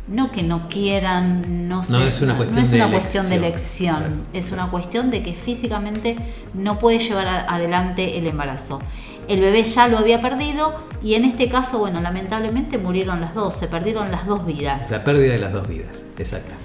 no 0.08 0.32
que 0.32 0.42
no 0.42 0.70
quieran, 0.70 1.68
no, 1.68 1.84
sé, 1.84 2.08
es 2.08 2.22
una 2.22 2.32
no, 2.34 2.38
cuestión 2.38 2.64
es 2.64 2.72
de 2.72 2.78
una 2.78 2.90
cuestión 2.92 3.28
de 3.30 3.36
elección, 3.36 3.96
elección, 3.96 4.14
claro, 4.24 4.30
es 4.34 4.48
claro. 4.48 4.64
una 4.64 4.72
cuestión 4.72 5.12
de 5.12 5.22
que 5.24 5.34
físicamente 5.34 6.16
no 6.54 6.80
puede 6.80 7.00
llevar 7.00 7.28
a- 7.28 7.54
adelante 7.54 8.18
el 8.18 8.26
embarazo. 8.26 8.80
El 9.28 9.42
bebé 9.42 9.64
ya 9.64 9.88
lo 9.88 9.98
había 9.98 10.22
perdido 10.22 10.76
y 11.04 11.16
en 11.16 11.26
este 11.26 11.50
caso, 11.50 11.80
bueno, 11.80 12.02
lamentablemente 12.02 12.78
murieron 12.78 13.22
las 13.22 13.34
dos, 13.34 13.54
se 13.54 13.68
perdieron 13.68 14.12
las 14.12 14.26
dos 14.26 14.46
vidas. 14.46 14.90
La 14.90 15.04
pérdida 15.04 15.34
de 15.34 15.40
las 15.40 15.54
dos 15.54 15.68
vidas, 15.68 16.04
exacta. 16.18 16.56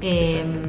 Eh, 0.00 0.42
Exacto. 0.44 0.68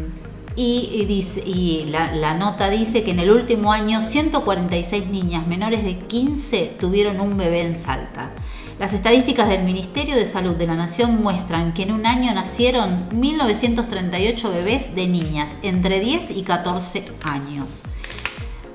y, 0.56 0.90
y 0.94 1.06
dice, 1.06 1.42
y 1.46 1.86
la, 1.90 2.14
la 2.14 2.34
nota 2.36 2.70
dice 2.70 3.04
que 3.04 3.12
en 3.12 3.20
el 3.20 3.32
último 3.32 3.72
año 3.74 4.02
146 4.02 5.08
niñas 5.08 5.48
menores 5.48 5.84
de 5.84 5.98
15 5.98 6.76
tuvieron 6.80 7.20
un 7.22 7.38
bebé 7.38 7.62
en 7.62 7.76
Salta. 7.76 8.32
Las 8.80 8.94
estadísticas 8.94 9.50
del 9.50 9.64
Ministerio 9.64 10.16
de 10.16 10.26
Salud 10.26 10.56
de 10.56 10.68
la 10.68 10.76
Nación 10.76 11.20
muestran 11.24 11.74
que 11.74 11.82
en 11.82 11.92
un 11.92 12.06
año 12.06 12.32
nacieron 12.36 13.08
1938 13.12 14.52
bebés 14.52 14.94
de 14.94 15.08
niñas 15.08 15.58
entre 15.64 16.00
10 16.00 16.30
y 16.38 16.44
14 16.44 17.04
años. 17.24 17.82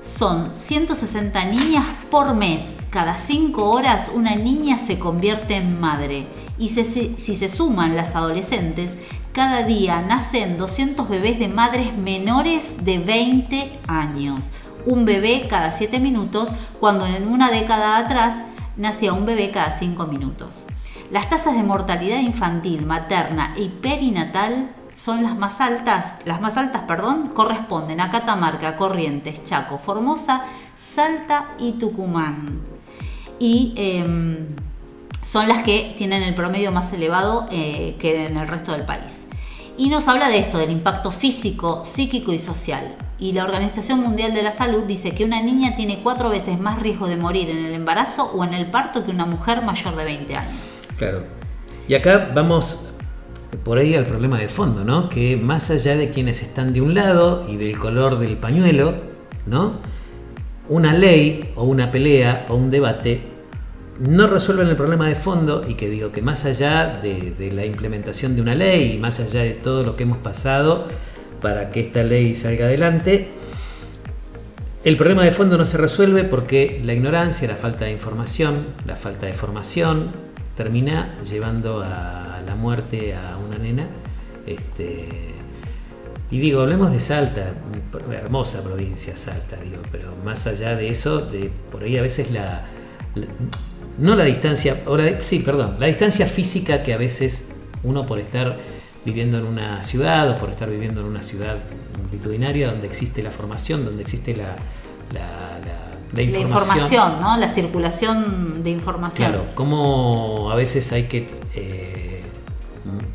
Son 0.03 0.53
160 0.53 1.45
niñas 1.45 1.85
por 2.11 2.33
mes. 2.33 2.75
Cada 2.89 3.15
5 3.15 3.69
horas 3.69 4.11
una 4.13 4.35
niña 4.35 4.75
se 4.75 4.99
convierte 4.99 5.55
en 5.55 5.79
madre. 5.79 6.27
Y 6.59 6.67
si 6.67 7.15
se 7.15 7.47
suman 7.47 7.95
las 7.95 8.13
adolescentes, 8.13 8.97
cada 9.31 9.63
día 9.63 10.01
nacen 10.01 10.57
200 10.57 11.07
bebés 11.07 11.39
de 11.39 11.47
madres 11.47 11.95
menores 11.95 12.83
de 12.83 12.99
20 12.99 13.79
años. 13.87 14.49
Un 14.85 15.05
bebé 15.05 15.47
cada 15.49 15.71
7 15.71 16.01
minutos, 16.01 16.49
cuando 16.81 17.05
en 17.07 17.29
una 17.29 17.49
década 17.49 17.97
atrás 17.97 18.43
nacía 18.75 19.13
un 19.13 19.25
bebé 19.25 19.51
cada 19.51 19.71
5 19.71 20.05
minutos. 20.07 20.65
Las 21.11 21.29
tasas 21.29 21.55
de 21.55 21.63
mortalidad 21.63 22.19
infantil, 22.19 22.85
materna 22.85 23.53
y 23.55 23.69
perinatal 23.69 24.75
son 24.93 25.23
las 25.23 25.35
más 25.37 25.59
altas, 25.59 26.13
las 26.23 26.39
más 26.39 26.55
altas, 26.55 26.83
perdón, 26.87 27.29
corresponden 27.33 27.99
a 27.99 28.11
Catamarca, 28.11 28.75
Corrientes, 28.75 29.43
Chaco, 29.43 29.77
Formosa, 29.77 30.43
Salta 30.75 31.49
y 31.59 31.73
Tucumán. 31.73 32.61
Y 33.39 33.73
em, 33.75 34.45
son 35.23 35.47
las 35.47 35.63
que 35.63 35.93
tienen 35.97 36.21
el 36.23 36.35
promedio 36.35 36.71
más 36.71 36.93
elevado 36.93 37.47
eh, 37.51 37.95
que 37.99 38.27
en 38.27 38.37
el 38.37 38.47
resto 38.47 38.71
del 38.71 38.83
país. 38.83 39.25
Y 39.77 39.89
nos 39.89 40.07
habla 40.07 40.29
de 40.29 40.37
esto, 40.37 40.59
del 40.59 40.69
impacto 40.69 41.09
físico, 41.09 41.81
psíquico 41.83 42.31
y 42.31 42.37
social. 42.37 42.95
Y 43.17 43.31
la 43.31 43.43
Organización 43.43 44.01
Mundial 44.01 44.33
de 44.33 44.43
la 44.43 44.51
Salud 44.51 44.83
dice 44.83 45.15
que 45.15 45.25
una 45.25 45.41
niña 45.41 45.73
tiene 45.73 46.01
cuatro 46.03 46.29
veces 46.29 46.59
más 46.59 46.79
riesgo 46.79 47.07
de 47.07 47.17
morir 47.17 47.49
en 47.49 47.65
el 47.65 47.73
embarazo 47.73 48.25
o 48.25 48.43
en 48.43 48.53
el 48.53 48.67
parto 48.67 49.03
que 49.03 49.11
una 49.11 49.25
mujer 49.25 49.63
mayor 49.63 49.95
de 49.95 50.03
20 50.03 50.35
años. 50.35 50.61
Claro. 50.97 51.23
Y 51.87 51.95
acá 51.95 52.29
vamos 52.35 52.77
por 53.63 53.77
ahí 53.77 53.95
al 53.95 54.05
problema 54.05 54.39
de 54.39 54.47
fondo, 54.47 54.83
¿no? 54.83 55.09
Que 55.09 55.37
más 55.37 55.69
allá 55.69 55.95
de 55.95 56.09
quienes 56.09 56.41
están 56.41 56.73
de 56.73 56.81
un 56.81 56.93
lado 56.93 57.45
y 57.47 57.57
del 57.57 57.77
color 57.77 58.19
del 58.19 58.37
pañuelo, 58.37 58.95
¿no? 59.45 59.73
Una 60.69 60.93
ley 60.93 61.51
o 61.55 61.63
una 61.63 61.91
pelea 61.91 62.45
o 62.49 62.55
un 62.55 62.69
debate 62.69 63.21
no 63.99 64.27
resuelven 64.27 64.67
el 64.67 64.75
problema 64.75 65.07
de 65.07 65.15
fondo 65.15 65.63
y 65.67 65.75
que 65.75 65.89
digo 65.89 66.11
que 66.11 66.21
más 66.21 66.45
allá 66.45 66.99
de, 67.01 67.31
de 67.31 67.51
la 67.51 67.65
implementación 67.65 68.35
de 68.35 68.41
una 68.41 68.55
ley 68.55 68.93
y 68.93 68.97
más 68.97 69.19
allá 69.19 69.41
de 69.41 69.51
todo 69.51 69.83
lo 69.83 69.95
que 69.95 70.03
hemos 70.03 70.17
pasado 70.17 70.87
para 71.41 71.69
que 71.69 71.81
esta 71.81 72.03
ley 72.03 72.33
salga 72.33 72.65
adelante, 72.65 73.29
el 74.83 74.97
problema 74.97 75.23
de 75.23 75.31
fondo 75.31 75.57
no 75.57 75.63
se 75.63 75.77
resuelve 75.77 76.25
porque 76.25 76.81
la 76.83 76.93
ignorancia, 76.93 77.47
la 77.47 77.55
falta 77.55 77.85
de 77.85 77.91
información, 77.91 78.65
la 78.85 78.97
falta 78.97 79.27
de 79.27 79.33
formación 79.33 80.11
termina 80.57 81.15
llevando 81.23 81.81
a 81.81 82.32
la 82.45 82.55
muerte 82.55 83.15
a 83.15 83.37
una 83.37 83.57
nena. 83.57 83.87
Este, 84.45 85.07
y 86.31 86.39
digo, 86.39 86.61
hablemos 86.61 86.91
de 86.91 86.99
Salta, 86.99 87.53
hermosa 88.11 88.63
provincia 88.63 89.15
Salta, 89.15 89.55
digo, 89.57 89.81
pero 89.91 90.09
más 90.25 90.47
allá 90.47 90.75
de 90.75 90.89
eso, 90.89 91.19
de 91.21 91.51
por 91.71 91.83
ahí 91.83 91.97
a 91.97 92.01
veces 92.01 92.31
la, 92.31 92.63
la- 93.15 93.27
no 93.99 94.15
la 94.15 94.23
distancia, 94.23 94.81
o 94.87 94.97
la- 94.97 95.21
sí, 95.21 95.39
perdón, 95.39 95.75
la 95.79 95.85
distancia 95.87 96.25
física 96.27 96.81
que 96.83 96.93
a 96.93 96.97
veces 96.97 97.43
uno 97.83 98.05
por 98.05 98.17
estar 98.19 98.57
viviendo 99.05 99.37
en 99.37 99.45
una 99.45 99.83
ciudad 99.83 100.29
o 100.31 100.37
por 100.37 100.49
estar 100.49 100.69
viviendo 100.69 101.01
en 101.01 101.07
una 101.07 101.21
ciudad 101.21 101.57
multitudinaria 102.01 102.71
donde 102.71 102.87
existe 102.87 103.21
la 103.21 103.29
formación, 103.31 103.85
donde 103.85 104.01
existe 104.01 104.35
la, 104.35 104.55
la, 105.13 105.59
la- 105.59 105.83
la 106.13 106.15
La 106.15 106.21
información. 106.21 106.77
información, 106.77 107.21
¿no? 107.21 107.37
La 107.37 107.47
circulación 107.47 108.63
de 108.63 108.69
información. 108.71 109.29
Claro, 109.31 109.45
cómo 109.55 110.49
a 110.51 110.55
veces 110.55 110.91
hay 110.91 111.03
que 111.03 111.27
eh, 111.55 111.92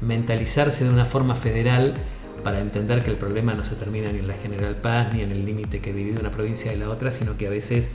mentalizarse 0.01 0.85
de 0.85 0.91
una 0.91 1.05
forma 1.05 1.35
federal 1.35 1.95
para 2.45 2.61
entender 2.61 3.03
que 3.05 3.11
el 3.11 3.17
problema 3.17 3.55
no 3.55 3.65
se 3.65 3.75
termina 3.75 4.11
ni 4.13 4.21
en 4.21 4.29
la 4.29 4.35
General 4.35 4.77
Paz 4.77 5.13
ni 5.13 5.23
en 5.23 5.33
el 5.33 5.45
límite 5.45 5.81
que 5.81 5.93
divide 5.93 6.19
una 6.21 6.31
provincia 6.31 6.71
de 6.71 6.77
la 6.77 6.89
otra, 6.89 7.11
sino 7.11 7.37
que 7.37 7.47
a 7.49 7.51
veces 7.51 7.91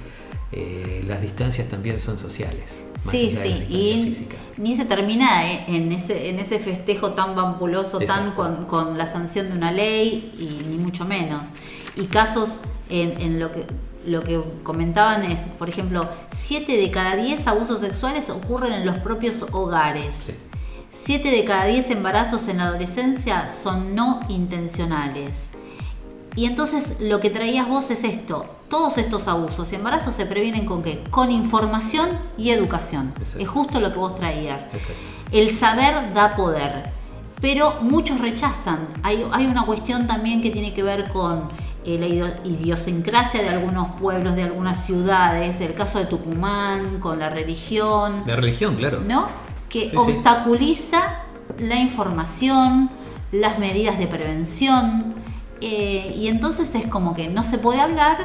eh, 0.51 1.03
las 1.07 1.21
distancias 1.21 1.67
también 1.69 1.99
son 1.99 2.17
sociales, 2.17 2.79
más 2.93 3.03
Sí, 3.03 3.27
allá 3.31 3.39
de 3.41 3.49
las 3.49 3.67
sí, 3.67 3.73
y 3.73 4.03
físicas. 4.03 4.39
ni 4.57 4.75
se 4.75 4.85
termina 4.85 5.49
eh, 5.51 5.63
en 5.67 5.91
ese, 5.91 6.29
en 6.29 6.39
ese 6.39 6.59
festejo 6.59 7.11
tan 7.13 7.35
vampuloso, 7.35 7.99
tan 7.99 8.31
con, 8.33 8.65
con 8.65 8.97
la 8.97 9.07
sanción 9.07 9.49
de 9.49 9.53
una 9.57 9.71
ley, 9.71 10.31
y 10.37 10.63
ni 10.69 10.77
mucho 10.77 11.05
menos. 11.05 11.49
Y 11.95 12.05
casos 12.05 12.59
en, 12.89 13.19
en 13.21 13.39
lo 13.39 13.51
que 13.51 13.65
lo 14.05 14.21
que 14.21 14.37
comentaban 14.63 15.23
es, 15.31 15.39
por 15.57 15.69
ejemplo, 15.69 16.05
7 16.35 16.75
de 16.75 16.91
cada 16.91 17.15
10 17.15 17.47
abusos 17.47 17.79
sexuales 17.79 18.29
ocurren 18.29 18.73
en 18.73 18.85
los 18.85 18.97
propios 18.97 19.45
hogares. 19.53 20.13
Sí. 20.25 20.33
7 20.95 21.29
de 21.31 21.43
cada 21.43 21.65
10 21.65 21.89
embarazos 21.91 22.47
en 22.47 22.57
la 22.57 22.65
adolescencia 22.67 23.49
son 23.49 23.95
no 23.95 24.21
intencionales. 24.29 25.47
Y 26.35 26.45
entonces 26.45 26.97
lo 26.99 27.19
que 27.19 27.29
traías 27.29 27.67
vos 27.67 27.91
es 27.91 28.03
esto, 28.03 28.45
todos 28.69 28.97
estos 28.97 29.27
abusos 29.27 29.71
y 29.71 29.75
embarazos 29.75 30.15
se 30.15 30.25
previenen 30.25 30.65
con 30.65 30.81
qué? 30.81 31.03
Con 31.11 31.29
información 31.29 32.09
y 32.37 32.49
educación. 32.49 33.13
Exacto. 33.19 33.39
Es 33.39 33.47
justo 33.49 33.79
lo 33.79 33.91
que 33.91 33.99
vos 33.99 34.15
traías. 34.15 34.61
Exacto. 34.73 34.93
El 35.31 35.49
saber 35.51 36.13
da 36.13 36.35
poder, 36.35 36.89
pero 37.39 37.75
muchos 37.81 38.19
rechazan. 38.19 38.79
Hay, 39.03 39.23
hay 39.31 39.45
una 39.45 39.65
cuestión 39.65 40.07
también 40.07 40.41
que 40.41 40.49
tiene 40.49 40.73
que 40.73 40.81
ver 40.81 41.09
con 41.09 41.43
eh, 41.85 41.99
la 41.99 42.07
idio- 42.07 42.35
idiosincrasia 42.45 43.41
de 43.43 43.49
algunos 43.49 43.91
pueblos, 43.99 44.35
de 44.35 44.43
algunas 44.43 44.83
ciudades, 44.83 45.61
el 45.61 45.75
caso 45.75 45.99
de 45.99 46.05
Tucumán, 46.05 46.99
con 46.99 47.19
la 47.19 47.29
religión. 47.29 48.23
La 48.25 48.35
religión, 48.37 48.75
claro. 48.75 49.01
¿no? 49.01 49.27
Que 49.73 49.89
sí. 49.89 49.97
obstaculiza 49.97 51.21
la 51.57 51.75
información, 51.77 52.89
las 53.31 53.57
medidas 53.57 53.97
de 53.97 54.05
prevención, 54.07 55.15
eh, 55.61 56.13
y 56.17 56.27
entonces 56.27 56.75
es 56.75 56.85
como 56.85 57.15
que 57.15 57.27
no 57.29 57.41
se 57.43 57.57
puede 57.57 57.81
hablar 57.81 58.17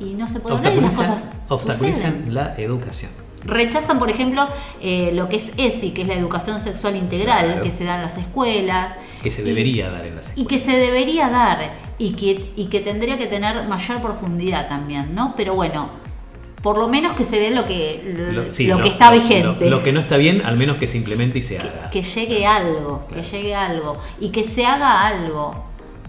y 0.00 0.14
no 0.14 0.26
se 0.26 0.40
puede 0.40 0.56
hablar 0.56 0.74
y 0.74 0.80
las 0.80 0.94
cosas 0.96 1.28
obstaculizan 1.48 2.12
suceden. 2.14 2.34
la 2.34 2.54
educación. 2.56 3.10
Rechazan, 3.44 3.98
por 3.98 4.10
ejemplo, 4.10 4.48
eh, 4.80 5.10
lo 5.12 5.28
que 5.28 5.36
es 5.36 5.48
ESI, 5.58 5.90
que 5.90 6.02
es 6.02 6.08
la 6.08 6.14
educación 6.14 6.60
sexual 6.62 6.96
integral, 6.96 7.44
Claro. 7.46 7.62
que 7.62 7.70
se 7.70 7.84
da 7.84 7.96
en 7.96 8.02
las 8.02 8.16
escuelas. 8.16 8.96
Que 9.22 9.30
se 9.30 9.42
y- 9.42 9.44
debería 9.44 9.90
dar 9.90 10.06
en 10.06 10.16
las 10.16 10.28
y 10.28 10.28
escuelas. 10.30 10.48
que 10.48 10.58
se 10.58 10.78
debería 10.78 11.28
dar 11.28 11.70
y 11.98 12.12
que, 12.14 12.52
y 12.56 12.66
que 12.66 12.80
tendría 12.80 13.18
que 13.18 13.26
tener 13.26 13.68
mayor 13.68 14.00
profundidad 14.00 14.66
también, 14.68 15.14
¿no? 15.14 15.34
Pero 15.36 15.54
bueno, 15.54 15.90
por 16.64 16.78
lo 16.78 16.88
menos 16.88 17.12
que 17.12 17.24
se 17.24 17.38
dé 17.38 17.50
lo 17.50 17.66
que, 17.66 18.30
lo, 18.32 18.50
sí, 18.50 18.66
lo 18.66 18.80
que 18.80 18.88
está 18.88 19.10
vigente. 19.10 19.68
Lo, 19.68 19.76
lo 19.76 19.82
que 19.82 19.92
no 19.92 20.00
está 20.00 20.16
bien, 20.16 20.40
al 20.46 20.56
menos 20.56 20.78
que 20.78 20.86
se 20.86 20.96
implemente 20.96 21.38
y 21.38 21.42
se 21.42 21.58
haga. 21.58 21.90
que 21.90 22.00
llegue 22.00 22.46
algo, 22.46 23.06
que 23.12 23.22
llegue 23.22 23.54
algo 23.54 23.98
y 24.18 24.30
que 24.30 24.44
se 24.44 24.64
haga 24.64 25.06
algo, 25.06 25.62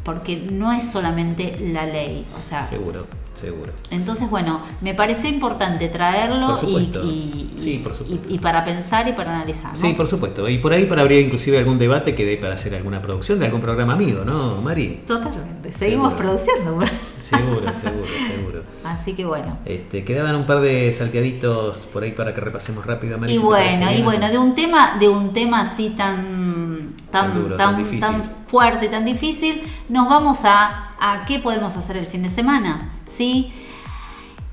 porque 0.04 0.38
no 0.38 0.72
es 0.72 0.90
solamente 0.90 1.58
la 1.60 1.86
ley, 1.86 2.26
o 2.40 2.42
sea, 2.42 2.64
Seguro, 2.64 3.06
seguro. 3.36 3.72
entonces 3.92 4.30
bueno, 4.30 4.60
me 4.82 4.94
pareció 4.94 5.30
importante 5.30 5.88
traerlo 5.90 6.48
Por 6.48 6.58
y, 6.58 6.60
supuesto. 6.68 7.04
y- 7.06 7.42
Sí, 7.58 7.78
por 7.84 7.94
y- 7.94 7.96
supuesto. 7.96 8.34
y 8.34 8.40
para 8.40 8.64
pensar 8.64 9.08
y 9.08 9.14
para 9.14 9.34
analizar. 9.36 9.72
¿no? 9.72 9.78
Sí, 9.80 9.94
por 9.94 10.08
supuesto. 10.08 10.48
Y 10.50 10.58
por 10.58 10.74
ahí 10.74 10.86
para 10.86 11.02
abrir 11.04 11.22
inclusive 11.26 11.58
algún 11.58 11.78
debate 11.78 12.14
que 12.16 12.26
dé 12.26 12.38
para 12.38 12.56
hacer 12.56 12.76
alguna 12.76 13.02
producción 13.02 13.40
de 13.40 13.46
algún 13.46 13.62
programa 13.62 13.94
amigo, 13.94 14.24
¿no, 14.26 14.62
Mari? 14.62 15.02
Totalmente, 15.08 15.72
seguimos 15.72 16.14
Seguro. 16.14 16.16
produciendo. 16.36 16.80
Seguro, 17.18 17.74
seguro, 17.74 18.06
seguro. 18.28 18.64
Así 18.84 19.14
que 19.14 19.26
bueno. 19.26 19.58
Este, 19.66 20.04
quedaban 20.04 20.36
un 20.36 20.46
par 20.46 20.60
de 20.60 20.92
salteaditos 20.92 21.78
por 21.78 22.04
ahí 22.04 22.12
para 22.12 22.34
que 22.34 22.42
repasemos 22.42 22.86
rápido, 22.86 23.18
Mari. 23.18 23.34
Y 23.34 23.38
si 23.38 23.42
bueno, 23.44 23.92
y 23.92 24.02
bueno, 24.02 24.28
de 24.30 24.38
un 24.38 24.54
tema, 24.54 24.98
de 25.00 25.08
un 25.10 25.32
tema 25.34 25.62
así 25.62 25.90
tan, 25.92 26.94
Tan 27.12 27.32
tan, 27.32 27.34
duro, 27.44 27.56
tan, 27.58 27.70
tan 27.72 27.78
difícil. 27.78 28.00
tan 28.02 28.24
fuerte, 28.48 28.88
tan 28.90 29.06
difícil, 29.06 29.62
nos 29.90 30.10
vamos 30.10 30.40
a, 30.44 30.92
a 31.12 31.26
qué 31.26 31.40
podemos 31.40 31.76
hacer 31.78 31.98
el 31.98 32.06
fin 32.06 32.24
de 32.24 32.30
semana, 32.30 32.92
¿sí? 33.06 33.54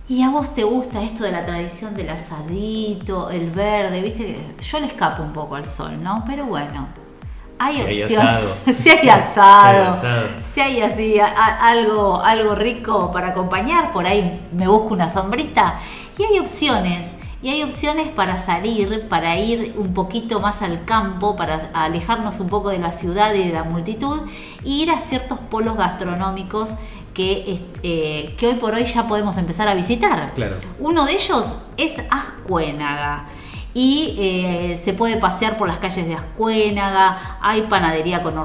Y 0.08 0.22
a 0.22 0.30
vos 0.30 0.52
te 0.52 0.64
gusta 0.64 1.02
esto 1.02 1.24
de 1.24 1.32
la 1.32 1.46
tradición 1.46 1.94
del 1.94 2.10
asadito, 2.10 3.30
el 3.30 3.50
verde, 3.50 4.00
viste 4.02 4.24
que 4.26 4.46
yo 4.62 4.80
le 4.80 4.86
escapo 4.86 5.22
un 5.22 5.32
poco 5.32 5.54
al 5.56 5.66
sol, 5.68 6.02
¿no? 6.02 6.24
Pero 6.26 6.44
bueno, 6.46 6.88
hay 7.58 7.74
Si 7.74 7.82
hay 7.82 8.02
opciones. 8.02 8.28
asado. 8.28 8.54
si 8.66 8.70
hay 8.70 8.74
Si 8.82 8.90
hay 8.90 9.08
asado, 9.08 10.02
si 10.42 10.60
hay 10.60 10.80
así 10.82 11.18
a- 11.20 11.68
algo, 11.68 12.20
algo 12.20 12.54
rico 12.54 13.10
para 13.12 13.28
acompañar, 13.28 13.92
por 13.92 14.04
ahí 14.06 14.40
me 14.52 14.66
busco 14.68 14.92
una 14.94 15.08
sombrita. 15.08 15.78
Y 16.18 16.24
hay 16.24 16.38
opciones, 16.40 17.12
y 17.42 17.48
hay 17.48 17.62
opciones 17.64 18.08
para 18.08 18.38
salir, 18.38 19.08
para 19.08 19.36
ir 19.36 19.74
un 19.76 19.92
poquito 19.94 20.38
más 20.38 20.62
al 20.62 20.84
campo, 20.84 21.34
para 21.34 21.70
alejarnos 21.74 22.38
un 22.38 22.48
poco 22.48 22.70
de 22.70 22.78
la 22.78 22.92
ciudad 22.92 23.34
y 23.34 23.48
de 23.48 23.52
la 23.52 23.64
multitud, 23.64 24.20
e 24.64 24.68
ir 24.68 24.90
a 24.92 25.00
ciertos 25.00 25.40
polos 25.40 25.76
gastronómicos 25.76 26.70
que, 27.14 27.60
eh, 27.82 28.34
que 28.38 28.46
hoy 28.46 28.54
por 28.54 28.74
hoy 28.74 28.84
ya 28.84 29.08
podemos 29.08 29.36
empezar 29.38 29.66
a 29.66 29.74
visitar. 29.74 30.32
Claro. 30.34 30.56
Uno 30.78 31.04
de 31.04 31.14
ellos 31.14 31.56
es 31.76 31.96
Ascuénaga. 32.10 33.26
Y 33.74 34.14
eh, 34.18 34.80
se 34.82 34.92
puede 34.92 35.16
pasear 35.16 35.56
por 35.56 35.66
las 35.66 35.78
calles 35.78 36.06
de 36.06 36.14
Ascuénaga, 36.14 37.38
hay 37.40 37.62
panadería 37.62 38.22
con 38.22 38.38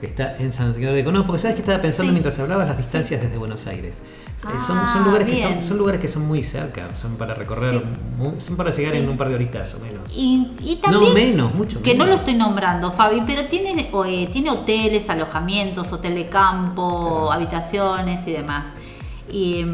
Está 0.05 0.37
en 0.39 0.53
San 0.53 0.67
Antonio 0.69 0.93
de. 0.93 1.03
No, 1.03 1.25
porque 1.27 1.41
sabes 1.41 1.55
que 1.57 1.61
estaba 1.63 1.81
pensando 1.83 2.11
Sí. 2.11 2.13
mientras 2.13 2.39
hablabas 2.39 2.69
las 2.69 2.79
distancias 2.79 3.21
desde 3.21 3.37
Buenos 3.39 3.67
Aires. 3.67 3.99
Eh, 3.99 4.47
Ah, 4.47 4.59
son, 4.59 4.87
son, 4.89 5.05
lugares 5.05 5.27
que 5.27 5.63
son, 5.63 5.79
lugares 5.79 6.01
que 6.01 6.09
son 6.09 6.27
muy 6.27 6.43
cerca, 6.45 6.89
son 6.95 7.17
para 7.17 7.33
recorrer, 7.35 7.77
Sí. 7.77 7.83
mu- 8.19 8.39
son 8.39 8.57
para 8.57 8.71
llegar 8.71 8.95
en 8.95 9.09
un 9.09 9.17
par 9.17 9.31
de 9.31 9.37
horitas 9.37 9.73
o 9.75 9.79
menos. 9.79 10.03
Y, 10.15 10.49
y 10.61 10.77
también, 10.77 11.03
no, 11.09 11.15
menos, 11.15 11.55
mucho 11.55 11.81
que 11.83 11.95
no 11.95 12.05
lo 12.05 12.15
estoy 12.17 12.35
nombrando, 12.35 12.91
Fabi, 12.93 13.23
pero 13.27 13.45
tiene, 13.47 13.89
eh, 14.07 14.29
tiene 14.31 14.51
hoteles, 14.51 15.09
alojamientos, 15.09 15.91
hotel 15.95 16.15
de 16.17 16.29
campo, 16.29 17.01
Claro. 17.01 17.33
habitaciones 17.33 18.27
y 18.27 18.33
demás. 18.33 18.69
Y, 19.33 19.65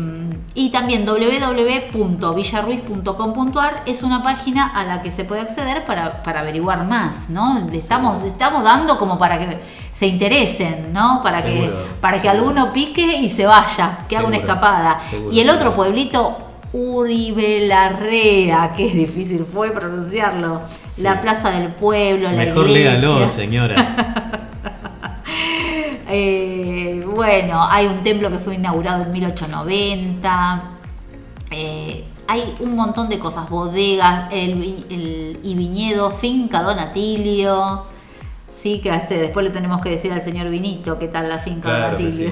y 0.55 0.70
también 0.70 1.05
www.villarruiz.com.ar 1.05 3.82
es 3.86 4.03
una 4.03 4.22
página 4.22 4.66
a 4.68 4.84
la 4.84 5.03
que 5.03 5.11
se 5.11 5.24
puede 5.24 5.40
acceder 5.42 5.84
para, 5.84 6.22
para 6.22 6.40
averiguar 6.40 6.86
más, 6.86 7.28
¿no? 7.28 7.66
Le 7.70 7.78
estamos, 7.78 8.22
le 8.22 8.28
estamos 8.28 8.62
dando 8.62 8.96
como 8.96 9.18
para 9.18 9.38
que 9.38 9.59
se 9.92 10.07
interesen, 10.07 10.92
¿no? 10.92 11.20
Para 11.22 11.42
que, 11.42 11.70
para 12.01 12.20
que 12.22 12.28
seguro. 12.28 12.48
alguno 12.48 12.72
pique 12.72 13.16
y 13.18 13.28
se 13.28 13.44
vaya, 13.46 13.98
que 14.09 14.16
haga 14.16 14.26
una 14.28 14.36
escapada. 14.36 15.01
y 15.32 15.40
el 15.40 15.51
otro 15.51 15.74
pueblito, 15.74 16.36
Uribe 16.72 17.66
Larrea, 17.66 18.72
que 18.76 18.86
es 18.86 18.94
difícil 18.94 19.44
fue 19.44 19.72
pronunciarlo. 19.72 20.62
La 20.98 21.20
plaza 21.20 21.51
del 21.51 21.66
pueblo, 21.68 22.30
la 22.30 22.36
Mejor 22.36 22.68
iglesia. 22.68 22.92
léalo, 23.01 23.26
señora. 23.28 24.36
Eh, 26.12 26.59
bueno, 27.20 27.60
hay 27.68 27.84
un 27.86 28.02
templo 28.02 28.30
que 28.30 28.38
fue 28.38 28.54
inaugurado 28.54 29.02
en 29.02 29.12
1890. 29.12 30.62
Eh, 31.50 32.04
hay 32.26 32.54
un 32.60 32.74
montón 32.76 33.10
de 33.10 33.18
cosas, 33.18 33.50
bodegas, 33.50 34.30
el, 34.32 34.84
el- 34.88 35.38
y 35.42 35.54
viñedo, 35.54 36.10
finca 36.10 36.62
Donatilio. 36.62 37.84
Sí, 38.50 38.80
que 38.80 38.90
a 38.90 38.96
este, 38.96 39.18
después 39.18 39.44
le 39.44 39.50
tenemos 39.50 39.82
que 39.82 39.90
decir 39.90 40.10
al 40.12 40.22
señor 40.22 40.48
Vinito 40.48 40.98
qué 40.98 41.08
tal 41.08 41.28
la 41.28 41.38
finca 41.38 41.68
Claro 41.68 41.96
que 41.98 42.04
Donatilio. 42.04 42.30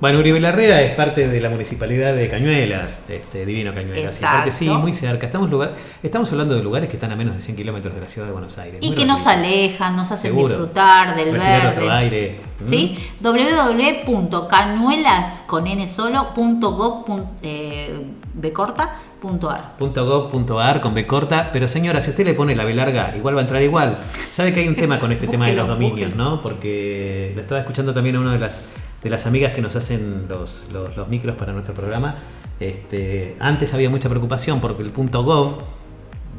Bueno, 0.00 0.20
Uribe 0.20 0.38
Larrea 0.38 0.80
es 0.82 0.94
parte 0.94 1.26
de 1.26 1.40
la 1.40 1.50
municipalidad 1.50 2.14
de 2.14 2.28
Cañuelas, 2.28 3.00
este 3.08 3.44
divino 3.44 3.74
Cañuelas. 3.74 4.22
Aparte, 4.22 4.52
sí, 4.52 4.68
muy 4.68 4.92
cerca. 4.92 5.26
Estamos, 5.26 5.50
lugar, 5.50 5.72
estamos 6.04 6.30
hablando 6.30 6.54
de 6.54 6.62
lugares 6.62 6.88
que 6.88 6.94
están 6.94 7.10
a 7.10 7.16
menos 7.16 7.34
de 7.34 7.40
100 7.40 7.56
kilómetros 7.56 7.92
de 7.96 8.00
la 8.02 8.06
ciudad 8.06 8.28
de 8.28 8.32
Buenos 8.32 8.56
Aires. 8.58 8.78
Y 8.80 8.90
Muy 8.90 8.96
que 8.96 9.04
nos 9.04 9.26
alejan, 9.26 9.96
nos 9.96 10.12
hacen 10.12 10.30
Seguro. 10.30 10.50
disfrutar 10.50 11.16
del 11.16 11.32
Respirar 11.32 11.62
verde. 11.64 11.80
otro 11.80 11.90
aire. 11.92 12.40
¿Sí? 12.62 12.96
www.canuelas 13.20 15.42
con 15.48 15.66
n 15.66 15.88
solo 15.88 16.32
punto 16.32 16.74
gov 16.74 17.04
punto- 17.04 17.30
eh, 17.42 17.92
b 18.34 18.52
corta 18.52 19.00
punto 19.20 19.50
ar. 19.50 19.72
.gov.ar 19.80 20.80
con 20.80 20.94
B 20.94 21.08
corta, 21.08 21.50
pero 21.52 21.66
señora, 21.66 22.00
si 22.00 22.10
usted 22.10 22.24
le 22.24 22.34
pone 22.34 22.54
la 22.54 22.64
B 22.64 22.72
larga, 22.72 23.14
igual 23.16 23.34
va 23.34 23.40
a 23.40 23.42
entrar 23.42 23.60
igual. 23.62 23.98
Sabe 24.30 24.52
que 24.52 24.60
hay 24.60 24.68
un 24.68 24.76
tema 24.76 25.00
con 25.00 25.10
este 25.10 25.26
tema 25.26 25.46
de 25.46 25.54
los 25.54 25.66
dominios. 25.66 26.14
¿no? 26.14 26.40
Porque 26.40 27.32
lo 27.34 27.40
estaba 27.40 27.62
escuchando 27.62 27.92
también 27.92 28.14
a 28.14 28.20
una 28.20 28.34
de 28.34 28.38
las 28.38 28.62
de 29.02 29.10
las 29.10 29.26
amigas 29.26 29.52
que 29.52 29.62
nos 29.62 29.76
hacen 29.76 30.26
los, 30.28 30.64
los, 30.72 30.96
los 30.96 31.08
micros 31.08 31.36
para 31.36 31.52
nuestro 31.52 31.74
programa. 31.74 32.16
Este, 32.60 33.36
antes 33.38 33.72
había 33.74 33.90
mucha 33.90 34.08
preocupación 34.08 34.60
porque 34.60 34.82
el 34.82 34.90
punto 34.90 35.22
.gov 35.22 35.62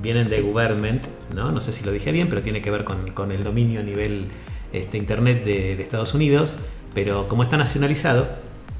vienen 0.01 0.30
de 0.30 0.41
government, 0.41 1.05
¿no? 1.36 1.51
No 1.51 1.62
sé 1.62 1.72
si 1.72 1.84
lo 1.84 1.91
dije 1.91 2.12
bien, 2.12 2.30
pero 2.30 2.41
tiene 2.41 2.62
que 2.62 2.72
ver 2.72 2.84
con, 2.84 3.12
con 3.12 3.32
el 3.32 3.43
dominio 3.43 3.80
a 3.80 3.84
nivel 3.84 4.28
este, 4.74 4.97
internet 4.97 5.43
de, 5.43 5.76
de 5.76 5.84
Estados 5.84 6.14
Unidos, 6.14 6.57
pero 6.93 7.28
como 7.28 7.43
está 7.43 7.57
nacionalizado, 7.57 8.28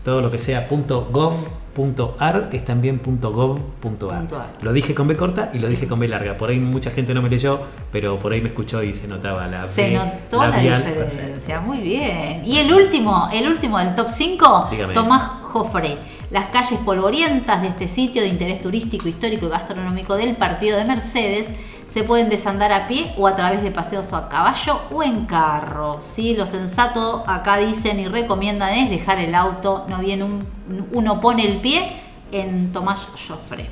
todo 0.04 0.22
lo 0.22 0.32
que 0.32 0.38
sea 0.38 0.68
.gov.ar 0.70 2.50
es 2.52 2.66
también 2.66 3.00
.gov.ar. 3.04 4.28
Lo 4.62 4.74
dije 4.74 4.96
con 4.96 5.08
B 5.08 5.16
corta 5.16 5.52
y 5.54 5.60
lo 5.60 5.68
dije 5.68 5.88
con 5.88 6.00
B 6.00 6.08
larga. 6.08 6.38
Por 6.38 6.50
ahí 6.50 6.60
mucha 6.60 6.92
gente 6.92 7.14
no 7.14 7.22
me 7.22 7.30
leyó, 7.30 7.60
pero 7.92 8.18
por 8.18 8.34
ahí 8.34 8.42
me 8.42 8.50
escuchó 8.50 8.84
y 8.84 8.94
se 8.96 9.08
notaba 9.08 9.48
la 9.48 9.64
Se 9.66 9.84
B 9.84 9.94
notó 9.94 10.42
la 10.42 10.50
labial 10.50 10.84
diferencia, 10.86 11.60
muy 11.60 11.80
bien. 11.80 12.42
Y 12.46 12.58
el 12.58 12.74
último, 12.74 13.30
el 13.32 13.48
último 13.48 13.78
del 13.80 13.96
top 13.96 14.08
5, 14.10 14.68
Dígame. 14.72 14.94
Tomás 14.94 15.24
Jofre. 15.42 15.98
Las 16.32 16.50
calles 16.50 16.80
polvorientas 16.86 17.64
de 17.64 17.70
este 17.70 17.88
sitio 17.88 18.22
de 18.22 18.28
interés 18.28 18.62
turístico, 18.62 19.08
histórico 19.08 19.48
y 19.48 19.50
gastronómico 19.50 20.16
del 20.16 20.36
partido 20.36 20.78
de 20.78 20.86
Mercedes 20.86 21.48
se 21.92 22.04
pueden 22.04 22.30
desandar 22.30 22.72
a 22.72 22.86
pie 22.88 23.14
o 23.18 23.26
a 23.28 23.36
través 23.36 23.64
de 23.64 23.72
paseos 23.72 24.14
a 24.14 24.30
caballo 24.30 24.80
o 24.92 25.02
en 25.02 25.26
carro. 25.26 26.00
¿sí? 26.04 26.36
Lo 26.36 26.46
sensato 26.46 27.24
acá 27.28 27.58
dicen 27.58 28.00
y 28.00 28.08
recomiendan 28.08 28.74
es 28.76 28.92
dejar 28.92 29.18
el 29.18 29.34
auto, 29.34 29.86
no 29.90 29.98
bien 29.98 30.22
un- 30.22 30.46
uno 30.92 31.20
pone 31.20 31.44
el 31.46 31.60
pie 31.62 31.92
en 32.32 32.72
Tomás 32.72 33.08
Jofre. 33.28 33.68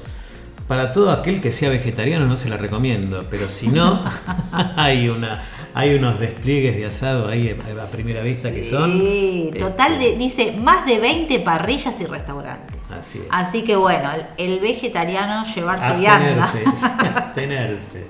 Para 0.68 0.92
todo 0.92 1.12
aquel 1.12 1.40
que 1.40 1.54
sea 1.54 1.70
vegetariano 1.70 2.26
no 2.26 2.36
se 2.36 2.50
la 2.50 2.58
recomiendo, 2.58 3.26
pero 3.30 3.48
si 3.48 3.70
no, 3.70 4.02
hay 4.76 5.08
una 5.08 5.42
hay 5.78 5.96
unos 5.96 6.20
despliegues 6.20 6.76
de 6.76 6.86
asado 6.86 7.28
ahí 7.28 7.50
a 7.50 7.90
primera 7.92 8.22
vista 8.22 8.52
que 8.52 8.64
son. 8.64 8.92
Sí, 8.92 9.46
este, 9.48 9.60
total 9.60 10.00
de, 10.00 10.16
dice 10.18 10.54
más 10.62 10.86
de 10.86 11.00
20 11.00 11.40
parrillas 11.40 12.00
y 12.02 12.06
restaurantes. 12.06 12.78
Así 12.92 13.20
es. 13.20 13.26
Así 13.30 13.64
que 13.64 13.76
bueno, 13.76 14.10
el, 14.38 14.54
el 14.54 14.60
vegetariano 14.60 15.44
llevarse 15.54 15.98
vianda. 16.00 16.44
Abstenerse, 16.46 17.08
abstenerse, 17.16 18.08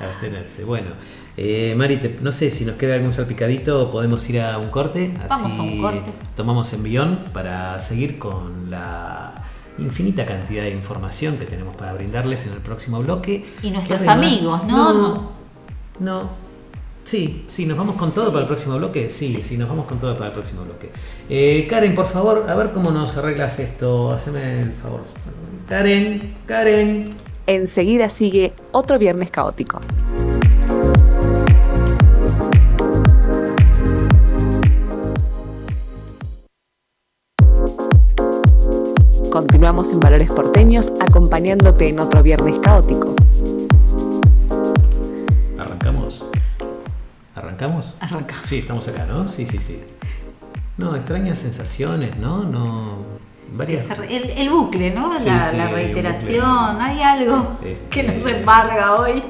abstenerse. 0.00 0.64
Bueno, 0.64 0.90
eh, 1.36 1.74
Mari, 1.76 1.98
te- 1.98 2.18
no 2.20 2.32
sé 2.32 2.50
si 2.50 2.64
nos 2.64 2.76
queda 2.76 2.94
algún 2.94 3.12
salpicadito 3.12 3.82
o 3.84 3.90
podemos 3.90 4.28
ir 4.28 4.40
a 4.40 4.58
un 4.58 4.70
corte. 4.70 5.14
Así 5.18 5.28
Vamos 5.28 5.58
a 5.58 5.62
un 5.62 5.80
corte. 5.80 6.12
Tomamos 6.36 6.72
envión 6.72 7.20
para 7.32 7.80
seguir 7.80 8.18
con 8.18 8.70
la 8.70 9.34
infinita 9.78 10.26
cantidad 10.26 10.64
de 10.64 10.70
información 10.70 11.36
que 11.36 11.44
tenemos 11.46 11.76
para 11.76 11.92
brindarles 11.92 12.44
en 12.46 12.52
el 12.54 12.58
próximo 12.58 12.98
bloque. 13.00 13.44
Y 13.62 13.70
nuestros 13.70 14.00
además- 14.08 14.16
amigos, 14.34 14.64
¿no? 14.64 14.92
No, 14.92 15.32
no. 16.00 16.47
Sí, 17.08 17.46
sí, 17.48 17.64
nos 17.64 17.78
vamos 17.78 17.96
con 17.96 18.12
todo 18.12 18.26
para 18.26 18.40
el 18.40 18.46
próximo 18.46 18.76
bloque. 18.76 19.08
Sí, 19.08 19.40
sí, 19.40 19.56
nos 19.56 19.66
vamos 19.66 19.86
con 19.86 19.98
todo 19.98 20.12
para 20.12 20.26
el 20.26 20.32
próximo 20.32 20.62
bloque. 20.64 20.90
Eh, 21.30 21.66
Karen, 21.66 21.94
por 21.94 22.04
favor, 22.06 22.44
a 22.46 22.54
ver 22.54 22.70
cómo 22.70 22.90
nos 22.90 23.16
arreglas 23.16 23.58
esto. 23.60 24.12
Haceme 24.12 24.60
el 24.60 24.74
favor. 24.74 25.00
Karen, 25.66 26.34
Karen. 26.44 27.14
Enseguida 27.46 28.10
sigue 28.10 28.52
otro 28.72 28.98
viernes 28.98 29.30
caótico. 29.30 29.80
Continuamos 39.32 39.90
en 39.94 40.00
Valores 40.00 40.28
Porteños 40.28 40.92
acompañándote 41.00 41.88
en 41.88 42.00
otro 42.00 42.22
viernes 42.22 42.58
caótico. 42.58 43.14
¿Arrancamos? 47.58 47.94
Arrancamos. 47.98 48.46
Sí, 48.46 48.58
estamos 48.58 48.86
acá, 48.86 49.04
¿no? 49.06 49.28
Sí, 49.28 49.44
sí, 49.46 49.58
sí. 49.58 49.78
No, 50.76 50.94
extrañas 50.94 51.38
sensaciones, 51.40 52.16
¿no? 52.16 52.44
No. 52.44 52.92
Varias. 53.52 53.86
El, 54.08 54.30
el 54.30 54.48
bucle, 54.50 54.92
¿no? 54.92 55.18
Sí, 55.18 55.26
la, 55.26 55.50
sí, 55.50 55.56
reiteración, 55.56 56.74
bucle. 56.74 56.84
hay 56.84 57.02
algo 57.02 57.58
Este- 57.64 57.88
que 57.90 58.02
nos 58.04 58.24
embarga 58.26 58.94
hoy. 58.94 59.22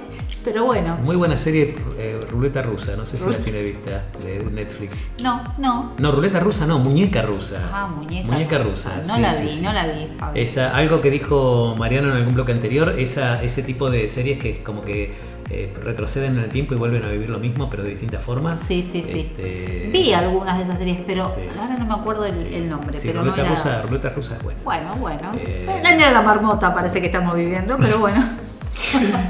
Pero 0.45 0.64
bueno, 0.64 0.97
Muy 1.03 1.16
buena 1.16 1.37
serie, 1.37 1.74
eh, 1.99 2.20
Ruleta 2.31 2.62
Rusa. 2.62 2.97
No 2.97 3.05
sé 3.07 3.18
si 3.18 3.29
la 3.29 3.37
tiene 3.39 3.62
vista 3.62 4.05
de 4.22 4.45
Netflix. 4.51 4.99
no, 5.22 5.43
no. 5.59 5.93
No, 5.99 6.12
Ruleta 6.12 6.39
Rusa 6.41 6.66
no, 6.66 6.79
Muñeca 6.79 7.22
Rusa. 7.22 7.61
Ah, 7.72 7.87
muñeca, 7.89 8.59
Rusa. 8.59 8.93
No 9.07 9.14
sí, 9.16 9.20
la 9.20 9.35
vi, 9.35 9.49
sí. 9.51 9.61
no 9.62 9.72
la 9.72 9.87
vi. 9.87 10.07
Esa, 10.35 10.74
algo 10.76 11.01
que 11.01 11.11
dijo 11.11 11.74
Mariano 11.79 12.11
en 12.11 12.16
algún 12.18 12.35
bloque 12.35 12.53
anterior, 12.53 12.95
esa, 12.99 13.43
ese 13.43 13.62
tipo 13.62 13.91
de 13.91 14.09
series 14.09 14.39
que 14.39 14.51
es 14.51 14.59
como 14.59 14.83
que 14.83 15.12
eh, 15.51 15.72
retroceden 15.82 16.36
en 16.38 16.44
el 16.44 16.51
tiempo 16.51 16.74
y 16.74 16.76
vuelven 16.76 17.03
a 17.05 17.09
vivir 17.09 17.28
lo 17.30 17.38
mismo, 17.38 17.68
pero 17.70 17.82
de 17.82 17.90
distintas 17.90 18.22
formas. 18.22 18.59
Sí, 18.59 18.82
sí, 18.82 19.03
sí. 19.03 19.30
Este, 19.30 19.88
Vi 19.92 20.12
algunas 20.12 20.59
de 20.59 20.64
esas 20.64 20.78
series, 20.78 20.99
pero 21.07 21.28
Sí. 21.28 21.40
ahora 21.59 21.76
no 21.76 21.84
me 21.86 21.94
acuerdo 21.94 22.24
el, 22.26 22.34
sí. 22.34 22.49
el 22.53 22.68
nombre. 22.68 22.99
Sí, 22.99 23.09
pero 23.09 23.20
Ruleta, 23.22 23.38
no 23.38 23.46
era- 23.46 23.55
Rusa, 23.55 23.82
Ruleta 23.82 24.09
Rusa 24.11 24.36
es 24.36 24.42
buena. 24.42 24.61
Bueno, 24.64 24.94
bueno. 24.96 25.32
Eh. 25.38 25.66
El 25.80 25.86
año 25.86 26.07
de 26.07 26.12
la 26.12 26.22
marmota 26.22 26.74
parece 26.74 27.01
que 27.01 27.07
estamos 27.07 27.34
viviendo, 27.34 27.76
pero 27.78 27.99
bueno. 28.01 28.24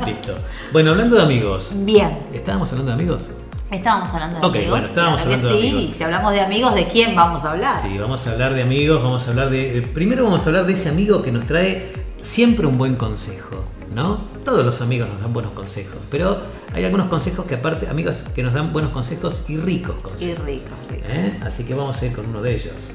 Listo. 0.06 0.34
Bueno, 0.72 0.90
hablando 0.90 1.16
de 1.16 1.22
amigos. 1.22 1.72
Bien. 1.74 2.18
¿Estábamos 2.32 2.70
hablando 2.72 2.90
de 2.94 3.02
amigos? 3.02 3.22
Estábamos 3.70 4.08
hablando 4.14 4.40
de 4.40 4.46
Ok, 4.46 4.54
amigos. 4.56 4.70
bueno, 4.70 4.86
estábamos 4.86 5.20
claro 5.20 5.30
que 5.30 5.34
hablando 5.36 5.56
de 5.56 5.62
sí, 5.62 5.68
amigos. 5.74 5.84
y 5.94 5.96
si 5.96 6.04
hablamos 6.04 6.32
de 6.32 6.40
amigos, 6.40 6.74
¿de 6.74 6.86
quién 6.86 7.14
vamos 7.14 7.44
a 7.44 7.50
hablar? 7.52 7.76
Sí, 7.80 7.98
vamos 7.98 8.26
a 8.26 8.30
hablar 8.32 8.54
de 8.54 8.62
amigos, 8.62 9.02
vamos 9.02 9.26
a 9.26 9.30
hablar 9.30 9.50
de... 9.50 9.88
Primero 9.94 10.24
vamos 10.24 10.42
a 10.42 10.46
hablar 10.48 10.66
de 10.66 10.72
ese 10.72 10.88
amigo 10.88 11.22
que 11.22 11.30
nos 11.32 11.44
trae 11.46 11.92
siempre 12.22 12.66
un 12.66 12.78
buen 12.78 12.96
consejo, 12.96 13.64
¿no? 13.94 14.24
Todos 14.44 14.64
los 14.64 14.80
amigos 14.80 15.08
nos 15.08 15.20
dan 15.20 15.32
buenos 15.32 15.52
consejos, 15.52 15.96
pero 16.10 16.38
hay 16.72 16.84
algunos 16.84 17.06
consejos 17.06 17.46
que 17.46 17.54
aparte, 17.56 17.88
amigos 17.88 18.24
que 18.34 18.42
nos 18.42 18.54
dan 18.54 18.72
buenos 18.72 18.90
consejos 18.90 19.42
y 19.48 19.56
ricos 19.56 19.96
Y 19.98 20.02
consejos. 20.02 20.44
rico, 20.44 20.66
rico. 20.90 21.04
¿eh? 21.08 21.32
Así 21.42 21.64
que 21.64 21.74
vamos 21.74 22.00
a 22.02 22.06
ir 22.06 22.12
con 22.12 22.26
uno 22.26 22.42
de 22.42 22.54
ellos. 22.54 22.90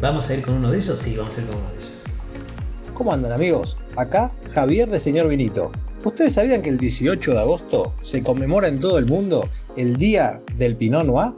¿Vamos 0.00 0.28
a 0.30 0.34
ir 0.34 0.42
con 0.42 0.54
uno 0.54 0.70
de 0.70 0.78
ellos? 0.78 0.98
Sí, 0.98 1.16
vamos 1.16 1.36
a 1.36 1.40
ir 1.40 1.46
con 1.46 1.56
uno 1.58 1.68
de 1.70 1.74
ellos. 1.76 1.92
¿Cómo 2.94 3.12
andan 3.12 3.32
amigos? 3.32 3.78
Acá 3.96 4.30
Javier 4.52 4.88
de 4.88 5.00
Señor 5.00 5.28
Vinito. 5.28 5.70
¿Ustedes 6.04 6.34
sabían 6.34 6.62
que 6.62 6.68
el 6.70 6.78
18 6.78 7.32
de 7.32 7.38
agosto 7.40 7.92
se 8.02 8.22
conmemora 8.22 8.68
en 8.68 8.80
todo 8.80 8.98
el 8.98 9.06
mundo 9.06 9.48
el 9.76 9.96
Día 9.96 10.40
del 10.56 10.76
Pinot 10.76 11.04
Noir? 11.04 11.32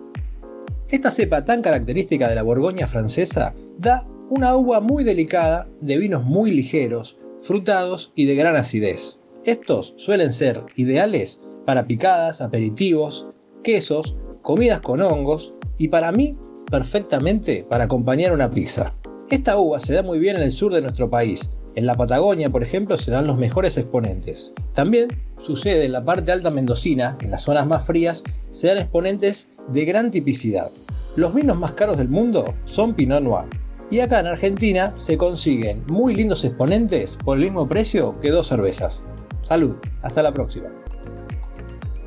Esta 0.89 1.11
cepa 1.11 1.45
tan 1.45 1.63
característica 1.63 2.29
de 2.29 2.35
la 2.35 2.43
Borgoña 2.43 2.87
francesa 2.87 3.55
da 3.79 4.05
una 4.31 4.57
uva 4.57 4.81
muy 4.81 5.03
delicada 5.03 5.69
de 5.81 5.99
vinos 5.99 6.25
muy 6.25 6.53
ligeros, 6.53 7.19
frutados 7.43 8.13
y 8.15 8.27
de 8.27 8.37
gran 8.37 8.55
acidez. 8.55 9.19
Estos 9.45 9.93
suelen 9.97 10.33
ser 10.33 10.63
ideales 10.77 11.41
para 11.67 11.85
picadas, 11.85 12.41
aperitivos, 12.41 13.27
quesos, 13.65 14.15
comidas 14.43 14.81
con 14.83 15.03
hongos 15.03 15.53
y 15.79 15.89
para 15.89 16.13
mí 16.13 16.37
perfectamente 16.71 17.65
para 17.69 17.85
acompañar 17.85 18.33
una 18.33 18.53
pizza. 18.53 18.95
Esta 19.31 19.59
uva 19.59 19.81
se 19.81 19.95
da 19.95 20.03
muy 20.05 20.21
bien 20.21 20.37
en 20.37 20.43
el 20.43 20.53
sur 20.53 20.73
de 20.73 20.81
nuestro 20.81 21.11
país. 21.11 21.51
En 21.75 21.87
la 21.87 21.97
Patagonia, 21.97 22.51
por 22.51 22.63
ejemplo, 22.63 22.97
se 22.97 23.11
dan 23.11 23.27
los 23.27 23.37
mejores 23.37 23.77
exponentes. 23.79 24.53
También 24.75 25.09
sucede 25.43 25.87
en 25.87 25.93
la 25.93 26.03
parte 26.03 26.31
alta 26.31 26.51
mendocina, 26.51 27.17
en 27.21 27.33
las 27.33 27.43
zonas 27.43 27.67
más 27.67 27.85
frías, 27.85 28.23
se 28.53 28.69
dan 28.69 28.79
exponentes 28.79 29.49
de 29.73 29.85
gran 29.85 30.11
tipicidad. 30.11 30.71
Los 31.17 31.35
vinos 31.35 31.59
más 31.59 31.73
caros 31.73 31.99
del 31.99 32.09
mundo 32.09 32.55
son 32.67 32.95
Pinot 32.95 33.23
Noir. 33.23 33.47
Y 33.91 34.01
acá 34.01 34.21
en 34.21 34.29
Argentina 34.29 34.93
se 34.97 35.19
consiguen 35.19 35.83
muy 35.89 36.15
lindos 36.15 36.45
exponentes 36.45 37.19
por 37.25 37.37
el 37.37 37.43
mismo 37.45 37.69
precio 37.69 38.19
que 38.21 38.31
dos 38.31 38.47
cervezas. 38.47 39.03
Salud, 39.43 39.75
hasta 40.03 40.23
la 40.23 40.33
próxima. 40.33 40.69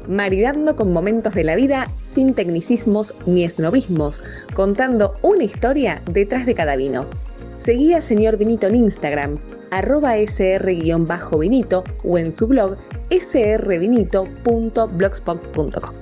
maridando 0.08 0.76
con 0.76 0.92
momentos 0.92 1.34
de 1.34 1.46
la 1.46 1.56
vida 1.56 1.90
sin 2.02 2.34
tecnicismos 2.34 3.14
ni 3.26 3.46
esnovismos, 3.46 4.22
contando 4.54 5.14
una 5.22 5.44
historia 5.46 6.02
detrás 6.10 6.46
de 6.46 6.56
cada 6.56 6.76
vino. 6.76 7.06
Seguí 7.58 7.94
a 7.94 8.02
Señor 8.02 8.36
Vinito 8.38 8.68
en 8.68 8.76
Instagram, 8.76 9.38
arroba 9.72 10.16
sr-vinito 10.18 11.86
o 12.04 12.18
en 12.18 12.34
su 12.34 12.48
blog 12.48 12.76
srvinito.blogspot.com. 13.10 15.94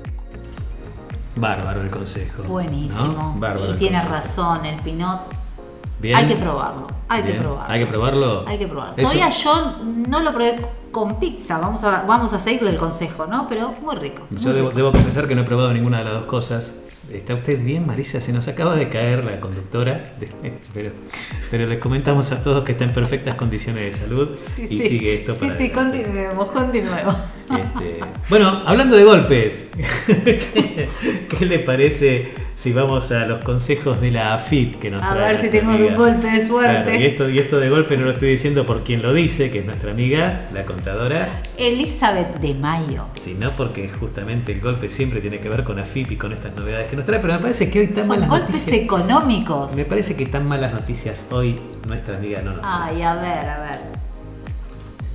Bárbaro 1.36 1.82
el 1.82 1.90
consejo. 1.90 2.44
Buenísimo. 2.44 3.08
¿no? 3.14 3.36
Bárbaro 3.38 3.68
y 3.68 3.72
el 3.72 3.78
tiene 3.78 3.98
consejo. 3.98 4.14
razón, 4.16 4.66
el 4.66 4.80
Pinot. 4.82 5.20
Bien. 6.02 6.16
Hay 6.18 6.26
que 6.26 6.36
probarlo. 6.36 6.88
Hay 7.08 7.22
Bien. 7.24 7.36
que 7.38 7.42
probarlo. 7.44 7.72
Hay 7.74 7.80
que 7.80 7.86
probarlo. 7.88 8.44
Hay 8.48 8.58
que 8.58 8.68
probarlo. 8.68 8.94
Eso- 8.98 9.12
Todavía 9.12 9.30
yo 9.30 9.78
no 10.08 10.20
lo 10.22 10.34
probé 10.34 10.56
con 10.92 11.20
pizza. 11.20 11.58
Vamos 11.58 11.84
a, 11.84 12.04
vamos 12.08 12.34
a 12.34 12.40
seguirle 12.40 12.72
el 12.72 12.78
consejo, 12.78 13.28
¿no? 13.28 13.48
Pero 13.48 13.74
muy 13.84 13.96
rico. 13.96 14.24
muy 14.30 14.42
Yo 14.42 14.54
debo, 14.54 14.70
rico. 14.70 14.78
debo 14.78 14.92
confesar 14.92 15.28
que 15.28 15.36
no 15.36 15.42
he 15.42 15.44
probado 15.46 15.72
ninguna 15.74 16.00
de 16.00 16.06
las 16.06 16.14
dos 16.14 16.24
cosas. 16.26 16.74
¿Está 17.12 17.34
usted 17.36 17.62
bien, 17.62 17.86
Marisa? 17.86 18.22
Se 18.22 18.32
nos 18.32 18.48
acaba 18.48 18.74
de 18.74 18.88
caer 18.88 19.26
la 19.26 19.40
conductora, 19.42 20.14
pero, 20.74 20.92
pero 21.50 21.68
les 21.68 21.78
comentamos 21.80 22.32
a 22.32 22.42
todos 22.42 22.64
que 22.64 22.72
está 22.72 22.86
en 22.86 22.94
perfectas 22.94 23.36
condiciones 23.36 23.84
de 24.00 24.06
salud 24.06 24.30
Sí, 24.56 24.64
y 24.70 24.78
sí. 24.80 24.88
sigue 24.88 25.16
esto 25.16 25.34
Sí, 25.34 25.40
para 25.42 25.58
sí, 25.58 25.66
adelante. 25.66 26.02
continuemos, 26.04 26.48
continuemos. 26.52 27.16
Este, 27.50 28.00
bueno, 28.30 28.62
hablando 28.66 28.96
de 28.96 29.04
golpes, 29.04 29.64
¿qué, 30.08 30.90
qué 31.38 31.46
le 31.46 31.60
parece 31.60 32.32
si 32.56 32.74
vamos 32.74 33.12
a 33.12 33.26
los 33.26 33.44
consejos 33.44 34.00
de 34.02 34.12
la 34.12 34.34
AFIP 34.36 34.80
que 34.80 34.92
nos 34.92 35.02
A 35.04 35.14
trae 35.14 35.34
ver 35.34 35.42
si 35.42 35.50
tenemos 35.50 35.76
amiga? 35.76 35.92
un 35.92 35.98
golpe 35.98 36.30
de 36.32 36.46
suerte. 36.46 36.84
Claro, 36.84 37.00
y, 37.00 37.06
esto, 37.06 37.30
y 37.30 37.40
esto 37.40 37.60
de 37.60 37.70
golpe 37.70 37.98
no 37.98 38.06
lo 38.06 38.12
estoy 38.12 38.30
diciendo 38.30 38.66
por 38.66 38.84
quien 38.84 39.02
lo 39.02 39.14
dice, 39.14 39.50
que 39.52 39.60
es 39.60 39.66
nuestra 39.66 39.92
amiga, 39.92 40.48
la 40.54 40.64
contadora, 40.66 41.42
Elizabeth 41.58 42.40
de 42.40 42.54
Mayo. 42.54 43.06
sino 43.16 43.52
porque 43.52 43.90
justamente 43.90 44.52
el 44.52 44.62
golpe 44.62 44.90
siempre 44.90 45.22
tiene 45.22 45.40
que 45.40 45.50
ver 45.50 45.64
con 45.64 45.80
AFIP 45.80 46.12
y 46.12 46.16
con 46.18 46.32
estas 46.34 46.56
novedades 46.56 46.90
que 46.90 46.96
nos 46.96 47.06
trae. 47.06 47.20
Pero 47.20 47.34
me 47.34 47.40
parece 47.40 47.70
que 47.70 47.80
hoy 47.80 47.88
tan 47.88 47.98
Son 48.08 48.10
malas 48.10 48.30
golpes 48.30 48.50
noticias. 48.56 48.78
económicos. 48.78 49.74
Me 49.76 49.86
parece 49.86 50.16
que 50.16 50.26
tan 50.26 50.48
malas 50.48 50.74
noticias 50.74 51.26
hoy 51.32 51.60
nuestra 51.88 52.18
amiga 52.18 52.42
no 52.42 52.52
nos 52.52 52.62
trae. 52.62 52.96
Ay, 52.96 53.02
a 53.02 53.14
ver, 53.16 53.50
a 53.50 53.60
ver. 53.64 54.01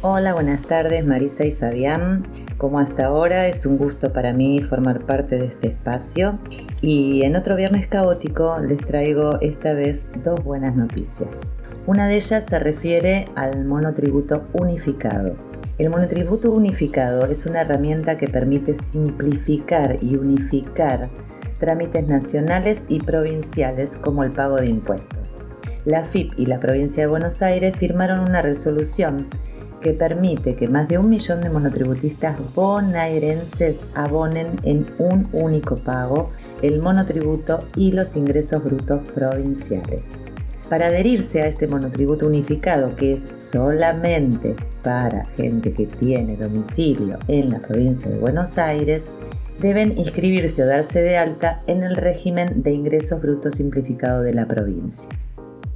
Hola, 0.02 0.34
buenas 0.34 0.60
tardes 0.60 1.06
Marisa 1.06 1.46
y 1.46 1.52
Fabián. 1.52 2.22
Como 2.58 2.78
hasta 2.78 3.06
ahora 3.06 3.48
es 3.48 3.64
un 3.64 3.78
gusto 3.78 4.12
para 4.12 4.34
mí 4.34 4.60
formar 4.60 5.00
parte 5.00 5.36
de 5.36 5.46
este 5.46 5.68
espacio 5.68 6.38
y 6.82 7.22
en 7.22 7.34
otro 7.34 7.56
viernes 7.56 7.86
caótico 7.86 8.58
les 8.60 8.76
traigo 8.76 9.38
esta 9.40 9.72
vez 9.72 10.06
dos 10.22 10.44
buenas 10.44 10.76
noticias. 10.76 11.40
Una 11.86 12.08
de 12.08 12.16
ellas 12.16 12.44
se 12.44 12.58
refiere 12.58 13.24
al 13.36 13.64
monotributo 13.64 14.44
unificado. 14.52 15.34
El 15.78 15.88
monotributo 15.88 16.52
unificado 16.52 17.24
es 17.24 17.46
una 17.46 17.62
herramienta 17.62 18.18
que 18.18 18.28
permite 18.28 18.74
simplificar 18.74 19.96
y 20.02 20.16
unificar 20.16 21.08
trámites 21.58 22.06
nacionales 22.06 22.82
y 22.88 23.00
provinciales 23.00 23.96
como 23.96 24.24
el 24.24 24.30
pago 24.30 24.56
de 24.56 24.66
impuestos. 24.66 25.46
La 25.86 26.04
FIP 26.04 26.38
y 26.38 26.46
la 26.46 26.58
provincia 26.58 27.04
de 27.04 27.08
Buenos 27.08 27.40
Aires 27.40 27.76
firmaron 27.76 28.20
una 28.20 28.42
resolución 28.42 29.26
que 29.86 29.92
permite 29.92 30.56
que 30.56 30.66
más 30.66 30.88
de 30.88 30.98
un 30.98 31.08
millón 31.08 31.42
de 31.42 31.48
monotributistas 31.48 32.36
bonaerenses 32.56 33.90
abonen 33.94 34.48
en 34.64 34.84
un 34.98 35.28
único 35.32 35.76
pago 35.76 36.30
el 36.60 36.80
monotributo 36.80 37.62
y 37.76 37.92
los 37.92 38.16
ingresos 38.16 38.64
brutos 38.64 39.08
provinciales. 39.10 40.14
Para 40.68 40.86
adherirse 40.88 41.40
a 41.40 41.46
este 41.46 41.68
monotributo 41.68 42.26
unificado, 42.26 42.96
que 42.96 43.12
es 43.12 43.28
solamente 43.34 44.56
para 44.82 45.24
gente 45.36 45.72
que 45.72 45.86
tiene 45.86 46.36
domicilio 46.36 47.20
en 47.28 47.52
la 47.52 47.60
provincia 47.60 48.10
de 48.10 48.18
Buenos 48.18 48.58
Aires, 48.58 49.04
deben 49.60 49.96
inscribirse 49.96 50.64
o 50.64 50.66
darse 50.66 51.00
de 51.00 51.16
alta 51.16 51.62
en 51.68 51.84
el 51.84 51.94
régimen 51.94 52.64
de 52.64 52.72
ingresos 52.72 53.22
brutos 53.22 53.54
simplificado 53.54 54.22
de 54.22 54.34
la 54.34 54.48
provincia. 54.48 55.08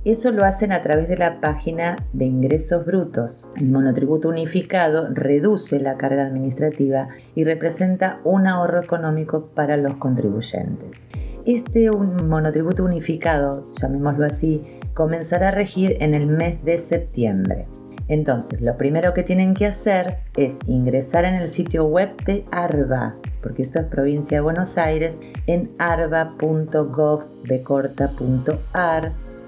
Eso 0.02 0.30
lo 0.32 0.46
hacen 0.46 0.72
a 0.72 0.80
través 0.80 1.08
de 1.08 1.18
la 1.18 1.42
página 1.42 1.96
de 2.14 2.24
ingresos 2.24 2.86
brutos. 2.86 3.46
El 3.56 3.68
monotributo 3.68 4.30
unificado 4.30 5.08
reduce 5.12 5.78
la 5.78 5.98
carga 5.98 6.24
administrativa 6.24 7.08
y 7.34 7.44
representa 7.44 8.18
un 8.24 8.46
ahorro 8.46 8.82
económico 8.82 9.50
para 9.54 9.76
los 9.76 9.96
contribuyentes. 9.96 11.06
Este 11.44 11.90
monotributo 11.90 12.82
unificado, 12.82 13.62
llamémoslo 13.78 14.24
así, 14.24 14.66
comenzará 14.94 15.48
a 15.48 15.52
regir 15.52 15.98
en 16.00 16.14
el 16.14 16.28
mes 16.28 16.64
de 16.64 16.78
septiembre. 16.78 17.66
Entonces, 18.08 18.62
lo 18.62 18.76
primero 18.76 19.12
que 19.12 19.22
tienen 19.22 19.52
que 19.52 19.66
hacer 19.66 20.16
es 20.34 20.60
ingresar 20.66 21.26
en 21.26 21.34
el 21.34 21.46
sitio 21.46 21.84
web 21.84 22.10
de 22.24 22.42
ARBA, 22.50 23.14
porque 23.42 23.62
esto 23.62 23.78
es 23.78 23.84
provincia 23.84 24.38
de 24.38 24.42
Buenos 24.42 24.78
Aires, 24.78 25.20
en 25.46 25.70
arba.gov.ar 25.78 26.32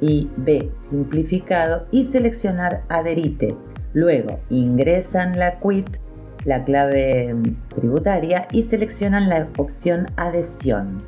y 0.03 0.29
B 0.37 0.71
simplificado 0.75 1.87
y 1.91 2.05
seleccionar 2.05 2.83
adherite. 2.91 3.55
Luego 3.95 4.41
ingresan 4.51 5.39
la 5.39 5.61
quit, 5.61 5.89
la 6.45 6.65
clave 6.65 7.33
mm, 7.33 7.75
tributaria 7.75 8.49
y 8.51 8.65
seleccionan 8.65 9.29
la 9.31 9.47
opción 9.57 10.09
adhesión. 10.17 11.03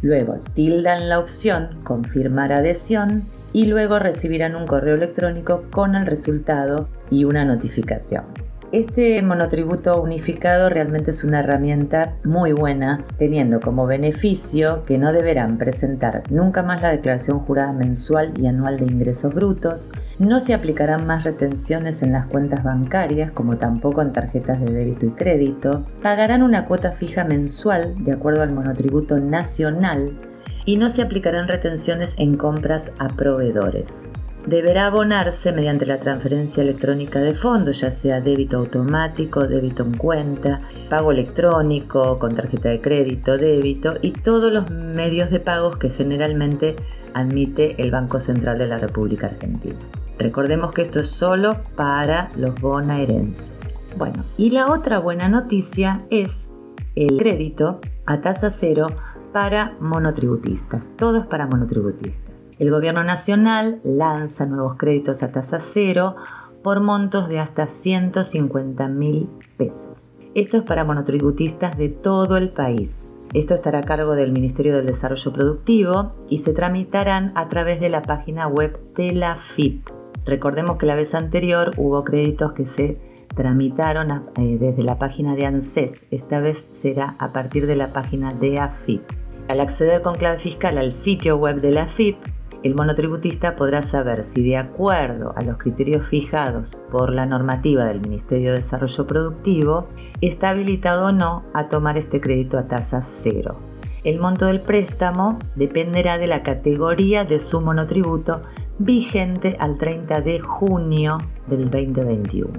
Luego 0.00 0.38
tildan 0.54 1.08
la 1.10 1.18
opción 1.18 1.76
confirmar 1.84 2.52
adhesión 2.52 3.24
y 3.52 3.66
luego 3.66 3.98
recibirán 3.98 4.54
un 4.54 4.66
correo 4.66 4.94
electrónico 4.94 5.64
con 5.70 5.96
el 5.96 6.06
resultado 6.06 6.88
y 7.10 7.24
una 7.24 7.44
notificación. 7.44 8.24
Este 8.72 9.20
monotributo 9.20 10.00
unificado 10.00 10.68
realmente 10.68 11.10
es 11.10 11.24
una 11.24 11.40
herramienta 11.40 12.14
muy 12.22 12.52
buena, 12.52 13.04
teniendo 13.18 13.60
como 13.60 13.84
beneficio 13.84 14.84
que 14.84 14.96
no 14.96 15.12
deberán 15.12 15.58
presentar 15.58 16.22
nunca 16.30 16.62
más 16.62 16.80
la 16.80 16.90
declaración 16.90 17.40
jurada 17.40 17.72
mensual 17.72 18.32
y 18.38 18.46
anual 18.46 18.78
de 18.78 18.84
ingresos 18.84 19.34
brutos, 19.34 19.90
no 20.20 20.38
se 20.38 20.54
aplicarán 20.54 21.04
más 21.04 21.24
retenciones 21.24 22.04
en 22.04 22.12
las 22.12 22.26
cuentas 22.26 22.62
bancarias 22.62 23.32
como 23.32 23.56
tampoco 23.56 24.02
en 24.02 24.12
tarjetas 24.12 24.60
de 24.60 24.70
débito 24.70 25.04
y 25.04 25.10
crédito, 25.10 25.84
pagarán 26.00 26.44
una 26.44 26.64
cuota 26.64 26.92
fija 26.92 27.24
mensual 27.24 27.96
de 28.04 28.12
acuerdo 28.12 28.42
al 28.42 28.52
monotributo 28.52 29.18
nacional 29.18 30.16
y 30.64 30.76
no 30.76 30.90
se 30.90 31.02
aplicarán 31.02 31.48
retenciones 31.48 32.14
en 32.18 32.36
compras 32.36 32.92
a 33.00 33.08
proveedores. 33.08 34.04
Deberá 34.46 34.86
abonarse 34.86 35.52
mediante 35.52 35.84
la 35.84 35.98
transferencia 35.98 36.62
electrónica 36.62 37.20
de 37.20 37.34
fondos, 37.34 37.80
ya 37.80 37.90
sea 37.90 38.20
débito 38.20 38.56
automático, 38.56 39.46
débito 39.46 39.82
en 39.82 39.96
cuenta, 39.96 40.60
pago 40.88 41.12
electrónico, 41.12 42.18
con 42.18 42.34
tarjeta 42.34 42.70
de 42.70 42.80
crédito, 42.80 43.36
débito 43.36 43.94
y 44.00 44.12
todos 44.12 44.52
los 44.52 44.70
medios 44.70 45.30
de 45.30 45.40
pagos 45.40 45.76
que 45.76 45.90
generalmente 45.90 46.76
admite 47.14 47.80
el 47.82 47.90
Banco 47.90 48.18
Central 48.18 48.58
de 48.58 48.66
la 48.66 48.76
República 48.76 49.26
Argentina. 49.26 49.78
Recordemos 50.18 50.72
que 50.72 50.82
esto 50.82 51.00
es 51.00 51.10
solo 51.10 51.58
para 51.76 52.28
los 52.36 52.54
bonaerenses. 52.60 53.74
Bueno, 53.96 54.24
y 54.38 54.50
la 54.50 54.68
otra 54.68 54.98
buena 54.98 55.28
noticia 55.28 55.98
es 56.10 56.50
el 56.94 57.16
crédito 57.16 57.80
a 58.06 58.20
tasa 58.20 58.50
cero 58.50 58.88
para 59.32 59.76
monotributistas, 59.80 60.88
todos 60.96 61.26
para 61.26 61.46
monotributistas. 61.46 62.29
El 62.60 62.70
gobierno 62.70 63.02
nacional 63.02 63.80
lanza 63.84 64.44
nuevos 64.44 64.76
créditos 64.76 65.22
a 65.22 65.32
tasa 65.32 65.60
cero 65.60 66.16
por 66.62 66.82
montos 66.82 67.26
de 67.30 67.38
hasta 67.38 67.66
150 67.66 68.86
mil 68.88 69.30
pesos. 69.56 70.14
Esto 70.34 70.58
es 70.58 70.62
para 70.64 70.84
monotributistas 70.84 71.78
de 71.78 71.88
todo 71.88 72.36
el 72.36 72.50
país. 72.50 73.06
Esto 73.32 73.54
estará 73.54 73.78
a 73.78 73.84
cargo 73.84 74.14
del 74.14 74.32
Ministerio 74.32 74.76
del 74.76 74.84
Desarrollo 74.84 75.32
Productivo 75.32 76.12
y 76.28 76.38
se 76.38 76.52
tramitarán 76.52 77.32
a 77.34 77.48
través 77.48 77.80
de 77.80 77.88
la 77.88 78.02
página 78.02 78.46
web 78.46 78.78
de 78.94 79.12
la 79.12 79.36
FIP. 79.36 79.88
Recordemos 80.26 80.76
que 80.76 80.84
la 80.84 80.96
vez 80.96 81.14
anterior 81.14 81.72
hubo 81.78 82.04
créditos 82.04 82.52
que 82.52 82.66
se 82.66 83.00
tramitaron 83.34 84.10
eh, 84.36 84.58
desde 84.60 84.82
la 84.82 84.98
página 84.98 85.34
de 85.34 85.46
ANSES. 85.46 86.08
Esta 86.10 86.40
vez 86.40 86.68
será 86.72 87.14
a 87.20 87.28
partir 87.28 87.66
de 87.66 87.76
la 87.76 87.90
página 87.90 88.34
de 88.34 88.58
AFIP. 88.58 89.00
Al 89.48 89.60
acceder 89.60 90.02
con 90.02 90.16
clave 90.16 90.38
fiscal 90.38 90.76
al 90.76 90.92
sitio 90.92 91.38
web 91.38 91.62
de 91.62 91.70
la 91.70 91.84
AFIP, 91.84 92.16
el 92.62 92.74
monotributista 92.74 93.56
podrá 93.56 93.82
saber 93.82 94.24
si 94.24 94.42
de 94.42 94.58
acuerdo 94.58 95.32
a 95.36 95.42
los 95.42 95.56
criterios 95.56 96.06
fijados 96.06 96.76
por 96.90 97.12
la 97.12 97.24
normativa 97.24 97.84
del 97.84 98.00
Ministerio 98.00 98.50
de 98.50 98.58
Desarrollo 98.58 99.06
Productivo 99.06 99.86
está 100.20 100.50
habilitado 100.50 101.06
o 101.06 101.12
no 101.12 101.42
a 101.54 101.68
tomar 101.68 101.96
este 101.96 102.20
crédito 102.20 102.58
a 102.58 102.64
tasa 102.64 103.00
cero. 103.02 103.56
El 104.04 104.18
monto 104.18 104.46
del 104.46 104.60
préstamo 104.60 105.38
dependerá 105.56 106.18
de 106.18 106.26
la 106.26 106.42
categoría 106.42 107.24
de 107.24 107.40
su 107.40 107.60
monotributo 107.60 108.42
vigente 108.78 109.56
al 109.58 109.76
30 109.76 110.20
de 110.20 110.40
junio 110.40 111.18
del 111.46 111.70
2021. 111.70 112.50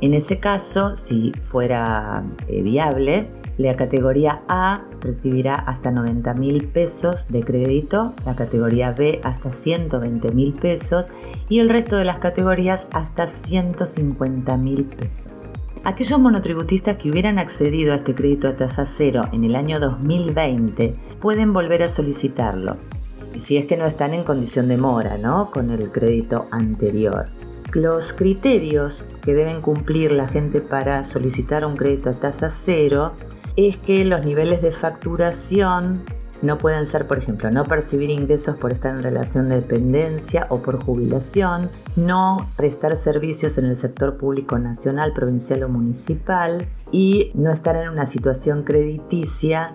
En 0.00 0.14
ese 0.14 0.38
caso, 0.38 0.96
si 0.96 1.32
fuera 1.48 2.24
eh, 2.46 2.62
viable, 2.62 3.26
la 3.58 3.74
categoría 3.74 4.40
A 4.48 4.82
recibirá 5.00 5.56
hasta 5.56 5.90
90 5.90 6.32
mil 6.34 6.68
pesos 6.68 7.26
de 7.28 7.42
crédito, 7.42 8.14
la 8.24 8.36
categoría 8.36 8.92
B 8.92 9.20
hasta 9.24 9.50
120 9.50 10.30
mil 10.30 10.52
pesos 10.52 11.10
y 11.48 11.58
el 11.58 11.68
resto 11.68 11.96
de 11.96 12.04
las 12.04 12.18
categorías 12.18 12.86
hasta 12.92 13.26
150 13.26 14.56
mil 14.56 14.84
pesos. 14.84 15.54
Aquellos 15.82 16.20
monotributistas 16.20 16.98
que 16.98 17.10
hubieran 17.10 17.38
accedido 17.38 17.92
a 17.92 17.96
este 17.96 18.14
crédito 18.14 18.46
a 18.46 18.56
tasa 18.56 18.86
cero 18.86 19.24
en 19.32 19.42
el 19.42 19.56
año 19.56 19.80
2020 19.80 20.94
pueden 21.20 21.52
volver 21.52 21.82
a 21.82 21.88
solicitarlo, 21.88 22.76
si 23.38 23.56
es 23.56 23.66
que 23.66 23.76
no 23.76 23.86
están 23.86 24.14
en 24.14 24.22
condición 24.22 24.68
de 24.68 24.76
mora, 24.76 25.18
¿no? 25.18 25.50
Con 25.50 25.70
el 25.70 25.90
crédito 25.90 26.46
anterior. 26.52 27.26
Los 27.72 28.12
criterios 28.12 29.04
que 29.20 29.34
deben 29.34 29.60
cumplir 29.60 30.12
la 30.12 30.28
gente 30.28 30.60
para 30.60 31.04
solicitar 31.04 31.66
un 31.66 31.76
crédito 31.76 32.10
a 32.10 32.14
tasa 32.14 32.50
cero 32.50 33.12
es 33.66 33.76
que 33.76 34.04
los 34.04 34.24
niveles 34.24 34.62
de 34.62 34.70
facturación 34.70 36.00
no 36.42 36.58
pueden 36.58 36.86
ser, 36.86 37.08
por 37.08 37.18
ejemplo, 37.18 37.50
no 37.50 37.64
percibir 37.64 38.08
ingresos 38.08 38.56
por 38.56 38.72
estar 38.72 38.96
en 38.96 39.02
relación 39.02 39.48
de 39.48 39.56
dependencia 39.56 40.46
o 40.50 40.62
por 40.62 40.80
jubilación, 40.80 41.68
no 41.96 42.48
prestar 42.56 42.96
servicios 42.96 43.58
en 43.58 43.64
el 43.64 43.76
sector 43.76 44.16
público 44.16 44.60
nacional, 44.60 45.12
provincial 45.12 45.64
o 45.64 45.68
municipal 45.68 46.68
y 46.92 47.32
no 47.34 47.50
estar 47.50 47.74
en 47.74 47.88
una 47.88 48.06
situación 48.06 48.62
crediticia 48.62 49.72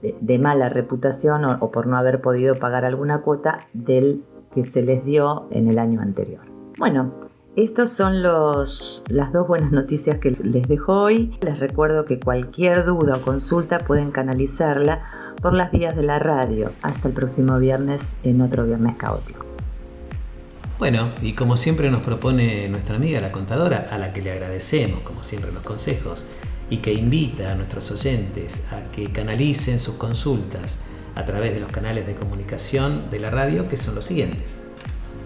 de, 0.00 0.38
mala 0.38 0.70
reputación 0.70 1.44
o, 1.44 1.58
o 1.60 1.70
por 1.70 1.86
no 1.86 1.98
haber 1.98 2.22
podido 2.22 2.54
pagar 2.54 2.86
alguna 2.86 3.20
cuota 3.20 3.60
del 3.74 4.24
que 4.54 4.64
se 4.64 4.82
les 4.82 5.04
dio 5.04 5.46
en 5.50 5.68
el 5.68 5.78
año 5.78 6.00
anterior. 6.00 6.40
Bueno, 6.78 7.29
estos 7.56 7.90
son 7.90 8.22
las 8.22 9.32
dos 9.32 9.46
buenas 9.48 9.72
noticias 9.72 10.18
que 10.18 10.30
les 10.30 10.68
dejo 10.68 11.02
hoy. 11.02 11.36
Les 11.40 11.58
recuerdo 11.58 12.04
que 12.04 12.20
cualquier 12.20 12.84
duda 12.84 13.16
o 13.16 13.22
consulta 13.22 13.80
pueden 13.80 14.12
canalizarla 14.12 15.02
por 15.42 15.52
las 15.54 15.72
vías 15.72 15.96
de 15.96 16.02
la 16.02 16.18
radio. 16.20 16.70
Hasta 16.82 17.08
el 17.08 17.14
próximo 17.14 17.58
viernes 17.58 18.16
en 18.22 18.40
otro 18.40 18.64
viernes 18.66 18.96
caótico. 18.96 19.44
Bueno, 20.78 21.08
y 21.20 21.34
como 21.34 21.56
siempre 21.56 21.90
nos 21.90 22.02
propone 22.02 22.68
nuestra 22.68 22.96
amiga 22.96 23.20
la 23.20 23.32
contadora, 23.32 23.88
a 23.90 23.98
la 23.98 24.12
que 24.12 24.22
le 24.22 24.32
agradecemos, 24.32 25.00
como 25.00 25.24
siempre, 25.24 25.52
los 25.52 25.62
consejos, 25.62 26.24
y 26.70 26.78
que 26.78 26.94
invita 26.94 27.52
a 27.52 27.54
nuestros 27.56 27.90
oyentes 27.90 28.62
a 28.70 28.90
que 28.92 29.10
canalicen 29.10 29.80
sus 29.80 29.96
consultas 29.96 30.78
a 31.16 31.24
través 31.24 31.52
de 31.52 31.60
los 31.60 31.70
canales 31.70 32.06
de 32.06 32.14
comunicación 32.14 33.10
de 33.10 33.18
la 33.18 33.30
radio, 33.30 33.68
que 33.68 33.76
son 33.76 33.96
los 33.96 34.04
siguientes. 34.04 34.60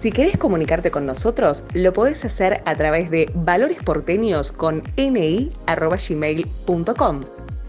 Si 0.05 0.13
querés 0.13 0.37
comunicarte 0.37 0.91
con 0.91 1.07
nosotros, 1.07 1.63
lo 1.73 1.95
podés 1.95 2.27
hacer 2.27 2.61
a 2.67 2.75
través 2.75 3.11
de 3.11 3.31
valoresporteños 3.35 4.53
con 4.53 4.83
ni.gmail.com. 4.99 7.21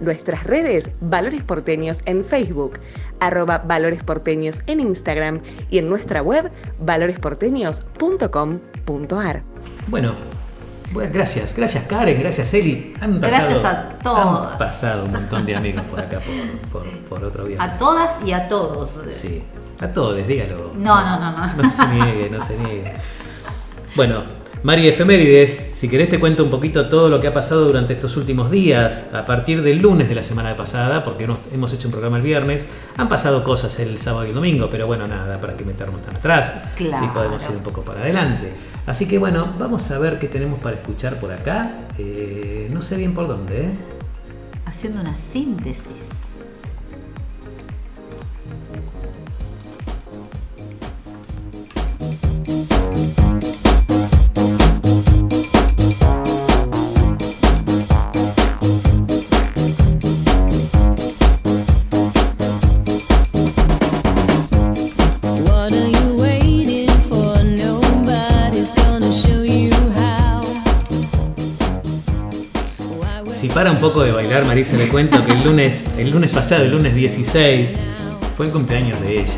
Nuestras 0.01 0.43
redes, 0.43 0.91
Valores 0.99 1.45
Porteños 1.45 2.01
en 2.03 2.25
Facebook, 2.25 2.77
arroba 3.21 3.59
Valores 3.59 4.03
Porteños 4.03 4.61
en 4.67 4.81
Instagram 4.81 5.39
y 5.69 5.77
en 5.77 5.87
nuestra 5.87 6.21
web 6.21 6.51
valoresporteños.com.ar. 6.81 9.43
Bueno, 9.87 10.13
bueno, 10.91 11.11
gracias, 11.13 11.55
gracias 11.55 11.85
Karen, 11.85 12.19
gracias 12.19 12.53
Eli. 12.53 12.95
gracias 12.99 13.63
a 13.63 13.97
todos. 14.03 14.51
Han 14.51 14.57
pasado 14.57 15.05
un 15.05 15.13
montón 15.13 15.45
de 15.45 15.55
amigos 15.55 15.85
por 15.85 16.01
acá, 16.01 16.19
por, 16.69 16.85
por, 17.07 17.23
otro 17.23 17.45
día. 17.45 17.63
A 17.63 17.77
todas 17.77 18.19
y 18.25 18.33
a 18.33 18.49
todos. 18.49 18.99
Sí. 19.13 19.41
A 19.79 19.87
todos, 19.87 20.25
dígalo. 20.25 20.71
No, 20.75 21.01
no, 21.01 21.19
no, 21.19 21.31
no. 21.31 21.63
No 21.63 21.69
se 21.69 21.87
niegue, 21.87 22.29
no 22.29 22.43
se 22.43 22.57
niegue. 22.57 22.93
Bueno, 23.95 24.23
Mari 24.65 24.87
Efemérides, 24.87 25.61
si 25.73 25.87
querés 25.87 26.09
te 26.09 26.19
cuento 26.19 26.43
un 26.43 26.49
poquito 26.49 26.89
todo 26.89 27.07
lo 27.07 27.21
que 27.21 27.27
ha 27.27 27.33
pasado 27.33 27.65
durante 27.65 27.93
estos 27.93 28.17
últimos 28.17 28.49
días, 28.49 29.05
a 29.13 29.23
partir 29.23 29.61
del 29.61 29.77
lunes 29.77 30.09
de 30.09 30.15
la 30.15 30.23
semana 30.23 30.55
pasada, 30.57 31.03
porque 31.03 31.29
hemos 31.53 31.71
hecho 31.71 31.87
un 31.87 31.91
programa 31.91 32.17
el 32.17 32.23
viernes, 32.23 32.65
han 32.97 33.07
pasado 33.07 33.43
cosas 33.43 33.77
el 33.77 33.99
sábado 33.99 34.25
y 34.25 34.29
el 34.29 34.33
domingo, 34.33 34.67
pero 34.71 34.87
bueno, 34.87 35.07
nada, 35.07 35.39
para 35.39 35.55
que 35.55 35.65
meternos 35.65 36.01
tan 36.01 36.15
atrás, 36.15 36.55
claro. 36.75 37.05
sí 37.05 37.11
podemos 37.13 37.43
ir 37.43 37.51
un 37.51 37.61
poco 37.61 37.83
para 37.83 37.99
adelante. 37.99 38.51
Así 38.87 39.07
que 39.07 39.19
bueno, 39.19 39.53
vamos 39.59 39.91
a 39.91 39.99
ver 39.99 40.17
qué 40.17 40.27
tenemos 40.27 40.59
para 40.59 40.77
escuchar 40.77 41.19
por 41.19 41.31
acá, 41.31 41.71
eh, 41.99 42.67
no 42.71 42.81
sé 42.81 42.97
bien 42.97 43.13
por 43.13 43.27
dónde. 43.27 43.65
¿eh? 43.65 43.73
Haciendo 44.65 45.01
una 45.01 45.15
síntesis. 45.15 46.24
Para 73.65 73.73
un 73.73 73.81
poco 73.81 74.03
de 74.03 74.11
bailar, 74.11 74.45
Marisa, 74.45 74.77
le 74.77 74.87
cuento 74.89 75.25
que 75.25 75.31
el 75.31 75.43
lunes, 75.43 75.85
el 75.97 76.11
lunes 76.11 76.31
pasado, 76.31 76.65
el 76.65 76.71
lunes 76.71 76.93
16, 76.93 77.73
fue 78.35 78.45
el 78.45 78.51
cumpleaños 78.51 79.01
de 79.01 79.21
ella. 79.21 79.33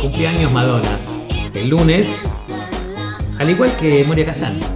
Cumpleaños 0.00 0.52
Madonna. 0.52 0.98
El 1.52 1.68
lunes, 1.68 2.22
al 3.38 3.50
igual 3.50 3.76
que 3.76 4.04
Moria 4.04 4.24
Kazan. 4.24 4.58
No 4.58 4.66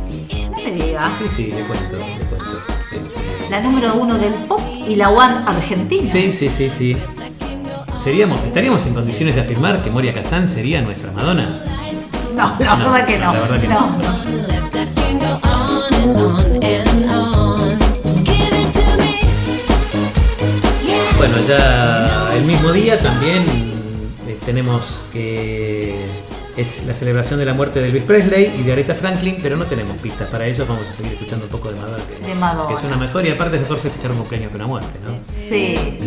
me. 0.60 0.68
Sí, 0.68 1.24
sí, 1.34 1.44
le 1.44 1.62
cuento, 1.62 1.96
le 1.96 2.26
cuento. 2.26 2.50
Este, 2.92 3.48
la 3.48 3.62
número 3.62 3.94
uno 3.94 4.18
del 4.18 4.34
pop 4.34 4.60
y 4.86 4.96
la 4.96 5.08
one 5.08 5.36
argentina. 5.46 6.06
Sí, 6.06 6.30
sí, 6.32 6.50
sí, 6.50 6.68
sí. 6.68 6.94
Seríamos, 8.04 8.44
estaríamos 8.44 8.84
en 8.84 8.92
condiciones 8.92 9.36
de 9.36 9.40
afirmar 9.40 9.82
que 9.82 9.90
Moria 9.90 10.12
Kazan 10.12 10.48
sería 10.48 10.82
nuestra 10.82 11.12
Madonna. 11.12 11.48
No, 12.40 12.56
la 12.58 12.76
verdad 12.76 13.06
que 13.06 13.18
no. 13.18 13.32
La 13.34 13.40
verdad 13.40 13.60
que 13.60 13.68
no. 13.68 13.90
Bueno, 21.18 21.36
ya 21.46 22.28
el 22.34 22.44
mismo 22.44 22.72
día 22.72 22.98
también 22.98 23.42
eh, 24.26 24.38
tenemos 24.46 25.08
que 25.12 26.06
es 26.56 26.86
la 26.86 26.94
celebración 26.94 27.38
de 27.38 27.44
la 27.44 27.52
muerte 27.52 27.82
de 27.82 27.88
Elvis 27.88 28.04
Presley 28.04 28.54
y 28.58 28.62
de 28.62 28.72
Aretha 28.72 28.94
Franklin, 28.94 29.36
pero 29.42 29.58
no 29.58 29.66
tenemos 29.66 29.98
pistas 29.98 30.30
para 30.30 30.46
ello, 30.46 30.64
vamos 30.66 30.88
a 30.88 30.92
seguir 30.92 31.12
escuchando 31.12 31.44
un 31.44 31.50
poco 31.50 31.70
de 31.70 31.78
Madonna, 31.78 32.04
que, 32.06 32.26
de 32.26 32.34
Madonna. 32.34 32.68
que 32.68 32.74
es 32.74 32.84
una 32.84 32.96
mejor 32.96 33.26
y 33.26 33.30
aparte 33.30 33.56
es 33.56 33.62
mejor 33.62 33.78
festejar 33.78 34.12
un 34.12 34.18
cumpleaños 34.18 34.50
que 34.50 34.56
una 34.56 34.66
muerte, 34.66 34.98
¿no? 35.04 35.10
Sí. 35.10 35.98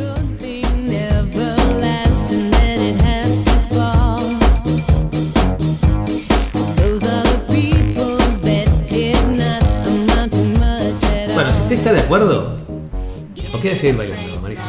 ¿O 13.74 13.76
quiere 13.76 13.96
seguir 13.96 13.98
bailando, 13.98 14.42
Marisa? 14.42 14.64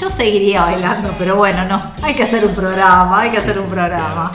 Yo 0.00 0.10
seguiría 0.10 0.62
bailando, 0.62 1.14
pero 1.18 1.36
bueno, 1.36 1.64
no. 1.66 1.82
Hay 2.02 2.14
que 2.14 2.22
hacer 2.22 2.44
un 2.44 2.54
programa, 2.54 3.20
hay 3.20 3.30
que 3.30 3.38
hacer 3.38 3.58
un 3.58 3.68
programa. 3.68 4.30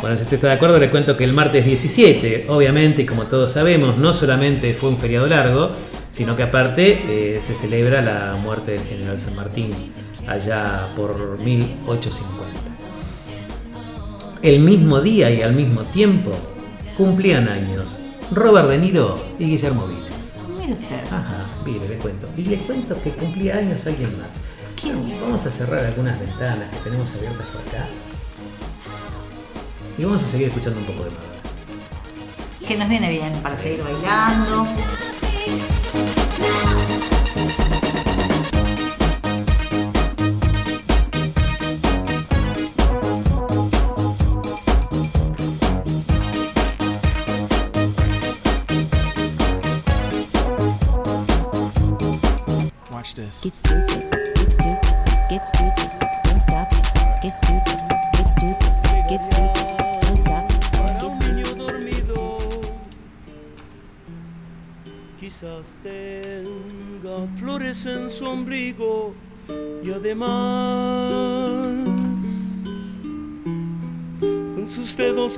Bueno, 0.00 0.16
si 0.16 0.22
usted 0.22 0.36
está 0.36 0.48
de 0.48 0.54
acuerdo, 0.54 0.78
le 0.78 0.90
cuento 0.90 1.16
que 1.16 1.24
el 1.24 1.34
martes 1.34 1.64
17, 1.64 2.46
obviamente, 2.48 3.02
y 3.02 3.06
como 3.06 3.24
todos 3.24 3.52
sabemos, 3.52 3.98
no 3.98 4.14
solamente 4.14 4.72
fue 4.74 4.88
un 4.88 4.96
feriado 4.96 5.26
largo, 5.26 5.66
sino 6.12 6.34
que 6.34 6.44
aparte 6.44 6.92
eh, 6.92 7.42
se 7.46 7.54
celebra 7.54 8.00
la 8.00 8.36
muerte 8.36 8.72
del 8.72 8.84
general 8.84 9.20
San 9.20 9.36
Martín 9.36 9.92
allá 10.26 10.88
por 10.96 11.38
1850. 11.38 12.60
El 14.42 14.60
mismo 14.60 15.00
día 15.00 15.30
y 15.30 15.42
al 15.42 15.52
mismo 15.52 15.82
tiempo 15.82 16.32
cumplían 16.96 17.48
años 17.48 17.96
Robert 18.30 18.68
De 18.68 18.78
Niro 18.78 19.22
y 19.38 19.44
Guillermo 19.44 19.86
Vilas. 19.86 20.11
Mire 20.72 20.84
usted. 20.84 21.04
Ajá, 21.12 21.46
mire, 21.64 21.88
le 21.88 21.96
cuento. 21.96 22.28
Y 22.36 22.42
le 22.42 22.58
cuento 22.58 23.02
que 23.02 23.10
cumplía 23.12 23.56
años 23.56 23.86
alguien 23.86 24.16
más. 24.18 24.30
¿Quién? 24.80 25.20
Vamos 25.20 25.44
a 25.44 25.50
cerrar 25.50 25.84
algunas 25.84 26.18
ventanas 26.18 26.70
que 26.70 26.76
tenemos 26.78 27.14
abiertas 27.16 27.46
por 27.46 27.60
acá. 27.60 27.86
Y 29.98 30.04
vamos 30.04 30.22
a 30.22 30.26
seguir 30.26 30.48
escuchando 30.48 30.78
un 30.80 30.86
poco 30.86 31.04
de 31.04 31.10
Madonna. 31.10 31.32
Que 32.66 32.76
nos 32.76 32.88
viene 32.88 33.10
bien 33.10 33.32
para 33.42 33.56
seguir 33.58 33.82
bailando. 33.82 34.66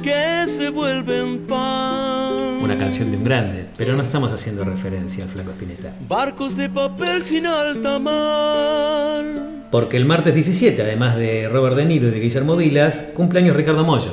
Que 0.04 0.44
se 0.46 0.68
vuelven 0.68 1.46
pan 1.46 2.58
Una 2.62 2.76
canción 2.76 3.10
de 3.10 3.16
un 3.16 3.24
grande, 3.24 3.66
pero 3.76 3.96
no 3.96 4.02
estamos 4.02 4.32
haciendo 4.34 4.62
referencia 4.62 5.24
al 5.24 5.30
flaco 5.30 5.50
Spinetta. 5.52 5.94
barcos 6.06 6.56
de 6.56 6.68
papel 6.68 7.24
sin 7.24 7.46
alta 7.46 7.98
mar 7.98 9.24
Porque 9.70 9.96
el 9.96 10.04
martes 10.04 10.34
17, 10.34 10.82
además 10.82 11.16
de 11.16 11.48
Robert 11.48 11.74
De 11.76 11.86
Niro 11.86 12.08
y 12.08 12.10
de 12.10 12.20
Guillermo 12.20 12.54
Vilas, 12.54 13.02
cumpleaños 13.14 13.56
Ricardo 13.56 13.82
Mollo, 13.84 14.12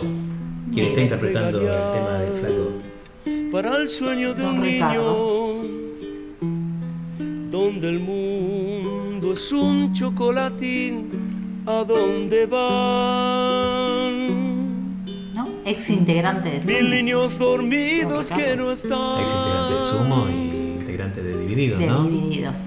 quien 0.73 0.87
está 0.87 1.01
interpretando 1.01 1.59
el 1.59 1.67
tema 1.67 2.13
del 2.19 2.33
flaco. 2.39 3.51
para 3.51 3.75
el 3.75 3.89
sueño 3.89 4.33
de 4.33 4.41
Don 4.43 4.59
un 4.59 4.63
Ricardo. 4.63 5.55
niño 5.61 7.51
donde 7.51 7.89
el 7.89 7.99
mundo 7.99 9.33
es 9.33 9.51
un 9.51 9.93
chocolatín 9.93 11.09
a 11.67 11.83
dónde 11.83 12.47
¿No? 12.47 12.57
Ex 15.71 15.89
integrante 15.89 16.49
de 16.49 16.59
mil 16.65 16.77
Zoom. 16.77 16.89
niños 16.89 17.39
dormidos 17.39 18.27
que 18.27 18.57
no 18.57 18.71
están 18.71 19.21
Ex 19.21 19.29
integrante 19.29 19.73
de 19.73 19.89
Sumo 19.89 20.27
y 20.29 20.79
integrante 20.81 21.23
de 21.23 21.37
Divididos, 21.37 21.79
De 21.79 21.87
¿no? 21.87 22.03
Divididos. 22.03 22.57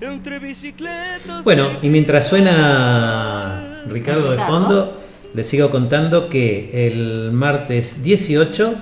entre 0.00 0.38
bicicletas 0.38 1.42
Bueno, 1.42 1.68
y 1.80 1.88
mientras 1.88 2.28
suena 2.28 3.82
Ricardo 3.88 4.30
de 4.30 4.38
fondo, 4.38 5.00
les 5.32 5.46
sigo 5.46 5.70
contando 5.70 6.28
que 6.28 6.86
el 6.86 7.32
martes 7.32 8.02
18 8.02 8.74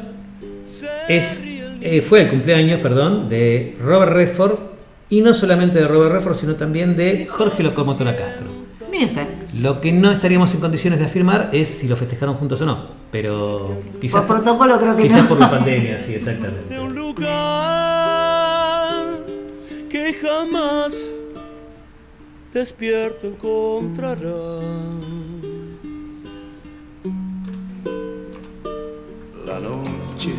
es, 1.08 1.42
eh, 1.80 2.00
fue 2.02 2.22
el 2.22 2.28
cumpleaños, 2.30 2.80
perdón, 2.80 3.28
de 3.28 3.76
Robert 3.80 4.12
Redford 4.12 4.58
y 5.08 5.20
no 5.20 5.34
solamente 5.34 5.78
de 5.78 5.86
Robert 5.86 6.12
Redford, 6.14 6.34
sino 6.34 6.54
también 6.56 6.96
de 6.96 7.26
Jorge 7.26 7.62
Locomotora 7.62 8.16
Castro. 8.16 8.46
Mire 9.02 9.06
usted. 9.06 9.26
Lo 9.60 9.80
que 9.80 9.90
no 9.92 10.10
estaríamos 10.10 10.54
en 10.54 10.60
condiciones 10.60 10.98
de 11.00 11.06
afirmar 11.06 11.50
es 11.52 11.68
si 11.68 11.88
lo 11.88 11.96
festejaron 11.96 12.34
juntos 12.36 12.60
o 12.60 12.66
no, 12.66 12.86
pero 13.10 13.80
quizás 14.00 14.22
Por 14.24 14.36
protocolo 14.36 14.78
creo 14.78 14.96
que 14.96 15.02
quizás 15.04 15.22
no. 15.22 15.28
por 15.28 15.38
la 15.40 15.50
pandemia, 15.50 15.98
sí, 15.98 16.14
exactamente. 16.14 16.66
de 16.74 16.78
un 16.80 16.94
lugar 16.94 17.32
que 19.90 20.14
jamás 20.14 20.94
despierto 22.52 23.26
encontrará. 23.26 24.20
La 29.46 29.58
noche 29.58 30.30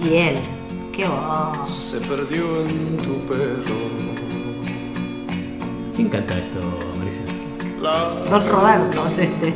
Y 0.00 0.14
él. 0.16 0.36
Qué 0.92 1.06
voz. 1.06 1.70
se 1.70 1.98
perdió 2.00 2.62
en 2.64 2.96
tu 2.96 3.14
pelo. 3.28 4.07
¿Quién 5.98 6.10
canta 6.10 6.38
esto, 6.38 6.60
Marisa? 6.96 7.22
La 7.82 8.22
Don 8.30 8.46
Roberto 8.46 9.04
es 9.08 9.18
este. 9.18 9.52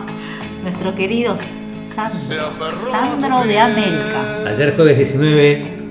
Nuestro 0.62 0.94
querido 0.94 1.34
San- 1.92 2.12
Sandro 2.12 3.42
de. 3.42 3.58
América. 3.58 4.44
Ayer 4.46 4.76
jueves 4.76 4.96
19 4.96 5.88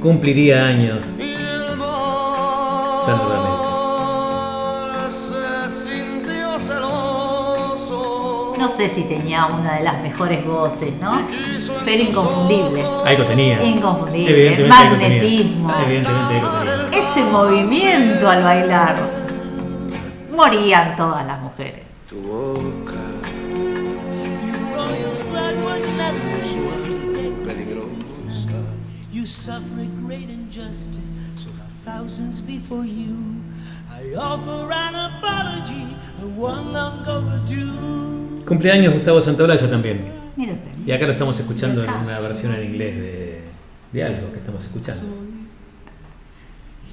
cumpliría 0.00 0.66
años 0.66 1.06
Sandro 3.04 3.30
de 3.30 3.36
América. 3.36 3.64
No 8.56 8.68
sé 8.68 8.88
si 8.88 9.02
tenía 9.02 9.46
una 9.46 9.74
de 9.74 9.82
las 9.82 10.00
mejores 10.02 10.46
voces, 10.46 10.92
¿no? 11.00 11.20
Pero 11.84 12.00
inconfundible. 12.02 12.84
Algo 13.04 13.24
tenía. 13.24 13.60
Inconfundible. 13.60 14.30
Evidentemente 14.30 14.76
algo 14.76 14.94
tenía. 14.94 15.08
Magnetismo. 15.10 15.74
Evidentemente 15.84 16.34
algo 16.36 16.58
tenía. 16.60 16.73
Ese 16.96 17.24
movimiento 17.24 18.28
al 18.28 18.42
bailar. 18.42 18.96
Morían 20.30 20.96
todas 20.96 21.26
las 21.26 21.40
mujeres. 21.40 21.82
Tu 22.08 22.16
boca 22.20 22.92
peligrosa. 27.44 28.22
You 29.12 29.26
suffered 29.26 29.88
great 30.06 30.30
injustice, 30.30 31.12
so 31.36 31.48
have 31.50 31.72
thousands 31.84 32.40
before 32.40 32.84
you. 32.84 33.42
I 33.90 34.14
offer 34.16 34.70
an 34.72 34.94
apology, 34.94 35.96
a 36.22 36.26
one 36.26 36.72
long 36.72 37.06
overdue. 37.06 38.42
Cumpleaños 38.44 38.92
Gustavo 38.92 39.20
Santaolalla 39.20 39.68
también. 39.70 40.12
Mire 40.36 40.52
usted. 40.52 40.70
Y 40.86 40.92
acá 40.92 41.06
lo 41.06 41.12
estamos 41.12 41.38
escuchando 41.38 41.82
en 41.82 41.90
una 41.90 42.20
versión 42.20 42.54
en 42.54 42.64
inglés 42.64 42.96
de, 42.96 43.42
de 43.92 44.04
algo 44.04 44.32
que 44.32 44.38
estamos 44.38 44.64
escuchando. 44.64 45.02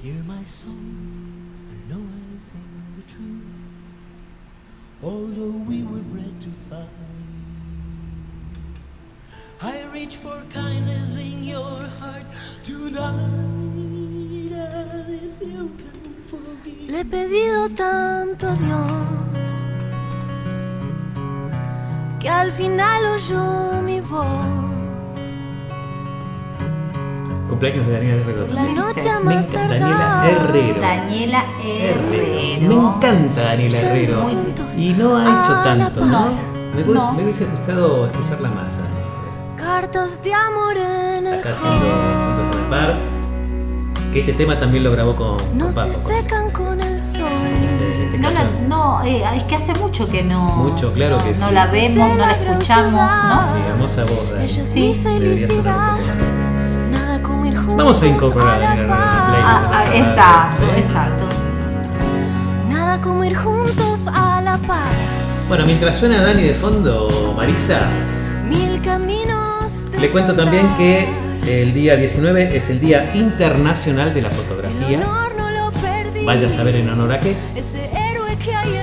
Hear 0.02 0.20
my 0.26 0.42
song, 0.42 1.38
I 1.70 1.74
know 1.88 2.00
I 2.00 2.36
sing 2.36 2.58
the 2.96 3.02
truth. 3.02 3.44
Although 5.00 5.62
we 5.68 5.84
were 5.84 6.02
bred 6.10 6.40
to 6.40 6.50
fight, 6.68 6.88
I 9.60 9.84
reach 9.94 10.16
for 10.16 10.42
kindness 10.50 11.14
in 11.14 11.44
your 11.44 11.82
heart 12.00 12.24
tonight. 12.64 13.12
And 14.50 15.20
if 15.22 15.40
you 15.40 15.70
can 15.78 16.14
forgive, 16.26 16.90
Le 16.90 16.98
he 16.98 17.04
pedido 17.04 17.68
tanto 17.68 18.48
a 18.48 18.56
Dios 18.56 19.64
que 22.18 22.28
al 22.28 22.50
final 22.50 23.06
oyó 23.06 23.80
mi 23.84 24.00
voz. 24.00 24.71
Cumpleaños 27.52 27.86
de 27.86 27.92
Daniela 27.92 28.16
Herrero 28.22 28.46
La 28.54 28.62
noche 28.62 29.10
más. 29.22 29.52
Daniela 29.52 30.24
Herrero. 30.26 30.80
Daniela 30.80 31.44
Herrero. 31.62 32.68
Me 32.68 32.74
encanta 32.74 33.42
Daniela 33.42 33.78
Herrero. 33.78 34.30
Y 34.74 34.92
no 34.94 35.16
ha 35.18 35.22
hecho 35.22 35.52
a 35.52 35.56
la 35.56 35.62
tanto, 35.62 36.06
¿no? 36.06 36.26
Me, 36.74 36.82
hubiese- 36.82 36.94
No. 36.94 37.12
me 37.12 37.22
hubiese 37.24 37.44
gustado 37.44 38.06
escucharla 38.06 38.48
más. 38.48 38.72
a 38.78 39.62
Cartas 39.62 40.22
de 40.24 40.32
amor 40.32 40.76
en 40.78 41.26
el 41.26 41.40
Acá 41.40 41.50
haciendo 41.50 41.78
juntos 41.78 42.56
en 42.56 42.62
el 42.62 42.70
par. 42.70 42.94
Que 44.14 44.20
este 44.20 44.32
tema 44.32 44.58
también 44.58 44.84
lo 44.84 44.92
grabó 44.92 45.14
con, 45.14 45.36
con 45.38 45.58
No 45.58 45.70
Papo. 45.70 45.92
se 45.92 46.14
secan 46.20 46.50
con 46.52 46.80
el 46.80 47.00
sol. 47.00 47.26
este- 47.30 48.04
este 48.04 48.18
No, 48.18 48.30
la, 48.30 48.44
no 48.66 49.04
eh, 49.04 49.22
es 49.36 49.44
que 49.44 49.56
hace 49.56 49.74
mucho 49.74 50.06
que 50.06 50.22
no. 50.22 50.40
Mucho, 50.56 50.90
claro 50.94 51.18
no, 51.18 51.24
que 51.24 51.32
no 51.34 51.48
sí. 51.48 51.54
la 51.54 51.66
vemos, 51.66 52.08
no 52.08 52.16
la 52.16 52.32
escuchamos, 52.32 52.92
¿no? 53.28 53.52
Sí, 53.54 53.60
hermosa 53.68 54.04
voz. 54.04 54.30
Dani. 54.32 54.44
Ella 54.44 54.58
es 54.62 54.66
Sí, 54.66 54.80
mi 54.88 54.94
felicidad. 54.94 55.96
Vamos 57.76 58.02
a 58.02 58.06
incorporar 58.06 58.62
en 58.62 58.78
el 58.80 58.86
playlist. 58.86 59.00
Ah, 59.00 59.70
ah, 59.72 59.96
exacto, 59.96 60.66
exacto. 60.76 61.24
Nada 62.68 63.00
como 63.00 63.24
ir 63.24 63.34
juntos 63.34 64.06
a 64.12 64.40
la 64.42 64.58
par. 64.58 64.86
Bueno, 65.48 65.64
mientras 65.66 65.96
suena 65.96 66.22
Dani 66.22 66.42
de 66.42 66.54
fondo, 66.54 67.34
Marisa, 67.36 67.80
Mil 68.48 68.80
caminos. 68.82 69.88
le 70.00 70.08
cuento 70.10 70.34
también 70.34 70.68
que 70.76 71.08
el 71.46 71.72
día 71.74 71.96
19 71.96 72.56
es 72.56 72.68
el 72.70 72.80
Día 72.80 73.10
Internacional 73.14 74.14
de 74.14 74.22
la 74.22 74.30
Fotografía. 74.30 75.00
Vaya 76.24 76.46
a 76.46 76.50
saber 76.50 76.76
en 76.76 76.88
honor 76.88 77.12
a 77.12 77.18
qué. 77.18 77.34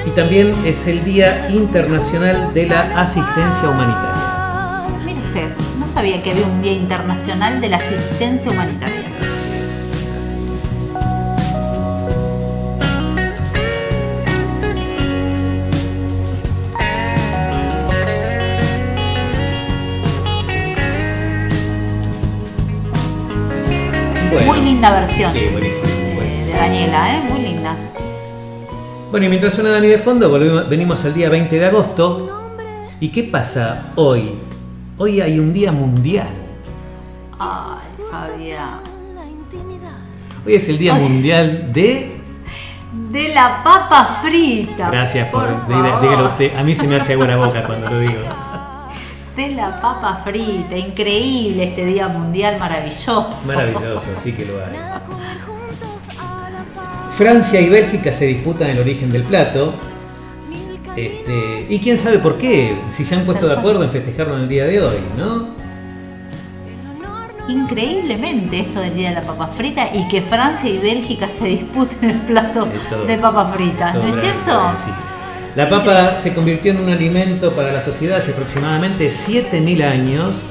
Y 0.06 0.10
también 0.12 0.54
es 0.66 0.88
el 0.88 1.04
Día 1.06 1.48
Internacional 1.50 2.54
de 2.54 2.68
la 2.68 3.00
Asistencia 3.00 3.70
Humanitaria. 3.70 4.09
Usted, 5.30 5.48
no 5.80 5.88
sabía 5.88 6.24
que 6.24 6.32
había 6.32 6.46
un 6.48 6.60
Día 6.60 6.72
Internacional 6.74 7.62
de 7.62 7.70
la 7.70 7.78
Asistencia 7.78 8.50
Humanitaria. 8.50 9.04
Bueno. 24.32 24.48
Muy 24.54 24.62
linda 24.62 24.92
versión 24.92 25.32
Sí, 25.32 25.40
buenísimo. 25.52 25.86
de, 26.20 26.46
de 26.46 26.54
Daniela, 26.54 27.16
¿eh? 27.18 27.22
Muy 27.30 27.42
linda. 27.42 27.76
Bueno, 29.12 29.26
y 29.26 29.30
mientras 29.30 29.54
suena 29.56 29.72
Dani 29.72 29.88
de 29.88 29.98
fondo, 29.98 30.30
volvemos- 30.30 30.70
venimos 30.70 31.04
al 31.06 31.14
día 31.16 31.30
20 31.30 31.58
de 31.58 31.66
agosto. 31.66 32.30
¿Y 33.00 33.10
qué 33.10 33.24
pasa 33.24 33.92
hoy? 33.96 34.34
Hoy 35.00 35.22
hay 35.22 35.40
un 35.40 35.54
día 35.54 35.72
mundial. 35.72 36.28
Ay, 37.40 37.88
Fabián. 38.12 38.80
Hoy 40.46 40.56
es 40.56 40.68
el 40.70 40.78
día 40.78 40.96
Ay. 40.96 41.02
mundial 41.02 41.72
de... 41.74 42.16
De 43.12 43.30
la 43.34 43.64
papa 43.64 44.20
frita. 44.22 44.90
Gracias 44.90 45.30
por, 45.30 45.44
diga- 45.68 46.00
dígalo 46.02 46.26
usted. 46.28 46.56
A 46.58 46.64
mí 46.64 46.76
se 46.76 46.86
me 46.88 46.98
hace 46.98 47.14
agua 47.14 47.28
la 47.28 47.38
boca 47.38 47.64
cuando 47.64 47.90
lo 47.90 48.00
digo. 48.00 48.14
De 49.36 49.50
la 49.56 49.80
papa 49.80 50.16
frita. 50.24 50.76
Increíble 50.76 51.64
este 51.70 51.86
día 51.86 52.08
mundial 52.10 52.60
maravilloso. 52.60 53.30
Maravilloso, 53.48 54.08
sí 54.22 54.34
que 54.34 54.46
lo 54.46 54.54
hay. 54.58 54.76
Francia 57.12 57.62
y 57.62 57.70
Bélgica 57.70 58.12
se 58.12 58.26
disputan 58.26 58.70
el 58.70 58.80
origen 58.80 59.12
del 59.12 59.24
plato. 59.24 59.74
Este, 60.96 61.66
y 61.70 61.80
quién 61.80 61.98
sabe 61.98 62.20
por 62.20 62.38
qué, 62.38 62.76
si 62.90 63.06
se 63.06 63.16
han 63.16 63.26
puesto 63.26 63.48
de 63.48 63.54
acuerdo 63.54 63.84
en 63.84 63.92
festejarlo 63.92 64.36
en 64.36 64.42
el 64.44 64.50
día 64.50 64.66
de 64.66 64.82
hoy, 64.82 64.98
¿no? 65.18 65.48
Increíblemente 67.48 68.60
esto 68.60 68.80
del 68.80 68.94
día 68.96 69.10
de 69.10 69.16
la 69.16 69.22
papa 69.22 69.48
frita 69.48 69.90
y 69.94 70.08
que 70.08 70.22
Francia 70.22 70.70
y 70.70 70.78
Bélgica 70.78 71.30
se 71.30 71.46
disputen 71.46 72.10
el 72.12 72.18
plato 72.22 72.68
todo- 72.90 73.06
de 73.06 73.18
papa 73.18 73.46
frita. 73.48 73.94
¿No 73.94 74.08
es 74.08 74.20
cierto? 74.20 74.72
sí. 74.84 74.92
La 75.56 75.68
papa 75.68 76.16
se 76.16 76.34
convirtió 76.34 76.72
en 76.72 76.80
un 76.82 76.90
alimento 76.90 77.54
para 77.54 77.72
la 77.72 77.82
sociedad 77.82 78.20
hace 78.20 78.32
aproximadamente 78.32 79.10
7.000 79.10 79.82
años, 79.84 80.44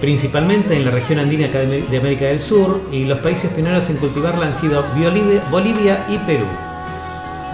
principalmente 0.00 0.76
en 0.76 0.84
la 0.84 0.90
región 0.90 1.18
andina 1.20 1.48
de 1.48 1.96
América 1.98 2.26
del 2.26 2.38
Sur, 2.38 2.82
y 2.92 3.04
los 3.06 3.18
países 3.20 3.50
pioneros 3.50 3.88
en 3.88 3.96
cultivarla 3.96 4.46
han 4.46 4.54
sido 4.54 4.84
Bolivia 5.50 6.04
y 6.10 6.18
Perú. 6.18 6.44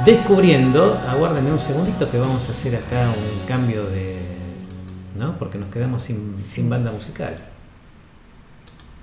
Descubriendo, 0.05 0.99
aguárdenme 1.09 1.53
un 1.53 1.61
segundito 1.61 2.11
que 2.11 2.19
vamos 2.19 2.49
a 2.49 2.53
hacer 2.53 2.75
acá 2.77 3.09
un 3.09 3.47
cambio 3.47 3.85
de... 3.85 4.17
¿no? 5.17 5.39
Porque 5.39 5.59
nos 5.59 5.71
quedamos 5.71 6.03
sin, 6.03 6.37
sin 6.37 6.69
banda 6.69 6.91
musical. 6.91 7.35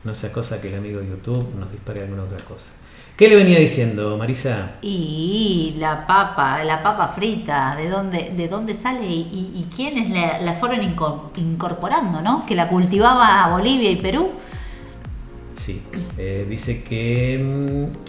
No 0.04 0.14
sea 0.14 0.32
cosa 0.34 0.60
que 0.60 0.68
el 0.68 0.76
amigo 0.76 1.00
de 1.00 1.08
YouTube 1.10 1.56
nos 1.58 1.72
dispare 1.72 2.02
alguna 2.04 2.24
otra 2.24 2.40
cosa. 2.40 2.72
¿Qué 3.16 3.28
le 3.30 3.36
venía 3.36 3.60
diciendo, 3.60 4.18
Marisa? 4.18 4.72
Y 4.82 5.76
la 5.78 6.06
papa, 6.08 6.64
la 6.64 6.82
papa 6.84 7.10
frita, 7.10 7.76
¿de 7.78 7.90
dónde, 7.90 8.32
de 8.36 8.48
dónde 8.48 8.74
sale 8.74 9.06
y, 9.08 9.20
y- 9.22 9.52
y 9.60 9.64
quiénes 9.74 10.10
la, 10.10 10.40
la 10.40 10.54
fueron 10.54 10.80
inco- 10.82 11.30
incorporando, 11.36 12.22
¿no? 12.22 12.46
Que 12.46 12.56
la 12.56 12.68
cultivaba 12.70 13.50
Bolivia 13.52 13.92
y 13.92 13.98
Perú. 13.98 14.32
Sí, 15.58 15.82
eh, 16.18 16.46
dice 16.50 16.82
que 16.84 17.92
mm, 17.94 18.09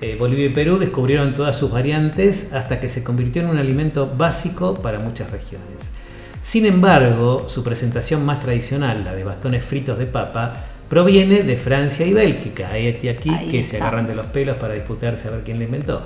eh, 0.00 0.16
Bolivia 0.18 0.46
y 0.46 0.50
Perú 0.50 0.78
descubrieron 0.78 1.34
todas 1.34 1.56
sus 1.56 1.70
variantes 1.70 2.52
hasta 2.52 2.78
que 2.78 2.88
se 2.88 3.02
convirtió 3.02 3.42
en 3.42 3.50
un 3.50 3.58
alimento 3.58 4.12
básico 4.16 4.74
para 4.76 4.98
muchas 4.98 5.30
regiones. 5.30 5.76
Sin 6.40 6.66
embargo, 6.66 7.46
su 7.48 7.64
presentación 7.64 8.24
más 8.24 8.40
tradicional, 8.40 9.04
la 9.04 9.14
de 9.14 9.24
bastones 9.24 9.64
fritos 9.64 9.98
de 9.98 10.06
papa, 10.06 10.64
proviene 10.88 11.42
de 11.42 11.56
Francia 11.56 12.06
y 12.06 12.12
Bélgica. 12.12 12.70
Hay 12.70 12.86
este 12.86 13.10
aquí 13.10 13.30
Ahí 13.30 13.48
que 13.50 13.62
se 13.62 13.76
agarran 13.76 14.06
de 14.06 14.14
los 14.14 14.26
pelos 14.26 14.56
para 14.56 14.74
disputarse 14.74 15.28
a 15.28 15.32
ver 15.32 15.42
quién 15.42 15.58
la 15.58 15.64
inventó. 15.64 16.02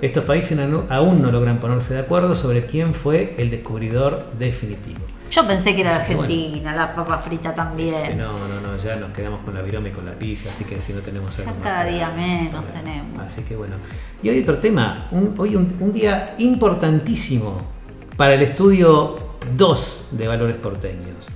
Estos 0.00 0.24
países 0.24 0.58
aún 0.88 1.22
no 1.22 1.30
logran 1.30 1.58
ponerse 1.58 1.94
de 1.94 2.00
acuerdo 2.00 2.36
sobre 2.36 2.66
quién 2.66 2.94
fue 2.94 3.34
el 3.38 3.50
descubridor 3.50 4.26
definitivo. 4.38 5.00
Yo 5.34 5.46
pensé 5.46 5.74
que 5.74 5.80
era 5.80 5.96
Así 5.96 6.10
que 6.10 6.14
bueno. 6.16 6.32
Argentina, 6.32 6.74
la 6.74 6.94
papa 6.94 7.18
frita 7.18 7.54
también. 7.54 8.16
no, 8.18 8.32
no, 8.46 8.60
no, 8.60 8.76
ya 8.76 8.96
nos 8.96 9.10
quedamos 9.10 9.40
con 9.40 9.54
la 9.54 9.62
virome 9.62 9.88
y 9.88 9.92
con 9.92 10.04
la 10.04 10.12
pizza, 10.12 10.50
así 10.50 10.64
que 10.64 10.80
si 10.80 10.92
no 10.92 11.00
tenemos 11.00 11.36
algo 11.40 11.52
cada 11.62 11.84
día 11.84 12.10
menos 12.10 12.64
para- 12.64 12.80
tenemos. 12.80 13.18
Así 13.26 13.42
que 13.42 13.56
bueno. 13.56 13.74
Y 14.22 14.28
hoy 14.28 14.40
otro 14.40 14.58
tema, 14.58 15.08
un- 15.10 15.34
hoy 15.38 15.56
un, 15.56 15.74
un 15.80 15.92
día 15.92 16.34
importantísimo 16.38 17.62
para 18.16 18.34
el 18.34 18.42
estudio 18.42 19.16
2 19.56 20.08
de 20.12 20.28
valores 20.28 20.56
porteños. 20.56 21.26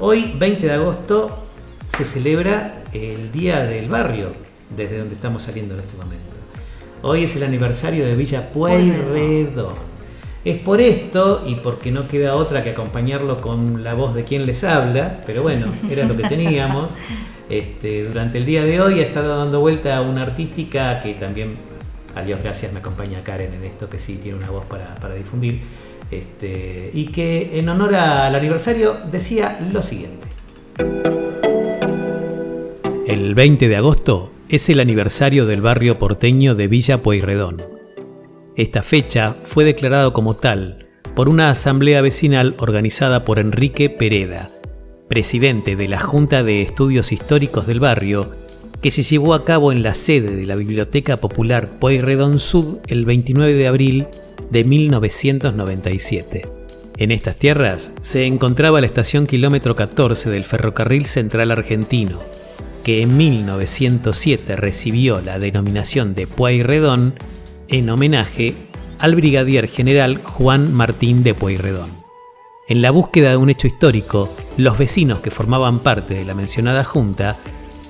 Hoy, 0.00 0.34
20 0.38 0.66
de 0.66 0.72
agosto, 0.72 1.44
se 1.96 2.04
celebra 2.04 2.82
el 2.92 3.30
Día 3.32 3.60
del 3.64 3.88
Barrio, 3.88 4.32
desde 4.76 4.98
donde 4.98 5.14
estamos 5.14 5.44
saliendo 5.44 5.74
en 5.74 5.80
este 5.80 5.96
momento. 5.96 6.34
Hoy 7.02 7.24
es 7.24 7.36
el 7.36 7.44
aniversario 7.44 8.04
de 8.04 8.16
Villa 8.16 8.50
Pueyrredón. 8.52 9.93
Es 10.44 10.58
por 10.58 10.82
esto 10.82 11.42
y 11.46 11.54
porque 11.54 11.90
no 11.90 12.06
queda 12.06 12.36
otra 12.36 12.62
que 12.62 12.70
acompañarlo 12.70 13.40
con 13.40 13.82
la 13.82 13.94
voz 13.94 14.14
de 14.14 14.24
quien 14.24 14.44
les 14.44 14.62
habla, 14.62 15.22
pero 15.26 15.42
bueno, 15.42 15.66
era 15.90 16.04
lo 16.04 16.16
que 16.16 16.24
teníamos. 16.28 16.90
Este, 17.48 18.04
durante 18.04 18.38
el 18.38 18.46
día 18.46 18.64
de 18.64 18.80
hoy 18.80 19.00
ha 19.00 19.02
estado 19.02 19.38
dando 19.38 19.60
vuelta 19.60 20.00
una 20.02 20.22
artística 20.22 21.00
que 21.00 21.14
también, 21.14 21.54
a 22.14 22.22
Dios 22.22 22.40
gracias, 22.42 22.72
me 22.72 22.80
acompaña 22.80 23.22
Karen 23.22 23.54
en 23.54 23.64
esto, 23.64 23.88
que 23.88 23.98
sí 23.98 24.18
tiene 24.22 24.36
una 24.36 24.50
voz 24.50 24.64
para, 24.66 25.14
difundir, 25.14 25.60
este, 26.10 26.90
y 26.92 27.06
que 27.06 27.58
en 27.58 27.68
honor 27.70 27.94
al 27.94 28.34
aniversario 28.34 28.98
decía 29.10 29.58
lo 29.72 29.82
siguiente. 29.82 30.26
El 33.06 33.34
20 33.34 33.68
de 33.68 33.76
agosto 33.76 34.30
es 34.48 34.68
el 34.68 34.80
aniversario 34.80 35.46
del 35.46 35.62
barrio 35.62 35.98
porteño 35.98 36.54
de 36.54 36.68
Villa 36.68 37.02
Pueyrredón. 37.02 37.73
Esta 38.56 38.84
fecha 38.84 39.34
fue 39.42 39.64
declarado 39.64 40.12
como 40.12 40.34
tal 40.34 40.86
por 41.16 41.28
una 41.28 41.50
asamblea 41.50 42.00
vecinal 42.02 42.54
organizada 42.58 43.24
por 43.24 43.40
Enrique 43.40 43.90
Pereda, 43.90 44.48
presidente 45.08 45.74
de 45.74 45.88
la 45.88 45.98
Junta 45.98 46.44
de 46.44 46.62
Estudios 46.62 47.10
Históricos 47.10 47.66
del 47.66 47.80
barrio, 47.80 48.30
que 48.80 48.92
se 48.92 49.02
llevó 49.02 49.34
a 49.34 49.44
cabo 49.44 49.72
en 49.72 49.82
la 49.82 49.94
sede 49.94 50.36
de 50.36 50.46
la 50.46 50.54
Biblioteca 50.54 51.16
Popular 51.16 51.68
Pueyrredón 51.80 52.38
Sud 52.38 52.78
el 52.86 53.04
29 53.04 53.54
de 53.54 53.66
abril 53.66 54.06
de 54.50 54.62
1997. 54.62 56.48
En 56.96 57.10
estas 57.10 57.36
tierras 57.36 57.90
se 58.02 58.24
encontraba 58.26 58.80
la 58.80 58.86
estación 58.86 59.26
kilómetro 59.26 59.74
14 59.74 60.30
del 60.30 60.44
ferrocarril 60.44 61.06
central 61.06 61.50
argentino, 61.50 62.20
que 62.84 63.02
en 63.02 63.16
1907 63.16 64.54
recibió 64.54 65.20
la 65.20 65.40
denominación 65.40 66.14
de 66.14 66.28
Pueyrredón 66.28 67.14
en 67.68 67.88
homenaje 67.90 68.54
al 68.98 69.14
brigadier 69.14 69.68
general 69.68 70.18
Juan 70.22 70.72
Martín 70.72 71.22
de 71.22 71.34
Pueyrredón. 71.34 71.90
En 72.68 72.80
la 72.80 72.90
búsqueda 72.90 73.30
de 73.30 73.36
un 73.36 73.50
hecho 73.50 73.66
histórico, 73.66 74.28
los 74.56 74.78
vecinos 74.78 75.20
que 75.20 75.30
formaban 75.30 75.80
parte 75.80 76.14
de 76.14 76.24
la 76.24 76.34
mencionada 76.34 76.84
junta 76.84 77.36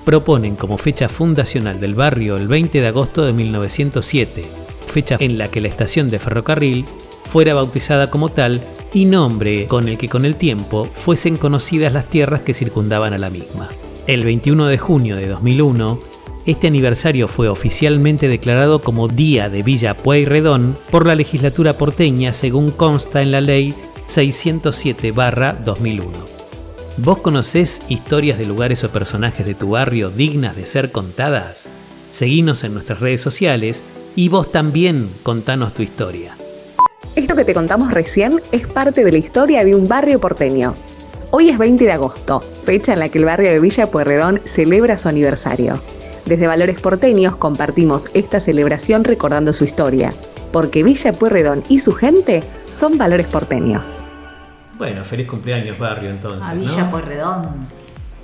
proponen 0.04 0.56
como 0.56 0.78
fecha 0.78 1.08
fundacional 1.08 1.80
del 1.80 1.94
barrio 1.94 2.36
el 2.36 2.48
20 2.48 2.80
de 2.80 2.86
agosto 2.86 3.24
de 3.24 3.32
1907, 3.32 4.44
fecha 4.92 5.16
en 5.20 5.38
la 5.38 5.48
que 5.48 5.60
la 5.60 5.68
estación 5.68 6.10
de 6.10 6.18
ferrocarril 6.18 6.84
fuera 7.24 7.54
bautizada 7.54 8.10
como 8.10 8.30
tal 8.30 8.60
y 8.92 9.06
nombre 9.06 9.66
con 9.66 9.88
el 9.88 9.98
que 9.98 10.08
con 10.08 10.24
el 10.24 10.36
tiempo 10.36 10.84
fuesen 10.84 11.36
conocidas 11.36 11.92
las 11.92 12.06
tierras 12.06 12.40
que 12.40 12.54
circundaban 12.54 13.12
a 13.12 13.18
la 13.18 13.30
misma. 13.30 13.68
El 14.06 14.24
21 14.24 14.66
de 14.66 14.78
junio 14.78 15.16
de 15.16 15.28
2001, 15.28 15.98
este 16.46 16.66
aniversario 16.66 17.26
fue 17.26 17.48
oficialmente 17.48 18.28
declarado 18.28 18.80
como 18.80 19.08
Día 19.08 19.48
de 19.48 19.62
Villa 19.62 19.94
Pueyrredón 19.94 20.76
por 20.90 21.06
la 21.06 21.14
legislatura 21.14 21.72
porteña 21.74 22.34
según 22.34 22.70
consta 22.70 23.22
en 23.22 23.30
la 23.30 23.40
ley 23.40 23.74
607-2001. 24.08 26.02
¿Vos 26.98 27.18
conocés 27.18 27.80
historias 27.88 28.38
de 28.38 28.46
lugares 28.46 28.84
o 28.84 28.90
personajes 28.90 29.46
de 29.46 29.54
tu 29.54 29.70
barrio 29.70 30.10
dignas 30.10 30.54
de 30.54 30.66
ser 30.66 30.92
contadas? 30.92 31.68
Seguinos 32.10 32.62
en 32.62 32.74
nuestras 32.74 33.00
redes 33.00 33.22
sociales 33.22 33.82
y 34.14 34.28
vos 34.28 34.52
también 34.52 35.10
contanos 35.22 35.72
tu 35.72 35.82
historia. 35.82 36.36
Esto 37.16 37.34
que 37.34 37.44
te 37.44 37.54
contamos 37.54 37.92
recién 37.92 38.40
es 38.52 38.66
parte 38.66 39.02
de 39.02 39.12
la 39.12 39.18
historia 39.18 39.64
de 39.64 39.74
un 39.74 39.88
barrio 39.88 40.20
porteño. 40.20 40.74
Hoy 41.30 41.48
es 41.48 41.58
20 41.58 41.84
de 41.84 41.92
agosto, 41.92 42.40
fecha 42.64 42.92
en 42.92 43.00
la 43.00 43.08
que 43.08 43.18
el 43.18 43.24
barrio 43.24 43.50
de 43.50 43.60
Villa 43.60 43.90
Pueyrredón 43.90 44.40
celebra 44.44 44.98
su 44.98 45.08
aniversario. 45.08 45.80
Desde 46.26 46.46
Valores 46.46 46.80
Porteños 46.80 47.36
compartimos 47.36 48.06
esta 48.14 48.40
celebración 48.40 49.04
recordando 49.04 49.52
su 49.52 49.64
historia, 49.64 50.10
porque 50.52 50.82
Villa 50.82 51.12
Pueyrredón 51.12 51.62
y 51.68 51.80
su 51.80 51.92
gente 51.92 52.42
son 52.70 52.96
valores 52.96 53.26
porteños. 53.26 53.98
Bueno, 54.78 55.04
feliz 55.04 55.26
cumpleaños 55.26 55.78
barrio 55.78 56.08
entonces. 56.08 56.50
A 56.50 56.54
Villa 56.54 56.84
¿no? 56.84 56.90
Pueyrredón. 56.90 57.48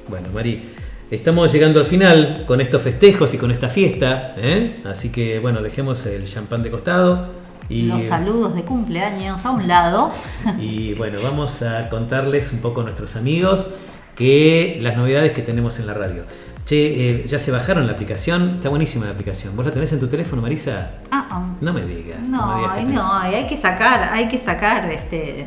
Bueno, 0.08 0.28
Mari, 0.32 0.62
estamos 1.10 1.52
llegando 1.52 1.78
al 1.78 1.84
final 1.84 2.44
con 2.46 2.62
estos 2.62 2.80
festejos 2.80 3.34
y 3.34 3.36
con 3.36 3.50
esta 3.50 3.68
fiesta, 3.68 4.34
¿eh? 4.38 4.80
así 4.86 5.10
que 5.10 5.38
bueno, 5.38 5.60
dejemos 5.60 6.06
el 6.06 6.24
champán 6.24 6.62
de 6.62 6.70
costado 6.70 7.28
Y, 7.68 7.82
Los 7.82 8.02
saludos 8.02 8.54
de 8.54 8.62
cumpleaños 8.62 9.44
a 9.44 9.50
un 9.50 9.68
lado. 9.68 10.10
y 10.58 10.94
bueno, 10.94 11.18
vamos 11.22 11.60
a 11.60 11.90
contarles 11.90 12.50
un 12.52 12.60
poco 12.60 12.80
a 12.80 12.84
nuestros 12.84 13.14
amigos 13.16 13.68
que 14.16 14.78
las 14.80 14.96
novedades 14.96 15.32
que 15.32 15.42
tenemos 15.42 15.78
en 15.78 15.86
la 15.86 15.92
radio. 15.92 16.24
Che, 16.70 16.76
eh, 17.22 17.24
ya 17.26 17.36
se 17.40 17.50
bajaron 17.50 17.84
la 17.84 17.94
aplicación, 17.94 18.50
está 18.54 18.68
buenísima 18.68 19.04
la 19.06 19.10
aplicación. 19.10 19.56
¿Vos 19.56 19.66
la 19.66 19.72
tenés 19.72 19.92
en 19.92 19.98
tu 19.98 20.06
teléfono, 20.06 20.40
Marisa? 20.40 20.90
Ah, 21.10 21.26
ah. 21.28 21.56
No 21.60 21.72
me 21.72 21.80
digas. 21.84 22.20
No, 22.20 22.58
digas 22.58 22.74
que 22.74 22.78
ay, 22.78 22.84
tenés 22.86 22.94
no, 23.00 23.12
hay 23.12 23.46
que 23.48 23.56
sacar, 23.56 24.10
hay 24.12 24.28
que 24.28 24.38
sacar 24.38 24.88
este 24.88 25.46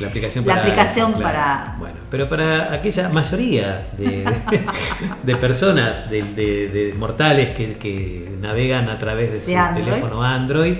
La 0.00 0.08
aplicación 0.08 0.44
La 0.44 0.54
para. 0.54 0.66
aplicación 0.66 1.12
claro. 1.12 1.22
para- 1.22 1.76
Bueno, 1.78 1.94
pero 2.10 2.28
para 2.28 2.72
aquella 2.72 3.08
mayoría 3.10 3.86
de, 3.96 4.06
de- 4.50 4.66
de 5.22 5.36
personas, 5.36 6.10
de, 6.10 6.92
mortales 6.98 7.50
que, 7.50 7.76
que 7.76 8.36
navegan 8.40 8.88
a 8.88 8.98
través 8.98 9.32
de 9.32 9.40
su 9.42 9.56
Android. 9.56 9.84
teléfono 9.84 10.24
Android, 10.24 10.74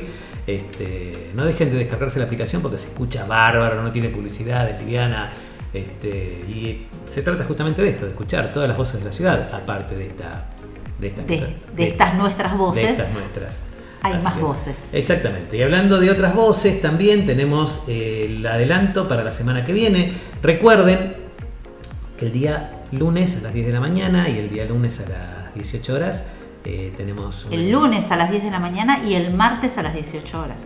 este, 0.45 1.30
no 1.36 1.45
dejen 1.45 1.70
de 1.70 1.76
descargarse 1.76 2.18
la 2.18 2.24
aplicación 2.24 2.61
porque 2.62 2.78
se 2.78 2.88
escucha 2.88 3.26
bárbaro, 3.26 3.80
no 3.80 3.92
tiene 3.92 4.09
publicidad, 4.09 4.68
es 4.68 4.76
liviana. 4.80 5.30
Este, 5.74 6.44
y 6.48 6.86
se 7.10 7.22
trata 7.22 7.44
justamente 7.44 7.82
de 7.82 7.88
esto, 7.90 8.04
de 8.04 8.12
escuchar 8.12 8.52
todas 8.52 8.68
las 8.68 8.78
voces 8.78 9.00
de 9.00 9.06
la 9.06 9.12
ciudad, 9.12 9.52
aparte 9.52 9.96
de 9.96 10.06
esta. 10.06 10.50
De, 10.98 11.08
esta, 11.08 11.22
de, 11.22 11.56
de 11.76 11.86
estas 11.88 12.14
nuestras 12.14 12.56
voces. 12.56 12.84
de 12.84 12.90
estas 12.92 13.12
nuestras. 13.12 13.58
Hay 14.02 14.12
Así 14.12 14.24
más 14.24 14.34
que- 14.34 14.40
voces. 14.42 14.76
Exactamente. 14.92 15.56
Y 15.56 15.62
hablando 15.62 15.98
de 15.98 16.10
otras 16.10 16.34
voces, 16.34 16.80
también 16.80 17.26
tenemos 17.26 17.82
eh, 17.88 18.26
el 18.28 18.46
adelanto 18.46 19.08
para 19.08 19.24
la 19.24 19.32
semana 19.32 19.64
que 19.64 19.72
viene. 19.72 20.12
Recuerden 20.42 21.14
que 22.18 22.26
el 22.26 22.32
día 22.32 22.70
lunes 22.92 23.36
a 23.36 23.40
las 23.40 23.52
10 23.54 23.66
de 23.66 23.72
la 23.72 23.80
mañana 23.80 24.28
y 24.28 24.38
el 24.38 24.48
día 24.48 24.64
lunes 24.66 25.00
a 25.00 25.08
las 25.08 25.54
18 25.54 25.92
horas 25.94 26.22
eh, 26.64 26.92
tenemos... 26.96 27.46
El 27.50 27.72
lunes 27.72 28.10
a 28.12 28.16
las 28.16 28.30
10 28.30 28.44
de 28.44 28.50
la 28.50 28.60
mañana 28.60 29.02
y 29.04 29.14
el 29.14 29.34
martes 29.34 29.76
a 29.78 29.82
las 29.82 29.94
18 29.94 30.38
horas. 30.40 30.58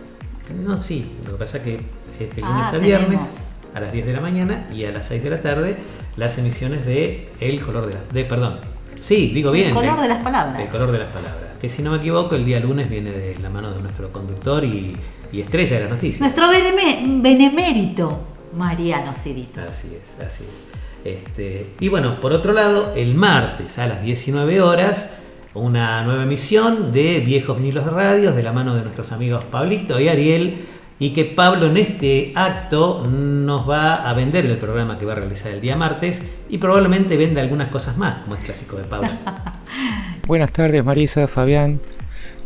No, 0.63 0.81
sí, 0.83 1.11
lo 1.25 1.31
que 1.33 1.37
pasa 1.39 1.57
es 1.57 1.63
que 1.63 1.75
es 2.19 2.35
de 2.35 2.41
Ah, 2.43 2.49
lunes 2.51 2.67
a 2.73 2.77
viernes 2.77 3.07
tenemos. 3.19 3.48
A 3.79 3.81
las 3.81 3.91
10 3.91 4.05
de 4.05 4.13
la 4.13 4.21
mañana 4.21 4.67
y 4.73 4.85
a 4.85 4.91
las 4.91 5.07
6 5.07 5.23
de 5.23 5.29
la 5.31 5.41
tarde 5.41 5.75
las 6.15 6.37
emisiones 6.37 6.85
de 6.85 7.29
El 7.39 7.61
color 7.61 7.87
de 7.87 7.93
la... 7.95 7.99
De, 8.13 8.25
perdón. 8.25 8.59
Sí, 9.01 9.31
digo 9.33 9.51
bien. 9.51 9.69
El 9.69 9.73
color 9.73 9.99
de 10.01 10.07
las 10.07 10.23
palabras. 10.23 10.61
El 10.61 10.67
color 10.67 10.91
de 10.91 10.99
las 10.99 11.07
palabras. 11.07 11.57
Que 11.61 11.69
si 11.69 11.81
no 11.81 11.91
me 11.91 11.97
equivoco, 11.97 12.35
el 12.35 12.45
día 12.45 12.59
lunes 12.59 12.89
viene 12.89 13.11
de 13.11 13.37
la 13.39 13.49
mano 13.49 13.71
de 13.71 13.81
nuestro 13.81 14.11
conductor 14.11 14.63
y, 14.63 14.95
y 15.31 15.41
estrella 15.41 15.77
de 15.79 15.83
la 15.85 15.89
noticia. 15.89 16.19
Nuestro 16.19 16.47
beneme- 16.47 17.21
benemérito, 17.21 18.19
Mariano 18.55 19.13
Cirito. 19.13 19.61
Así 19.61 19.87
es, 19.87 20.25
así 20.25 20.43
es. 20.43 20.69
Este, 21.05 21.71
y 21.79 21.87
bueno, 21.87 22.19
por 22.19 22.33
otro 22.33 22.51
lado, 22.53 22.93
el 22.95 23.15
martes 23.15 23.77
a 23.79 23.87
las 23.87 24.01
19 24.03 24.61
horas, 24.61 25.09
una 25.53 26.03
nueva 26.03 26.23
emisión 26.23 26.91
de 26.91 27.21
Viejos 27.21 27.57
Vinilos 27.57 27.85
de 27.85 27.91
Radios 27.91 28.35
de 28.35 28.43
la 28.43 28.51
mano 28.51 28.75
de 28.75 28.81
nuestros 28.81 29.11
amigos 29.13 29.43
Pablito 29.45 29.99
y 29.99 30.09
Ariel. 30.09 30.57
Y 30.99 31.11
que 31.11 31.23
Pablo 31.23 31.67
en 31.67 31.77
este 31.77 32.33
acto 32.35 33.07
nos 33.07 33.67
va 33.69 34.09
a 34.09 34.13
vender 34.13 34.45
el 34.45 34.57
programa 34.57 34.97
que 34.97 35.05
va 35.05 35.13
a 35.13 35.15
realizar 35.15 35.51
el 35.51 35.61
día 35.61 35.77
martes 35.77 36.21
y 36.49 36.57
probablemente 36.57 37.15
venda 37.15 37.41
algunas 37.41 37.69
cosas 37.69 37.97
más, 37.97 38.21
como 38.23 38.35
es 38.35 38.41
clásico 38.43 38.75
de 38.75 38.83
Pablo. 38.83 39.07
Buenas 40.27 40.51
tardes 40.51 40.83
Marisa, 40.83 41.27
Fabián. 41.27 41.79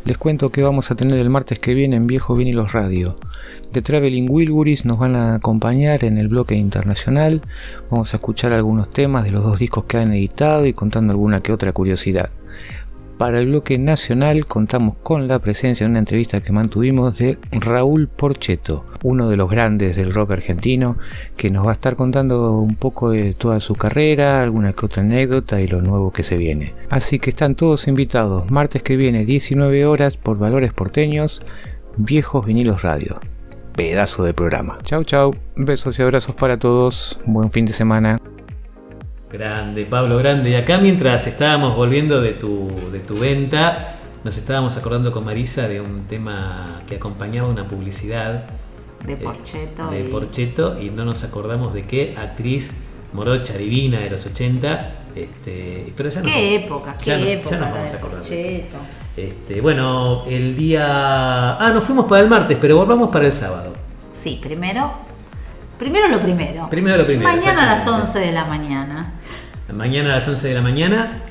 Les 0.06 0.18
cuento 0.18 0.52
que 0.52 0.62
vamos 0.62 0.92
a 0.92 0.96
tener 0.96 1.18
el 1.18 1.30
martes 1.30 1.60
que 1.60 1.74
viene 1.74 1.96
en 1.96 2.08
Viejo 2.08 2.36
Vinilos 2.36 2.74
Radio. 2.74 3.18
De 3.72 3.82
Traveling 3.82 4.30
Wilburys 4.30 4.86
nos 4.86 5.00
van 5.00 5.16
a 5.16 5.36
acompañar 5.36 6.04
en 6.04 6.18
el 6.18 6.28
bloque 6.28 6.56
internacional. 6.56 7.42
Vamos 7.90 8.14
a 8.14 8.18
escuchar 8.18 8.54
algunos 8.54 8.90
temas 8.90 9.24
de 9.24 9.32
los 9.32 9.44
dos 9.44 9.58
discos 9.58 9.86
que 9.86 9.98
han 9.98 10.14
editado 10.14 10.66
y 10.66 10.74
contando 10.74 11.12
alguna 11.12 11.42
que 11.42 11.54
otra 11.54 11.74
curiosidad. 11.74 12.30
Para 13.24 13.40
el 13.40 13.48
bloque 13.48 13.78
nacional 13.78 14.46
contamos 14.48 14.98
con 15.02 15.30
la 15.30 15.40
presencia 15.40 15.86
en 15.86 15.92
una 15.92 16.00
entrevista 16.00 16.42
que 16.42 16.52
mantuvimos 16.52 17.18
de 17.18 17.38
Raúl 17.54 18.10
Porcheto, 18.10 18.86
uno 19.02 19.30
de 19.30 19.38
los 19.38 19.50
grandes 19.50 19.96
del 19.96 20.14
rock 20.14 20.32
argentino, 20.32 20.98
que 21.38 21.50
nos 21.50 21.66
va 21.66 21.70
a 21.70 21.72
estar 21.72 21.96
contando 21.96 22.58
un 22.58 22.76
poco 22.76 23.12
de 23.12 23.34
toda 23.34 23.62
su 23.62 23.76
carrera, 23.76 24.44
alguna 24.44 24.74
que 24.74 24.86
otra 24.86 25.04
anécdota 25.04 25.62
y 25.62 25.70
lo 25.70 25.82
nuevo 25.82 26.12
que 26.12 26.24
se 26.24 26.36
viene. 26.36 26.74
Así 26.90 27.18
que 27.18 27.30
están 27.30 27.56
todos 27.56 27.88
invitados, 27.88 28.52
martes 28.52 28.84
que 28.84 28.98
viene 28.98 29.24
19 29.24 29.86
horas 29.86 30.18
por 30.18 30.38
Valores 30.38 30.74
Porteños, 30.74 31.42
Viejos 31.96 32.46
Vinilos 32.46 32.82
Radio. 32.82 33.22
Pedazo 33.78 34.26
de 34.26 34.34
programa. 34.34 34.80
Chau 34.84 35.06
chau, 35.06 35.34
besos 35.56 35.98
y 35.98 36.02
abrazos 36.02 36.36
para 36.36 36.58
todos, 36.58 37.18
buen 37.26 37.52
fin 37.52 37.66
de 37.66 37.72
semana. 37.72 38.20
Grande, 39.34 39.86
Pablo, 39.86 40.18
grande. 40.18 40.52
Y 40.52 40.56
acá 40.56 40.78
mientras 40.78 41.26
estábamos 41.26 41.76
volviendo 41.76 42.22
de 42.22 42.34
tu, 42.34 42.70
de 42.92 43.00
tu 43.00 43.18
venta, 43.18 43.96
nos 44.24 44.38
estábamos 44.38 44.78
acordando 44.78 45.12
con 45.12 45.26
Marisa 45.26 45.68
de 45.68 45.82
un 45.82 46.06
tema 46.06 46.82
que 46.88 46.96
acompañaba 46.98 47.48
una 47.50 47.68
publicidad 47.68 48.44
De 49.04 49.14
eh, 49.14 49.18
Porcheto. 49.18 49.88
de 49.90 50.02
y- 50.02 50.04
Porcheto 50.04 50.80
y 50.80 50.92
no 50.92 51.04
nos 51.04 51.24
acordamos 51.24 51.74
de 51.74 51.82
qué 51.82 52.16
actriz 52.16 52.72
morocha 53.14 53.54
divina 53.58 54.00
de 54.00 54.12
los 54.12 54.24
80. 54.26 54.98
Este, 55.16 55.92
pero 55.98 56.10
ya 56.10 56.22
nos- 56.22 56.32
Qué 56.32 56.56
época, 56.56 56.96
qué 57.00 57.06
ya 57.06 57.18
no- 57.18 57.26
ya 57.26 57.32
época 57.32 57.58
nos 57.58 57.72
vamos 57.74 57.92
a 57.92 57.96
acordar. 57.96 58.18
Porcheto. 58.20 58.78
Este, 59.18 59.62
bueno, 59.62 60.26
el 60.28 60.56
día. 60.56 61.58
Ah, 61.58 61.72
nos 61.74 61.84
fuimos 61.84 62.06
para 62.06 62.22
el 62.22 62.30
martes, 62.30 62.58
pero 62.62 62.78
volvamos 62.78 63.10
para 63.10 63.26
el 63.26 63.34
sábado. 63.34 63.74
Sí, 64.12 64.40
primero. 64.42 64.92
Primero 65.78 66.08
lo 66.08 66.20
primero. 66.20 66.70
Primero 66.70 66.98
lo 66.98 67.06
primero, 67.06 67.28
Mañana 67.30 67.64
a 67.64 67.66
las 67.66 67.80
exactamente. 67.82 68.08
11 68.08 68.20
de 68.20 68.32
la 68.32 68.46
mañana. 68.46 69.14
Mañana 69.76 70.12
a 70.12 70.16
las 70.18 70.28
11 70.28 70.50
de 70.50 70.54
la 70.54 70.62
mañana. 70.62 71.24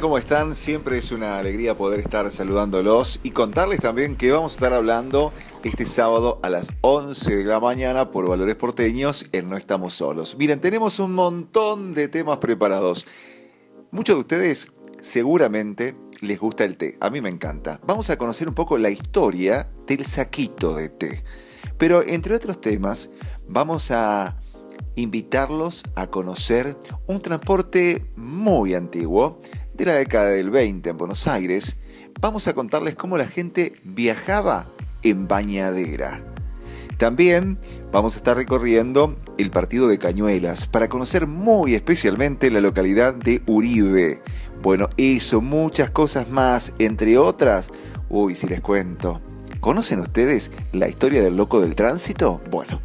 ¿Cómo 0.00 0.16
están? 0.16 0.54
Siempre 0.54 0.96
es 0.96 1.12
una 1.12 1.38
alegría 1.38 1.76
poder 1.76 2.00
estar 2.00 2.30
saludándolos 2.30 3.20
y 3.22 3.32
contarles 3.32 3.80
también 3.80 4.16
que 4.16 4.32
vamos 4.32 4.52
a 4.52 4.54
estar 4.54 4.72
hablando 4.72 5.32
este 5.64 5.84
sábado 5.84 6.40
a 6.42 6.48
las 6.48 6.70
11 6.80 7.36
de 7.36 7.44
la 7.44 7.60
mañana 7.60 8.10
por 8.10 8.26
Valores 8.26 8.56
Porteños 8.56 9.26
en 9.32 9.50
No 9.50 9.58
Estamos 9.58 9.94
Solos. 9.94 10.36
Miren, 10.38 10.60
tenemos 10.60 10.98
un 10.98 11.14
montón 11.14 11.92
de 11.92 12.08
temas 12.08 12.38
preparados. 12.38 13.06
Muchos 13.90 14.16
de 14.16 14.20
ustedes 14.20 14.72
seguramente 15.02 15.94
les 16.20 16.40
gusta 16.40 16.64
el 16.64 16.78
té. 16.78 16.96
A 17.00 17.10
mí 17.10 17.20
me 17.20 17.28
encanta. 17.28 17.80
Vamos 17.86 18.08
a 18.08 18.16
conocer 18.16 18.48
un 18.48 18.54
poco 18.54 18.78
la 18.78 18.88
historia 18.88 19.68
del 19.86 20.06
saquito 20.06 20.74
de 20.74 20.88
té. 20.88 21.22
Pero 21.76 22.02
entre 22.02 22.34
otros 22.34 22.60
temas, 22.60 23.10
vamos 23.46 23.90
a 23.90 24.37
invitarlos 24.96 25.84
a 25.94 26.08
conocer 26.08 26.76
un 27.06 27.20
transporte 27.20 28.04
muy 28.16 28.74
antiguo 28.74 29.40
de 29.74 29.84
la 29.86 29.94
década 29.94 30.30
del 30.30 30.50
20 30.50 30.90
en 30.90 30.96
Buenos 30.96 31.26
Aires. 31.26 31.76
Vamos 32.20 32.48
a 32.48 32.54
contarles 32.54 32.94
cómo 32.94 33.16
la 33.16 33.26
gente 33.26 33.74
viajaba 33.84 34.66
en 35.02 35.28
bañadera. 35.28 36.20
También 36.98 37.58
vamos 37.92 38.14
a 38.14 38.16
estar 38.18 38.36
recorriendo 38.36 39.16
el 39.38 39.50
partido 39.50 39.86
de 39.86 39.98
Cañuelas 39.98 40.66
para 40.66 40.88
conocer 40.88 41.28
muy 41.28 41.74
especialmente 41.74 42.50
la 42.50 42.60
localidad 42.60 43.14
de 43.14 43.40
Uribe. 43.46 44.20
Bueno, 44.62 44.90
eso, 44.96 45.40
muchas 45.40 45.90
cosas 45.90 46.28
más, 46.28 46.72
entre 46.80 47.16
otras. 47.16 47.70
Uy, 48.10 48.34
si 48.34 48.48
les 48.48 48.60
cuento. 48.60 49.20
¿Conocen 49.60 50.00
ustedes 50.00 50.50
la 50.72 50.88
historia 50.88 51.22
del 51.22 51.36
loco 51.36 51.60
del 51.60 51.76
tránsito? 51.76 52.40
Bueno, 52.50 52.80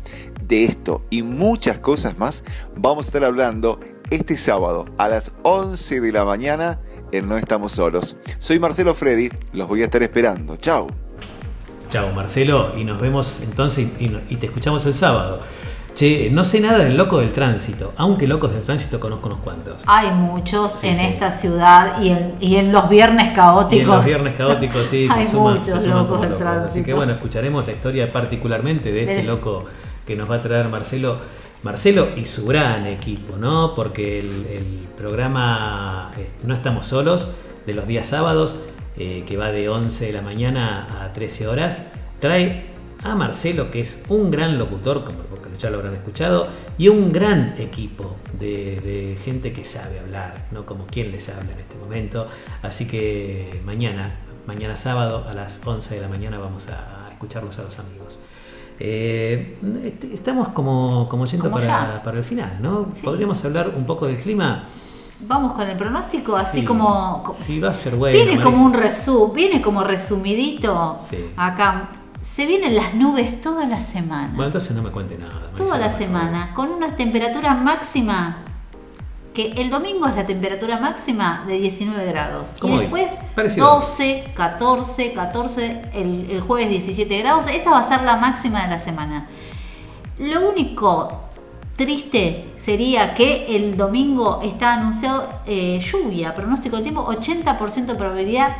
de 0.47 0.65
esto 0.65 1.03
y 1.09 1.23
muchas 1.23 1.79
cosas 1.79 2.17
más 2.17 2.43
vamos 2.75 3.05
a 3.05 3.07
estar 3.09 3.23
hablando 3.23 3.79
este 4.09 4.37
sábado 4.37 4.85
a 4.97 5.09
las 5.09 5.31
11 5.43 6.01
de 6.01 6.11
la 6.11 6.23
mañana 6.25 6.79
en 7.11 7.29
No 7.29 7.37
Estamos 7.37 7.73
Solos. 7.73 8.15
Soy 8.37 8.59
Marcelo 8.59 8.93
Freddy, 8.95 9.29
los 9.53 9.67
voy 9.67 9.81
a 9.81 9.85
estar 9.85 10.01
esperando. 10.03 10.55
Chao. 10.57 10.87
Chao 11.89 12.11
Marcelo, 12.13 12.73
y 12.77 12.83
nos 12.83 12.99
vemos 12.99 13.41
entonces 13.43 13.87
y, 13.99 14.35
te 14.35 14.47
escuchamos 14.47 14.85
el 14.85 14.93
sábado. 14.93 15.39
Che, 15.93 16.31
no 16.31 16.43
sé 16.43 16.59
nada 16.59 16.79
del 16.79 16.97
loco 16.97 17.19
del 17.19 17.31
tránsito, 17.31 17.93
aunque 17.97 18.25
locos 18.25 18.51
del 18.51 18.63
tránsito 18.63 18.99
conozco 18.99 19.27
unos 19.27 19.39
cuantos. 19.41 19.75
Hay 19.85 20.09
muchos 20.09 20.71
Sí, 20.71 20.87
en 20.87 20.97
sí. 20.97 21.03
esta 21.05 21.29
ciudad 21.29 22.01
y 22.01 22.09
en, 22.09 22.33
y 22.39 22.55
en 22.55 22.71
los 22.71 22.89
viernes 22.89 23.31
caóticos. 23.35 23.77
Y 23.77 23.81
en 23.81 23.87
los 23.87 24.05
viernes 24.05 24.33
caóticos, 24.35 24.87
sí, 24.87 25.07
Hay 25.11 25.27
se 25.27 25.31
suman, 25.33 25.59
muchos 25.59 25.67
se 25.67 25.81
suman 25.81 25.97
locos 25.99 26.21
del 26.21 26.29
locos. 26.31 26.47
Así 26.47 26.55
tránsito. 26.55 26.85
que 26.87 26.93
bueno, 26.95 27.11
escucharemos 27.13 27.67
la 27.67 27.73
historia 27.73 28.11
particularmente 28.11 28.91
de 28.91 29.01
este 29.03 29.21
loco 29.21 29.65
que 30.05 30.15
nos 30.15 30.29
va 30.29 30.35
a 30.35 30.41
traer 30.41 30.67
Marcelo. 30.69 31.17
Marcelo 31.63 32.09
y 32.17 32.25
su 32.25 32.45
gran 32.45 32.85
equipo, 32.87 33.37
¿no? 33.37 33.73
Porque 33.73 34.19
el, 34.19 34.83
programa 34.97 36.11
eh, 36.17 36.29
No 36.43 36.53
Estamos 36.53 36.87
Solos, 36.87 37.29
de 37.65 37.73
los 37.73 37.87
días 37.87 38.07
sábados, 38.07 38.57
eh, 38.97 39.23
que 39.25 39.37
va 39.37 39.51
de 39.51 39.69
11 39.69 40.07
de 40.07 40.13
la 40.13 40.21
mañana 40.21 41.03
a 41.03 41.13
13 41.13 41.47
horas, 41.47 41.83
trae 42.19 42.65
a 43.01 43.15
Marcelo, 43.15 43.71
que 43.71 43.79
es 43.79 44.03
un 44.09 44.29
gran 44.29 44.57
locutor, 44.57 45.03
como 45.03 45.19
ya 45.57 45.69
lo 45.69 45.77
habrán 45.77 45.95
escuchado, 45.95 46.47
y 46.77 46.89
un 46.89 47.11
gran 47.11 47.55
equipo 47.57 48.15
de, 48.37 48.79
de 48.81 49.17
gente 49.23 49.53
que 49.53 49.63
sabe 49.63 49.99
hablar, 49.99 50.47
¿no? 50.51 50.65
Como 50.65 50.85
quien 50.85 51.11
les 51.11 51.29
habla 51.29 51.51
en 51.53 51.59
este 51.59 51.77
momento. 51.77 52.27
Así 52.61 52.85
que 52.85 53.61
mañana, 53.65 54.19
mañana 54.45 54.75
sábado 54.75 55.25
a 55.27 55.33
las 55.33 55.61
11 55.63 55.95
de 55.95 56.01
la 56.01 56.07
mañana 56.07 56.37
vamos 56.37 56.67
a 56.67 57.09
escucharlos 57.11 57.57
a 57.59 57.63
los 57.63 57.79
amigos. 57.79 58.19
Eh, 58.85 59.57
est- 59.85 60.03
estamos 60.13 60.49
como, 60.49 61.07
como 61.07 61.23
yendo 61.25 61.45
Como 61.49 61.55
para, 61.57 62.03
para 62.03 62.17
el 62.17 62.23
final, 62.25 62.57
¿no? 62.61 62.87
Sí. 62.91 63.01
Podríamos 63.01 63.43
hablar 63.45 63.71
un 63.77 63.85
poco 63.85 64.07
del 64.07 64.17
clima. 64.17 64.65
Vamos 65.25 65.53
con 65.53 65.69
el 65.69 65.77
pronóstico, 65.77 66.35
así 66.35 66.59
Sí. 66.59 66.65
como. 66.65 67.23
co- 67.23 67.33
Sí, 67.33 67.61
va 67.61 67.69
a 67.69 67.73
ser 67.73 67.95
bueno. 67.95 68.13
viene 68.21 68.41
como 68.43 68.61
un 68.61 68.73
resu, 68.73 69.31
viene 69.33 69.61
como 69.61 69.83
resumidito 69.85 70.97
Sí. 70.99 71.17
acá 71.37 71.89
Se 72.21 72.45
vienen 72.45 72.73
las 72.75 72.93
nubes 72.93 73.41
toda 73.41 73.65
la 73.67 73.81
semana. 73.81 74.29
Bueno, 74.29 74.45
entonces 74.45 74.73
no 74.73 74.81
me 74.81 74.91
cuente 74.91 75.17
nada. 75.17 75.33
Marisa, 75.33 75.57
toda 75.57 75.77
la 75.77 75.89
semana, 75.89 76.53
con 76.53 76.69
una 76.69 76.95
temperatura 76.95 77.53
máxima, 77.53 78.37
que 79.33 79.53
el 79.57 79.69
domingo 79.69 80.07
es 80.07 80.15
la 80.15 80.25
temperatura 80.25 80.79
máxima 80.79 81.43
de 81.47 81.59
19 81.59 82.05
grados. 82.05 82.55
Como 82.59 82.75
y 82.75 82.79
después 82.81 83.17
parecido. 83.35 83.67
12, 83.75 84.31
14, 84.35 85.13
14, 85.13 85.81
el, 85.93 86.27
el 86.29 86.41
jueves 86.41 86.69
17 86.69 87.19
grados. 87.19 87.49
Esa 87.51 87.71
va 87.71 87.79
a 87.79 87.83
ser 87.83 88.03
la 88.03 88.17
máxima 88.17 88.63
de 88.63 88.69
la 88.69 88.79
semana. 88.79 89.27
Lo 90.19 90.47
único 90.49 91.23
triste 91.75 92.45
sería 92.55 93.13
que 93.13 93.55
el 93.55 93.75
domingo 93.75 94.41
está 94.43 94.73
anunciado 94.73 95.27
eh, 95.45 95.79
lluvia, 95.79 96.35
pronóstico 96.35 96.75
del 96.75 96.83
tiempo, 96.83 97.05
80% 97.07 97.85
de 97.85 97.95
probabilidad 97.95 98.55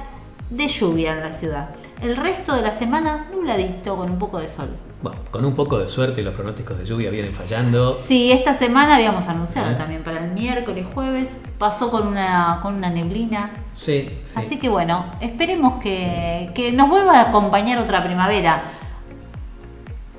de 0.50 0.68
lluvia 0.68 1.14
en 1.14 1.22
la 1.22 1.32
ciudad. 1.32 1.70
El 2.02 2.16
resto 2.16 2.56
de 2.56 2.62
la 2.62 2.72
semana 2.72 3.28
nubladito 3.32 3.96
con 3.96 4.12
un 4.12 4.20
poco 4.20 4.40
de 4.40 4.48
sol. 4.48 4.70
Bueno, 5.02 5.18
con 5.32 5.44
un 5.44 5.54
poco 5.54 5.80
de 5.80 5.88
suerte 5.90 6.22
los 6.22 6.34
pronósticos 6.34 6.78
de 6.78 6.86
lluvia 6.86 7.10
vienen 7.10 7.34
fallando. 7.34 7.98
Sí, 8.08 8.32
esta 8.32 8.54
semana 8.54 8.96
habíamos 8.96 9.28
anunciado 9.28 9.72
¿Eh? 9.72 9.76
también 9.76 10.04
para 10.04 10.24
el 10.24 10.32
miércoles, 10.32 10.86
jueves, 10.94 11.38
pasó 11.58 11.90
con 11.90 12.08
una, 12.08 12.60
con 12.62 12.76
una 12.76 12.90
neblina. 12.90 13.52
Sí, 13.76 14.10
sí. 14.24 14.34
Así 14.40 14.60
que 14.60 14.70
bueno, 14.70 15.06
esperemos 15.20 15.82
que, 15.82 16.52
que 16.54 16.72
nos 16.72 16.88
vuelva 16.88 17.20
a 17.20 17.30
acompañar 17.30 17.80
otra 17.80 18.04
primavera. 18.04 18.64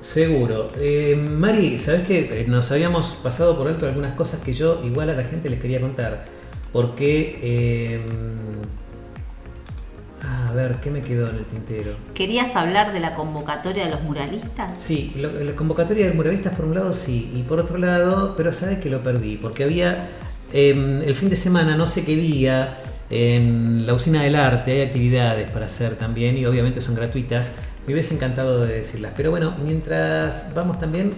Seguro. 0.01 0.67
Eh, 0.79 1.15
Mari, 1.15 1.79
¿sabes 1.79 2.05
qué? 2.05 2.45
Nos 2.47 2.71
habíamos 2.71 3.15
pasado 3.23 3.57
por 3.57 3.67
alto 3.67 3.87
algunas 3.87 4.15
cosas 4.15 4.39
que 4.41 4.53
yo 4.53 4.81
igual 4.83 5.09
a 5.09 5.13
la 5.13 5.23
gente 5.23 5.49
les 5.49 5.59
quería 5.59 5.81
contar. 5.81 6.25
Porque... 6.71 7.39
eh, 7.41 8.01
a 10.27 10.51
ver, 10.53 10.79
¿qué 10.81 10.89
me 10.89 11.01
quedó 11.01 11.29
en 11.29 11.35
el 11.37 11.45
tintero? 11.45 11.91
¿Querías 12.13 12.55
hablar 12.55 12.93
de 12.93 12.99
la 12.99 13.13
convocatoria 13.15 13.85
de 13.85 13.91
los 13.91 14.01
muralistas? 14.01 14.77
Sí, 14.79 15.13
lo- 15.17 15.31
la 15.31 15.51
convocatoria 15.55 16.07
de 16.07 16.13
muralistas 16.13 16.53
por 16.55 16.65
un 16.65 16.73
lado 16.75 16.93
sí, 16.93 17.31
y 17.35 17.43
por 17.43 17.59
otro 17.59 17.77
lado, 17.77 18.35
pero 18.35 18.51
sabes 18.53 18.79
que 18.79 18.89
lo 18.89 19.03
perdí, 19.03 19.37
porque 19.37 19.63
había 19.63 20.09
eh, 20.53 21.01
el 21.05 21.15
fin 21.15 21.29
de 21.29 21.35
semana, 21.35 21.75
no 21.75 21.85
sé 21.87 22.03
qué 22.05 22.15
día, 22.15 22.77
en 23.09 23.85
la 23.85 23.93
usina 23.93 24.23
del 24.23 24.35
arte 24.35 24.71
hay 24.71 24.81
actividades 24.81 25.49
para 25.51 25.65
hacer 25.67 25.95
también 25.95 26.37
y 26.37 26.45
obviamente 26.45 26.81
son 26.81 26.95
gratuitas. 26.95 27.49
Me 27.85 27.93
hubiese 27.93 28.13
encantado 28.15 28.61
de 28.65 28.77
decirlas, 28.77 29.11
pero 29.15 29.29
bueno, 29.31 29.53
mientras 29.63 30.53
vamos 30.55 30.79
también, 30.79 31.11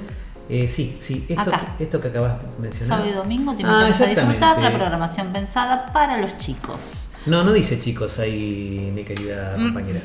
eh, 0.50 0.68
sí, 0.68 0.98
sí, 1.00 1.26
esto, 1.30 1.50
Acá. 1.50 1.76
esto 1.80 2.02
que 2.02 2.10
acabas 2.10 2.42
de 2.42 2.48
mencionar. 2.62 2.98
Sábado 3.00 3.10
y 3.10 3.14
domingo 3.16 3.54
te 3.56 3.64
Ah, 3.64 3.88
invitamos 3.88 4.02
a 4.02 4.06
disfrutar 4.08 4.62
la 4.62 4.74
programación 4.74 5.28
pensada 5.32 5.92
para 5.94 6.18
los 6.18 6.38
chicos. 6.38 7.07
No, 7.28 7.44
no 7.44 7.54
dice 7.54 7.80
chicos 7.80 8.20
ahí, 8.20 8.92
mi 8.94 9.04
querida 9.04 9.56
Mm. 9.58 9.62
compañera. 9.64 10.00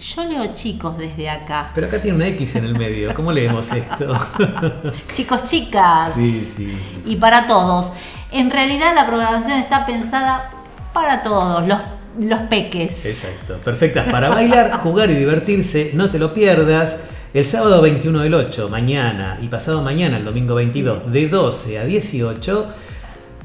Yo 0.00 0.24
leo 0.26 0.46
chicos 0.54 0.96
desde 0.96 1.28
acá. 1.28 1.72
Pero 1.74 1.88
acá 1.88 2.00
tiene 2.00 2.16
una 2.16 2.28
X 2.28 2.54
en 2.56 2.66
el 2.66 2.78
medio, 2.78 3.12
¿cómo 3.14 3.32
leemos 3.32 3.72
esto? 3.72 4.16
Chicos, 5.12 5.42
chicas. 5.44 6.12
sí, 6.14 6.48
sí. 6.56 6.78
y 7.04 7.16
para 7.16 7.46
todos. 7.48 7.90
En 8.30 8.48
realidad 8.50 8.92
la 8.94 9.06
programación 9.06 9.58
está 9.58 9.84
pensada 9.86 10.50
para 10.92 11.22
todos, 11.24 11.66
los, 11.66 11.80
los 12.20 12.40
peques. 12.42 13.04
Exacto, 13.06 13.56
perfectas 13.64 14.08
para 14.08 14.28
bailar, 14.28 14.72
jugar 14.82 15.10
y 15.10 15.14
divertirse, 15.14 15.90
no 15.94 16.10
te 16.10 16.18
lo 16.20 16.32
pierdas. 16.32 16.96
El 17.34 17.44
sábado 17.44 17.82
21 17.82 18.20
del 18.20 18.34
8, 18.34 18.68
mañana 18.68 19.38
y 19.42 19.48
pasado 19.48 19.82
mañana, 19.82 20.16
el 20.18 20.24
domingo 20.24 20.54
22, 20.54 21.10
de 21.12 21.26
12 21.28 21.78
a 21.78 21.84
18, 21.84 22.66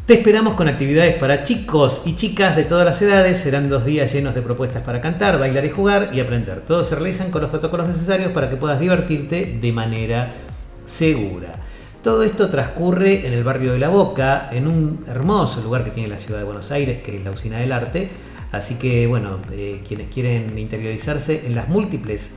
te 0.06 0.16
esperamos 0.16 0.56
con 0.56 0.68
actividades 0.68 1.16
para 1.16 1.44
chicos 1.44 2.02
y 2.06 2.16
chicas 2.16 2.58
de 2.58 2.66
todas 2.66 2.86
las 2.86 3.02
edades. 3.02 3.38
Serán 3.38 3.70
dos 3.70 3.86
días 3.86 4.12
llenos 4.12 4.36
de 4.36 4.42
propuestas 4.42 4.84
para 4.84 5.00
cantar, 5.00 5.40
bailar 5.40 5.64
y 5.64 5.70
jugar 5.70 6.10
y 6.14 6.20
aprender. 6.20 6.60
Todos 6.60 6.88
se 6.88 6.96
realizan 6.96 7.32
con 7.32 7.42
los 7.42 7.50
protocolos 7.50 7.88
necesarios 7.88 8.32
para 8.32 8.50
que 8.50 8.58
puedas 8.58 8.82
divertirte 8.82 9.58
de 9.62 9.72
manera 9.72 10.34
segura. 10.84 11.56
Todo 12.04 12.24
esto 12.24 12.50
transcurre 12.50 13.26
en 13.26 13.32
el 13.32 13.46
barrio 13.46 13.72
de 13.72 13.80
La 13.80 13.88
Boca, 13.88 14.50
en 14.52 14.68
un 14.68 15.06
hermoso 15.08 15.62
lugar 15.62 15.86
que 15.86 15.92
tiene 15.92 16.10
la 16.10 16.18
ciudad 16.18 16.40
de 16.40 16.46
Buenos 16.46 16.70
Aires, 16.72 17.02
que 17.02 17.16
es 17.16 17.24
la 17.24 17.32
Usina 17.32 17.60
del 17.60 17.72
Arte. 17.72 18.10
Así 18.52 18.76
que, 18.76 19.08
bueno, 19.08 19.40
eh, 19.54 19.82
quienes 19.88 20.08
quieren 20.14 20.60
interiorizarse 20.60 21.44
en 21.46 21.56
las 21.56 21.70
múltiples 21.70 22.32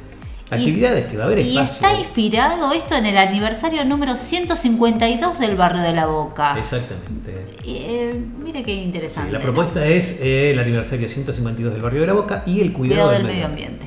actividades 0.51 1.07
que 1.07 1.17
va 1.17 1.25
a 1.25 1.27
haber 1.27 1.41
Y 1.41 1.59
espacio. 1.59 1.75
está 1.87 1.99
inspirado 1.99 2.73
esto 2.73 2.95
en 2.95 3.07
el 3.07 3.19
aniversario 3.19 3.85
número 3.85 4.17
152 4.17 5.39
del 5.39 5.57
barrio 5.57 5.83
de 5.83 5.93
la 5.93 6.07
Boca. 6.07 6.57
Exactamente. 6.59 7.47
Eh, 7.65 8.15
mire 8.43 8.63
qué 8.63 8.75
interesante. 8.75 9.29
Sí, 9.31 9.33
la 9.33 9.41
propuesta 9.41 9.85
es 9.87 10.19
eh, 10.21 10.51
el 10.53 10.59
aniversario 10.59 11.09
152 11.09 11.73
del 11.73 11.83
barrio 11.83 12.01
de 12.03 12.07
La 12.07 12.13
Boca 12.13 12.43
y 12.47 12.61
el 12.61 12.73
cuidado 12.73 13.09
Cuidado 13.09 13.11
del, 13.11 13.23
del 13.27 13.33
medio 13.33 13.47
ambiente. 13.47 13.87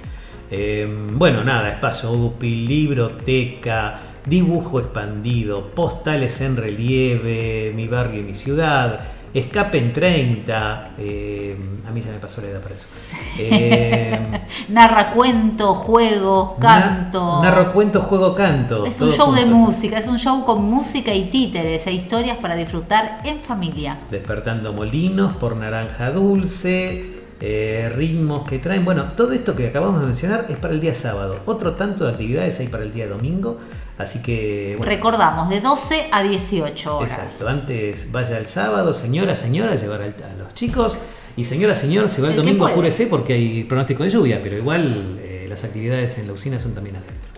Eh, 0.52 0.88
bueno, 1.14 1.44
nada, 1.44 1.69
espacio 1.69 2.11
UPI, 2.11 2.68
libroteca, 2.68 3.99
dibujo 4.26 4.80
expandido, 4.80 5.69
postales 5.69 6.41
en 6.41 6.57
relieve, 6.57 7.72
mi 7.76 7.88
barrio 7.88 8.19
y 8.22 8.23
mi 8.23 8.36
ciudad, 8.36 8.99
escape 9.34 9.77
en 9.77 9.93
30, 9.93 10.91
eh, 10.97 11.56
a 11.88 11.91
mí 11.91 12.01
ya 12.01 12.11
me 12.11 12.18
pasó 12.18 12.41
la 12.41 12.47
edad 12.47 12.61
para 12.61 12.76
eso. 12.76 13.15
Eh, 13.38 14.19
Narra 14.69 15.11
cuento, 15.11 15.76
juegos, 15.76 16.51
canto. 16.60 17.41
narro 17.41 17.72
cuento, 17.72 18.01
juego, 18.01 18.35
canto. 18.35 18.85
es 18.85 18.99
un 19.01 19.11
show 19.11 19.31
de 19.34 19.45
música, 19.45 19.97
es 19.97 20.07
un 20.07 20.18
show 20.18 20.43
con 20.43 20.64
música 20.64 21.14
y 21.14 21.26
títeres 21.26 21.85
e 21.88 21.93
historias 21.93 22.38
para 22.38 22.56
disfrutar 22.56 23.22
en 23.23 23.39
familia. 23.39 23.97
Despertando 24.10 24.73
molinos 24.73 25.35
por 25.35 25.56
naranja 25.56 26.11
dulce, 26.11 27.19
eh, 27.41 27.91
ritmos 27.95 28.47
que 28.47 28.60
traen. 28.60 28.84
Bueno, 28.84 29.14
todo 29.15 29.31
esto 29.31 29.56
que 29.56 29.68
acabamos 29.68 30.01
de 30.01 30.07
mencionar 30.07 30.45
es 30.49 30.57
para 30.57 30.73
el 30.73 30.81
día 30.81 30.93
sábado. 30.93 31.39
Otro 31.45 31.76
tanto 31.76 32.06
de 32.06 32.11
actividades 32.11 32.60
hay 32.60 32.68
para 32.68 32.84
el 32.84 32.91
día 32.91 33.07
domingo. 33.07 33.60
Así 33.99 34.19
que, 34.23 34.76
bueno, 34.77 34.89
Recordamos, 34.91 35.49
de 35.49 35.59
12 35.61 36.07
a 36.11 36.23
18 36.23 36.97
horas. 36.97 37.11
Exacto, 37.11 37.47
antes 37.47 38.11
vaya 38.11 38.38
el 38.39 38.47
sábado, 38.47 38.93
señora, 38.93 39.35
señora, 39.35 39.76
llevar 39.76 40.01
a 40.01 40.34
los 40.38 40.53
chicos. 40.55 40.97
Y 41.38 41.43
señora, 41.43 41.76
señor, 41.76 42.09
se 42.09 42.21
va 42.21 42.30
el, 42.30 42.34
El 42.34 42.39
domingo, 42.39 42.65
apúrese 42.65 43.05
porque 43.07 43.34
hay 43.34 43.63
pronóstico 43.65 44.03
de 44.03 44.09
lluvia, 44.09 44.39
pero 44.41 44.57
igual 44.57 45.19
eh, 45.21 45.45
las 45.49 45.63
actividades 45.63 46.17
en 46.17 46.27
la 46.27 46.34
usina 46.34 46.59
son 46.59 46.73
también 46.73 46.95
adentro. 46.95 47.30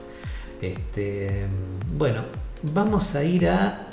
Este, 0.61 1.45
bueno, 1.97 2.21
vamos 2.61 3.15
a 3.15 3.23
ir 3.23 3.49
a 3.49 3.87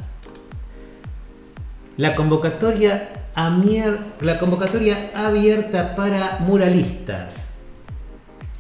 la 1.97 2.15
convocatoria, 2.15 3.28
a 3.35 3.51
mier- 3.51 3.99
la 4.20 4.39
convocatoria 4.39 5.11
abierta 5.15 5.95
para 5.95 6.39
muralistas. 6.40 7.47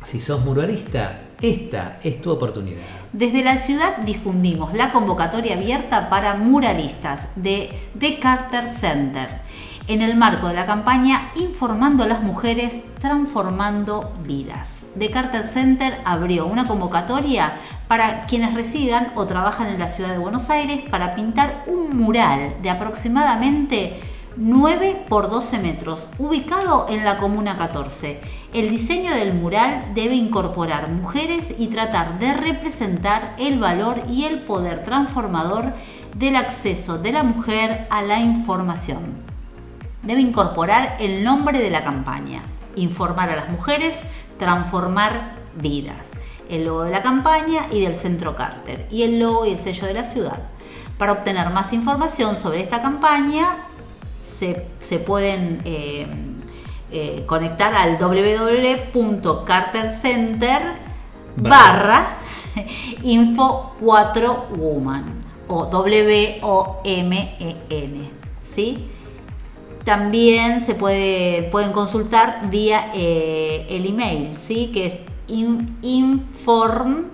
Si 0.04 0.18
sos 0.20 0.44
muralista, 0.44 1.20
esta 1.40 2.00
es 2.02 2.20
tu 2.22 2.30
oportunidad. 2.30 2.97
Desde 3.12 3.42
la 3.42 3.56
ciudad 3.56 3.96
difundimos 3.98 4.74
la 4.74 4.92
convocatoria 4.92 5.54
abierta 5.54 6.10
para 6.10 6.34
muralistas 6.34 7.28
de 7.36 7.70
The 7.98 8.18
Carter 8.18 8.66
Center 8.66 9.40
en 9.86 10.02
el 10.02 10.14
marco 10.14 10.48
de 10.48 10.54
la 10.54 10.66
campaña 10.66 11.30
Informando 11.34 12.04
a 12.04 12.06
las 12.06 12.22
mujeres, 12.22 12.80
transformando 13.00 14.12
vidas. 14.26 14.80
The 14.98 15.10
Carter 15.10 15.42
Center 15.42 15.98
abrió 16.04 16.46
una 16.46 16.66
convocatoria 16.66 17.54
para 17.86 18.26
quienes 18.26 18.52
residan 18.52 19.12
o 19.14 19.24
trabajan 19.24 19.68
en 19.68 19.78
la 19.78 19.88
ciudad 19.88 20.10
de 20.10 20.18
Buenos 20.18 20.50
Aires 20.50 20.82
para 20.90 21.14
pintar 21.14 21.64
un 21.66 21.96
mural 21.96 22.56
de 22.60 22.68
aproximadamente 22.68 23.98
9 24.36 25.04
por 25.08 25.30
12 25.30 25.58
metros, 25.58 26.06
ubicado 26.18 26.86
en 26.88 27.04
la 27.04 27.18
Comuna 27.18 27.56
14. 27.56 28.20
El 28.52 28.70
diseño 28.70 29.14
del 29.14 29.34
mural 29.34 29.92
debe 29.94 30.14
incorporar 30.14 30.90
mujeres 30.90 31.54
y 31.58 31.68
tratar 31.68 32.18
de 32.18 32.34
representar 32.34 33.34
el 33.38 33.58
valor 33.58 34.00
y 34.08 34.24
el 34.24 34.40
poder 34.40 34.84
transformador 34.84 35.72
del 36.16 36.36
acceso 36.36 36.98
de 36.98 37.12
la 37.12 37.22
mujer 37.22 37.86
a 37.90 38.02
la 38.02 38.20
información. 38.20 39.16
Debe 40.02 40.20
incorporar 40.20 40.96
el 41.00 41.24
nombre 41.24 41.58
de 41.58 41.70
la 41.70 41.84
campaña, 41.84 42.42
informar 42.76 43.30
a 43.30 43.36
las 43.36 43.48
mujeres, 43.48 44.02
transformar 44.38 45.34
vidas, 45.60 46.10
el 46.48 46.64
logo 46.64 46.84
de 46.84 46.92
la 46.92 47.02
campaña 47.02 47.66
y 47.70 47.80
del 47.80 47.96
Centro 47.96 48.36
Carter, 48.36 48.86
y 48.90 49.02
el 49.02 49.18
logo 49.18 49.46
y 49.46 49.50
el 49.50 49.58
sello 49.58 49.86
de 49.86 49.94
la 49.94 50.04
ciudad. 50.04 50.38
Para 50.96 51.12
obtener 51.12 51.50
más 51.50 51.72
información 51.72 52.36
sobre 52.36 52.60
esta 52.60 52.80
campaña, 52.80 53.56
se, 54.28 54.66
se 54.80 54.98
pueden 54.98 55.60
eh, 55.64 56.06
eh, 56.92 57.22
conectar 57.26 57.74
al 57.74 57.96
www.cartercenter 57.98 60.62
barra 61.36 62.18
info 63.02 63.72
4 63.80 64.46
woman 64.56 65.04
o 65.48 65.66
W-O-M-E-N. 65.66 66.40
¿sí? 68.42 68.86
También 69.84 70.60
se 70.60 70.74
puede, 70.74 71.44
pueden 71.44 71.72
consultar 71.72 72.50
vía 72.50 72.90
eh, 72.94 73.66
el 73.70 73.86
email, 73.86 74.36
¿sí? 74.36 74.66
que 74.72 74.86
es 74.86 75.00
in- 75.28 75.78
inform, 75.82 77.06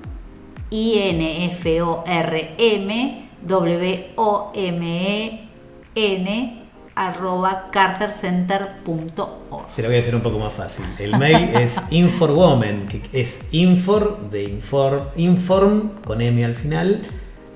I-N-F-O-R-M, 1.95 3.29
W-O-M-E-N, 5.15 6.64
arroba 6.95 7.71
cartercenter.org. 7.73 9.71
Se 9.71 9.83
lo 9.83 9.89
voy 9.89 9.97
a 9.97 10.01
hacer 10.01 10.15
un 10.15 10.23
poco 10.23 10.39
más 10.39 10.53
fácil. 10.53 10.85
El 10.99 11.19
mail 11.19 11.51
es 11.55 11.81
inforwoman, 11.91 12.87
que 12.87 13.01
es 13.13 13.41
infor 13.51 14.31
de 14.31 14.45
inform, 14.45 15.07
inform 15.17 15.89
con 16.05 16.21
M 16.21 16.45
al 16.45 16.55
final, 16.55 17.03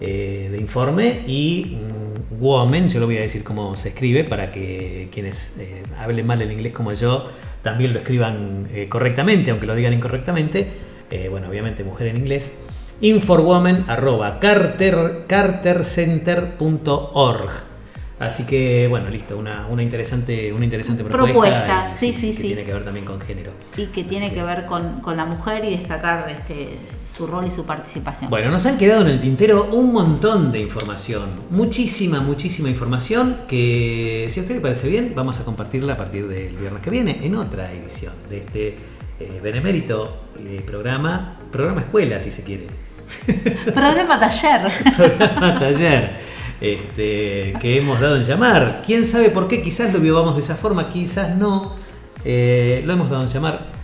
eh, 0.00 0.48
de 0.50 0.58
informe, 0.58 1.22
y 1.26 1.78
mm, 1.80 2.42
woman, 2.42 2.88
yo 2.88 2.98
lo 3.00 3.06
voy 3.06 3.18
a 3.18 3.22
decir 3.22 3.44
cómo 3.44 3.76
se 3.76 3.90
escribe 3.90 4.24
para 4.24 4.50
que 4.50 5.08
quienes 5.12 5.52
eh, 5.58 5.84
hablen 5.98 6.26
mal 6.26 6.42
el 6.42 6.50
inglés 6.52 6.72
como 6.72 6.92
yo 6.92 7.28
también 7.62 7.92
lo 7.92 7.98
escriban 7.98 8.68
eh, 8.72 8.88
correctamente, 8.88 9.50
aunque 9.50 9.66
lo 9.66 9.74
digan 9.74 9.92
incorrectamente. 9.92 10.88
Bueno, 11.30 11.48
obviamente 11.48 11.84
mujer 11.84 12.08
en 12.08 12.18
inglés. 12.18 12.52
inforwoman 13.00 13.86
arroba 13.88 14.40
carter, 14.40 15.24
cartercenter.org. 15.26 17.67
Así 18.18 18.44
que, 18.44 18.88
bueno, 18.88 19.08
listo, 19.10 19.38
una, 19.38 19.66
una 19.68 19.82
interesante, 19.82 20.52
una 20.52 20.64
interesante 20.64 21.04
propuesta. 21.04 21.32
Propuesta, 21.32 21.90
y 21.94 21.98
sí, 21.98 22.12
sí, 22.12 22.26
que 22.28 22.32
sí. 22.32 22.42
Tiene 22.48 22.64
que 22.64 22.72
ver 22.72 22.82
también 22.82 23.06
con 23.06 23.20
género. 23.20 23.52
Y 23.76 23.86
que 23.86 24.02
tiene 24.02 24.32
que 24.34 24.42
ver 24.42 24.66
con, 24.66 25.00
con 25.00 25.16
la 25.16 25.24
mujer 25.24 25.64
y 25.64 25.70
destacar 25.70 26.28
este, 26.28 26.76
su 27.06 27.28
rol 27.28 27.46
y 27.46 27.50
su 27.50 27.64
participación. 27.64 28.28
Bueno, 28.28 28.50
nos 28.50 28.66
han 28.66 28.76
quedado 28.76 29.02
en 29.02 29.10
el 29.10 29.20
tintero 29.20 29.68
un 29.70 29.92
montón 29.92 30.50
de 30.50 30.58
información. 30.58 31.30
Muchísima, 31.50 32.20
muchísima 32.20 32.68
información 32.68 33.42
que, 33.46 34.26
si 34.30 34.40
a 34.40 34.42
usted 34.42 34.56
le 34.56 34.60
parece 34.60 34.88
bien, 34.88 35.12
vamos 35.14 35.38
a 35.38 35.44
compartirla 35.44 35.92
a 35.92 35.96
partir 35.96 36.26
del 36.26 36.56
viernes 36.56 36.82
que 36.82 36.90
viene 36.90 37.24
en 37.24 37.36
otra 37.36 37.70
edición 37.70 38.14
de 38.28 38.38
este 38.38 38.68
eh, 39.20 39.40
benemérito 39.40 40.24
eh, 40.40 40.60
programa, 40.66 41.36
programa 41.52 41.82
escuela, 41.82 42.18
si 42.18 42.32
se 42.32 42.42
quiere. 42.42 42.66
Programa 43.72 44.18
taller. 44.18 44.72
programa 44.96 45.56
taller 45.56 46.27
este, 46.60 47.54
que 47.60 47.78
hemos 47.78 48.00
dado 48.00 48.16
en 48.16 48.24
llamar. 48.24 48.82
¿Quién 48.84 49.04
sabe 49.04 49.30
por 49.30 49.48
qué? 49.48 49.62
Quizás 49.62 49.92
lo 49.92 50.00
vivamos 50.00 50.34
de 50.34 50.40
esa 50.40 50.56
forma, 50.56 50.90
quizás 50.90 51.36
no. 51.36 51.74
Eh, 52.24 52.82
lo 52.84 52.92
hemos 52.92 53.10
dado 53.10 53.22
en 53.22 53.28
llamar. 53.28 53.78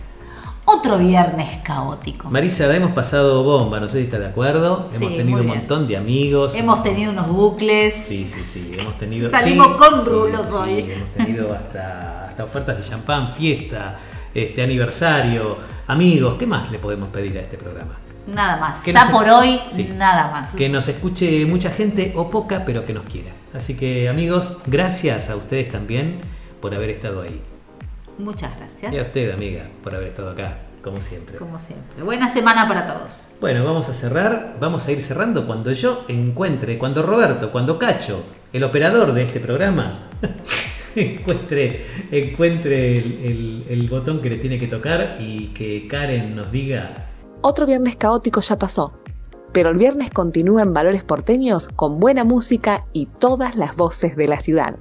Otro 0.67 0.97
viernes 0.97 1.59
caótico. 1.63 2.29
Marisa, 2.29 2.65
la 2.65 2.75
hemos 2.75 2.91
pasado 2.91 3.43
bomba, 3.43 3.79
no 3.79 3.87
sé 3.87 3.99
si 3.99 4.05
está 4.05 4.17
de 4.17 4.25
acuerdo. 4.25 4.89
Sí, 4.91 5.05
hemos 5.05 5.17
tenido 5.17 5.39
un 5.41 5.47
montón 5.47 5.87
de 5.87 5.95
amigos. 5.95 6.55
Hemos 6.55 6.81
tenido 6.81 7.11
unos 7.11 7.27
bucles. 7.27 7.93
Sí, 7.93 8.27
sí, 8.27 8.41
sí, 8.41 8.71
hemos 8.77 8.97
tenido. 8.97 9.29
Salimos 9.29 9.67
sí, 9.67 9.73
con 9.77 10.05
rulos 10.05 10.47
sí, 10.47 10.53
hoy. 10.55 10.79
Hemos 10.89 11.11
tenido 11.11 11.53
hasta, 11.53 12.25
hasta 12.25 12.43
ofertas 12.43 12.77
de 12.77 12.83
champán, 12.83 13.29
fiesta, 13.29 13.99
este 14.33 14.63
aniversario, 14.63 15.55
amigos. 15.85 16.33
¿Qué 16.33 16.47
más 16.47 16.71
le 16.71 16.79
podemos 16.79 17.09
pedir 17.09 17.37
a 17.37 17.41
este 17.41 17.57
programa? 17.57 18.04
Nada 18.27 18.57
más. 18.57 18.83
Que 18.83 18.91
Ya 18.91 19.03
nos- 19.05 19.11
por 19.11 19.29
hoy, 19.29 19.59
Sí. 19.69 19.89
nada 19.95 20.31
más. 20.31 20.49
Que 20.55 20.67
nos 20.69 20.87
escuche 20.87 21.45
mucha 21.45 21.69
gente 21.69 22.11
o 22.15 22.29
poca, 22.29 22.63
pero 22.65 22.85
que 22.85 22.93
nos 22.93 23.05
quiera. 23.05 23.31
Así 23.53 23.75
que 23.75 24.09
amigos, 24.09 24.57
gracias 24.65 25.29
a 25.29 25.35
ustedes 25.35 25.69
también 25.69 26.19
por 26.61 26.73
haber 26.75 26.89
estado 26.89 27.21
ahí. 27.21 27.41
Muchas 28.17 28.55
gracias. 28.57 28.93
Y 28.93 28.97
a 28.97 29.01
usted, 29.01 29.31
amiga, 29.31 29.63
por 29.83 29.93
haber 29.93 30.07
estado 30.07 30.31
acá, 30.31 30.57
como 30.81 31.01
siempre. 31.01 31.37
Como 31.37 31.59
siempre. 31.59 32.01
Buena 32.03 32.27
semana 32.29 32.67
para 32.67 32.85
todos. 32.85 33.27
Bueno, 33.41 33.63
vamos 33.63 33.89
a 33.89 33.93
cerrar, 33.93 34.55
vamos 34.59 34.87
a 34.87 34.91
ir 34.91 35.01
cerrando 35.01 35.45
cuando 35.45 35.71
yo 35.73 36.05
encuentre, 36.07 36.77
cuando 36.77 37.03
Roberto, 37.03 37.51
cuando 37.51 37.77
Cacho, 37.77 38.23
el 38.53 38.63
operador 38.63 39.13
de 39.13 39.23
este 39.23 39.39
programa, 39.39 39.99
encuentre, 40.95 41.85
encuentre 42.11 42.93
el, 42.93 43.19
el- 43.23 43.65
el 43.69 43.89
botón 43.89 44.21
que 44.21 44.29
le 44.29 44.37
tiene 44.37 44.57
que 44.57 44.67
tocar 44.67 45.17
y 45.19 45.47
que 45.47 45.87
Karen 45.87 46.35
nos 46.35 46.51
diga, 46.51 47.04
Otro 47.47 47.67
viernes 47.67 47.95
caótico 47.95 48.41
ya 48.41 48.57
pasó, 48.57 48.91
pero 49.51 49.69
el 49.69 49.77
viernes 49.77 50.09
continúa 50.09 50.63
en 50.63 50.73
Valores 50.73 51.03
Porteños 51.03 51.67
con 51.75 51.99
buena 51.99 52.23
música 52.23 52.87
y 52.91 53.05
todas 53.05 53.55
las 53.55 53.75
voces 53.75 54.15
de 54.15 54.27
la 54.27 54.39
ciudad. 54.39 54.75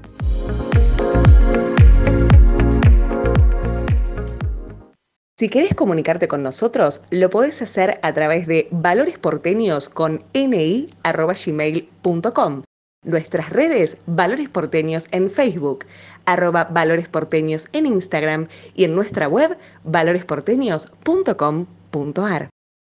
Si 5.37 5.51
querés 5.51 5.75
comunicarte 5.75 6.27
con 6.27 6.43
nosotros, 6.43 7.03
lo 7.11 7.29
podés 7.29 7.61
hacer 7.61 8.01
a 8.03 8.15
través 8.15 8.47
de 8.47 8.69
valoresporteños 8.71 9.91
con 9.91 10.25
ni@gmail.com. 10.33 12.63
Nuestras 13.05 13.51
redes, 13.51 13.99
Valores 14.07 14.49
Porteños 14.49 15.07
en 15.11 15.29
Facebook, 15.29 15.85
arroba 16.25 16.65
Valores 16.65 17.11
Porteños 17.11 17.69
en 17.75 17.85
Instagram 17.85 18.49
y 18.75 18.85
en 18.85 18.95
nuestra 18.95 19.29
web 19.29 19.59
valoresporteños.com.ar. 19.85 22.54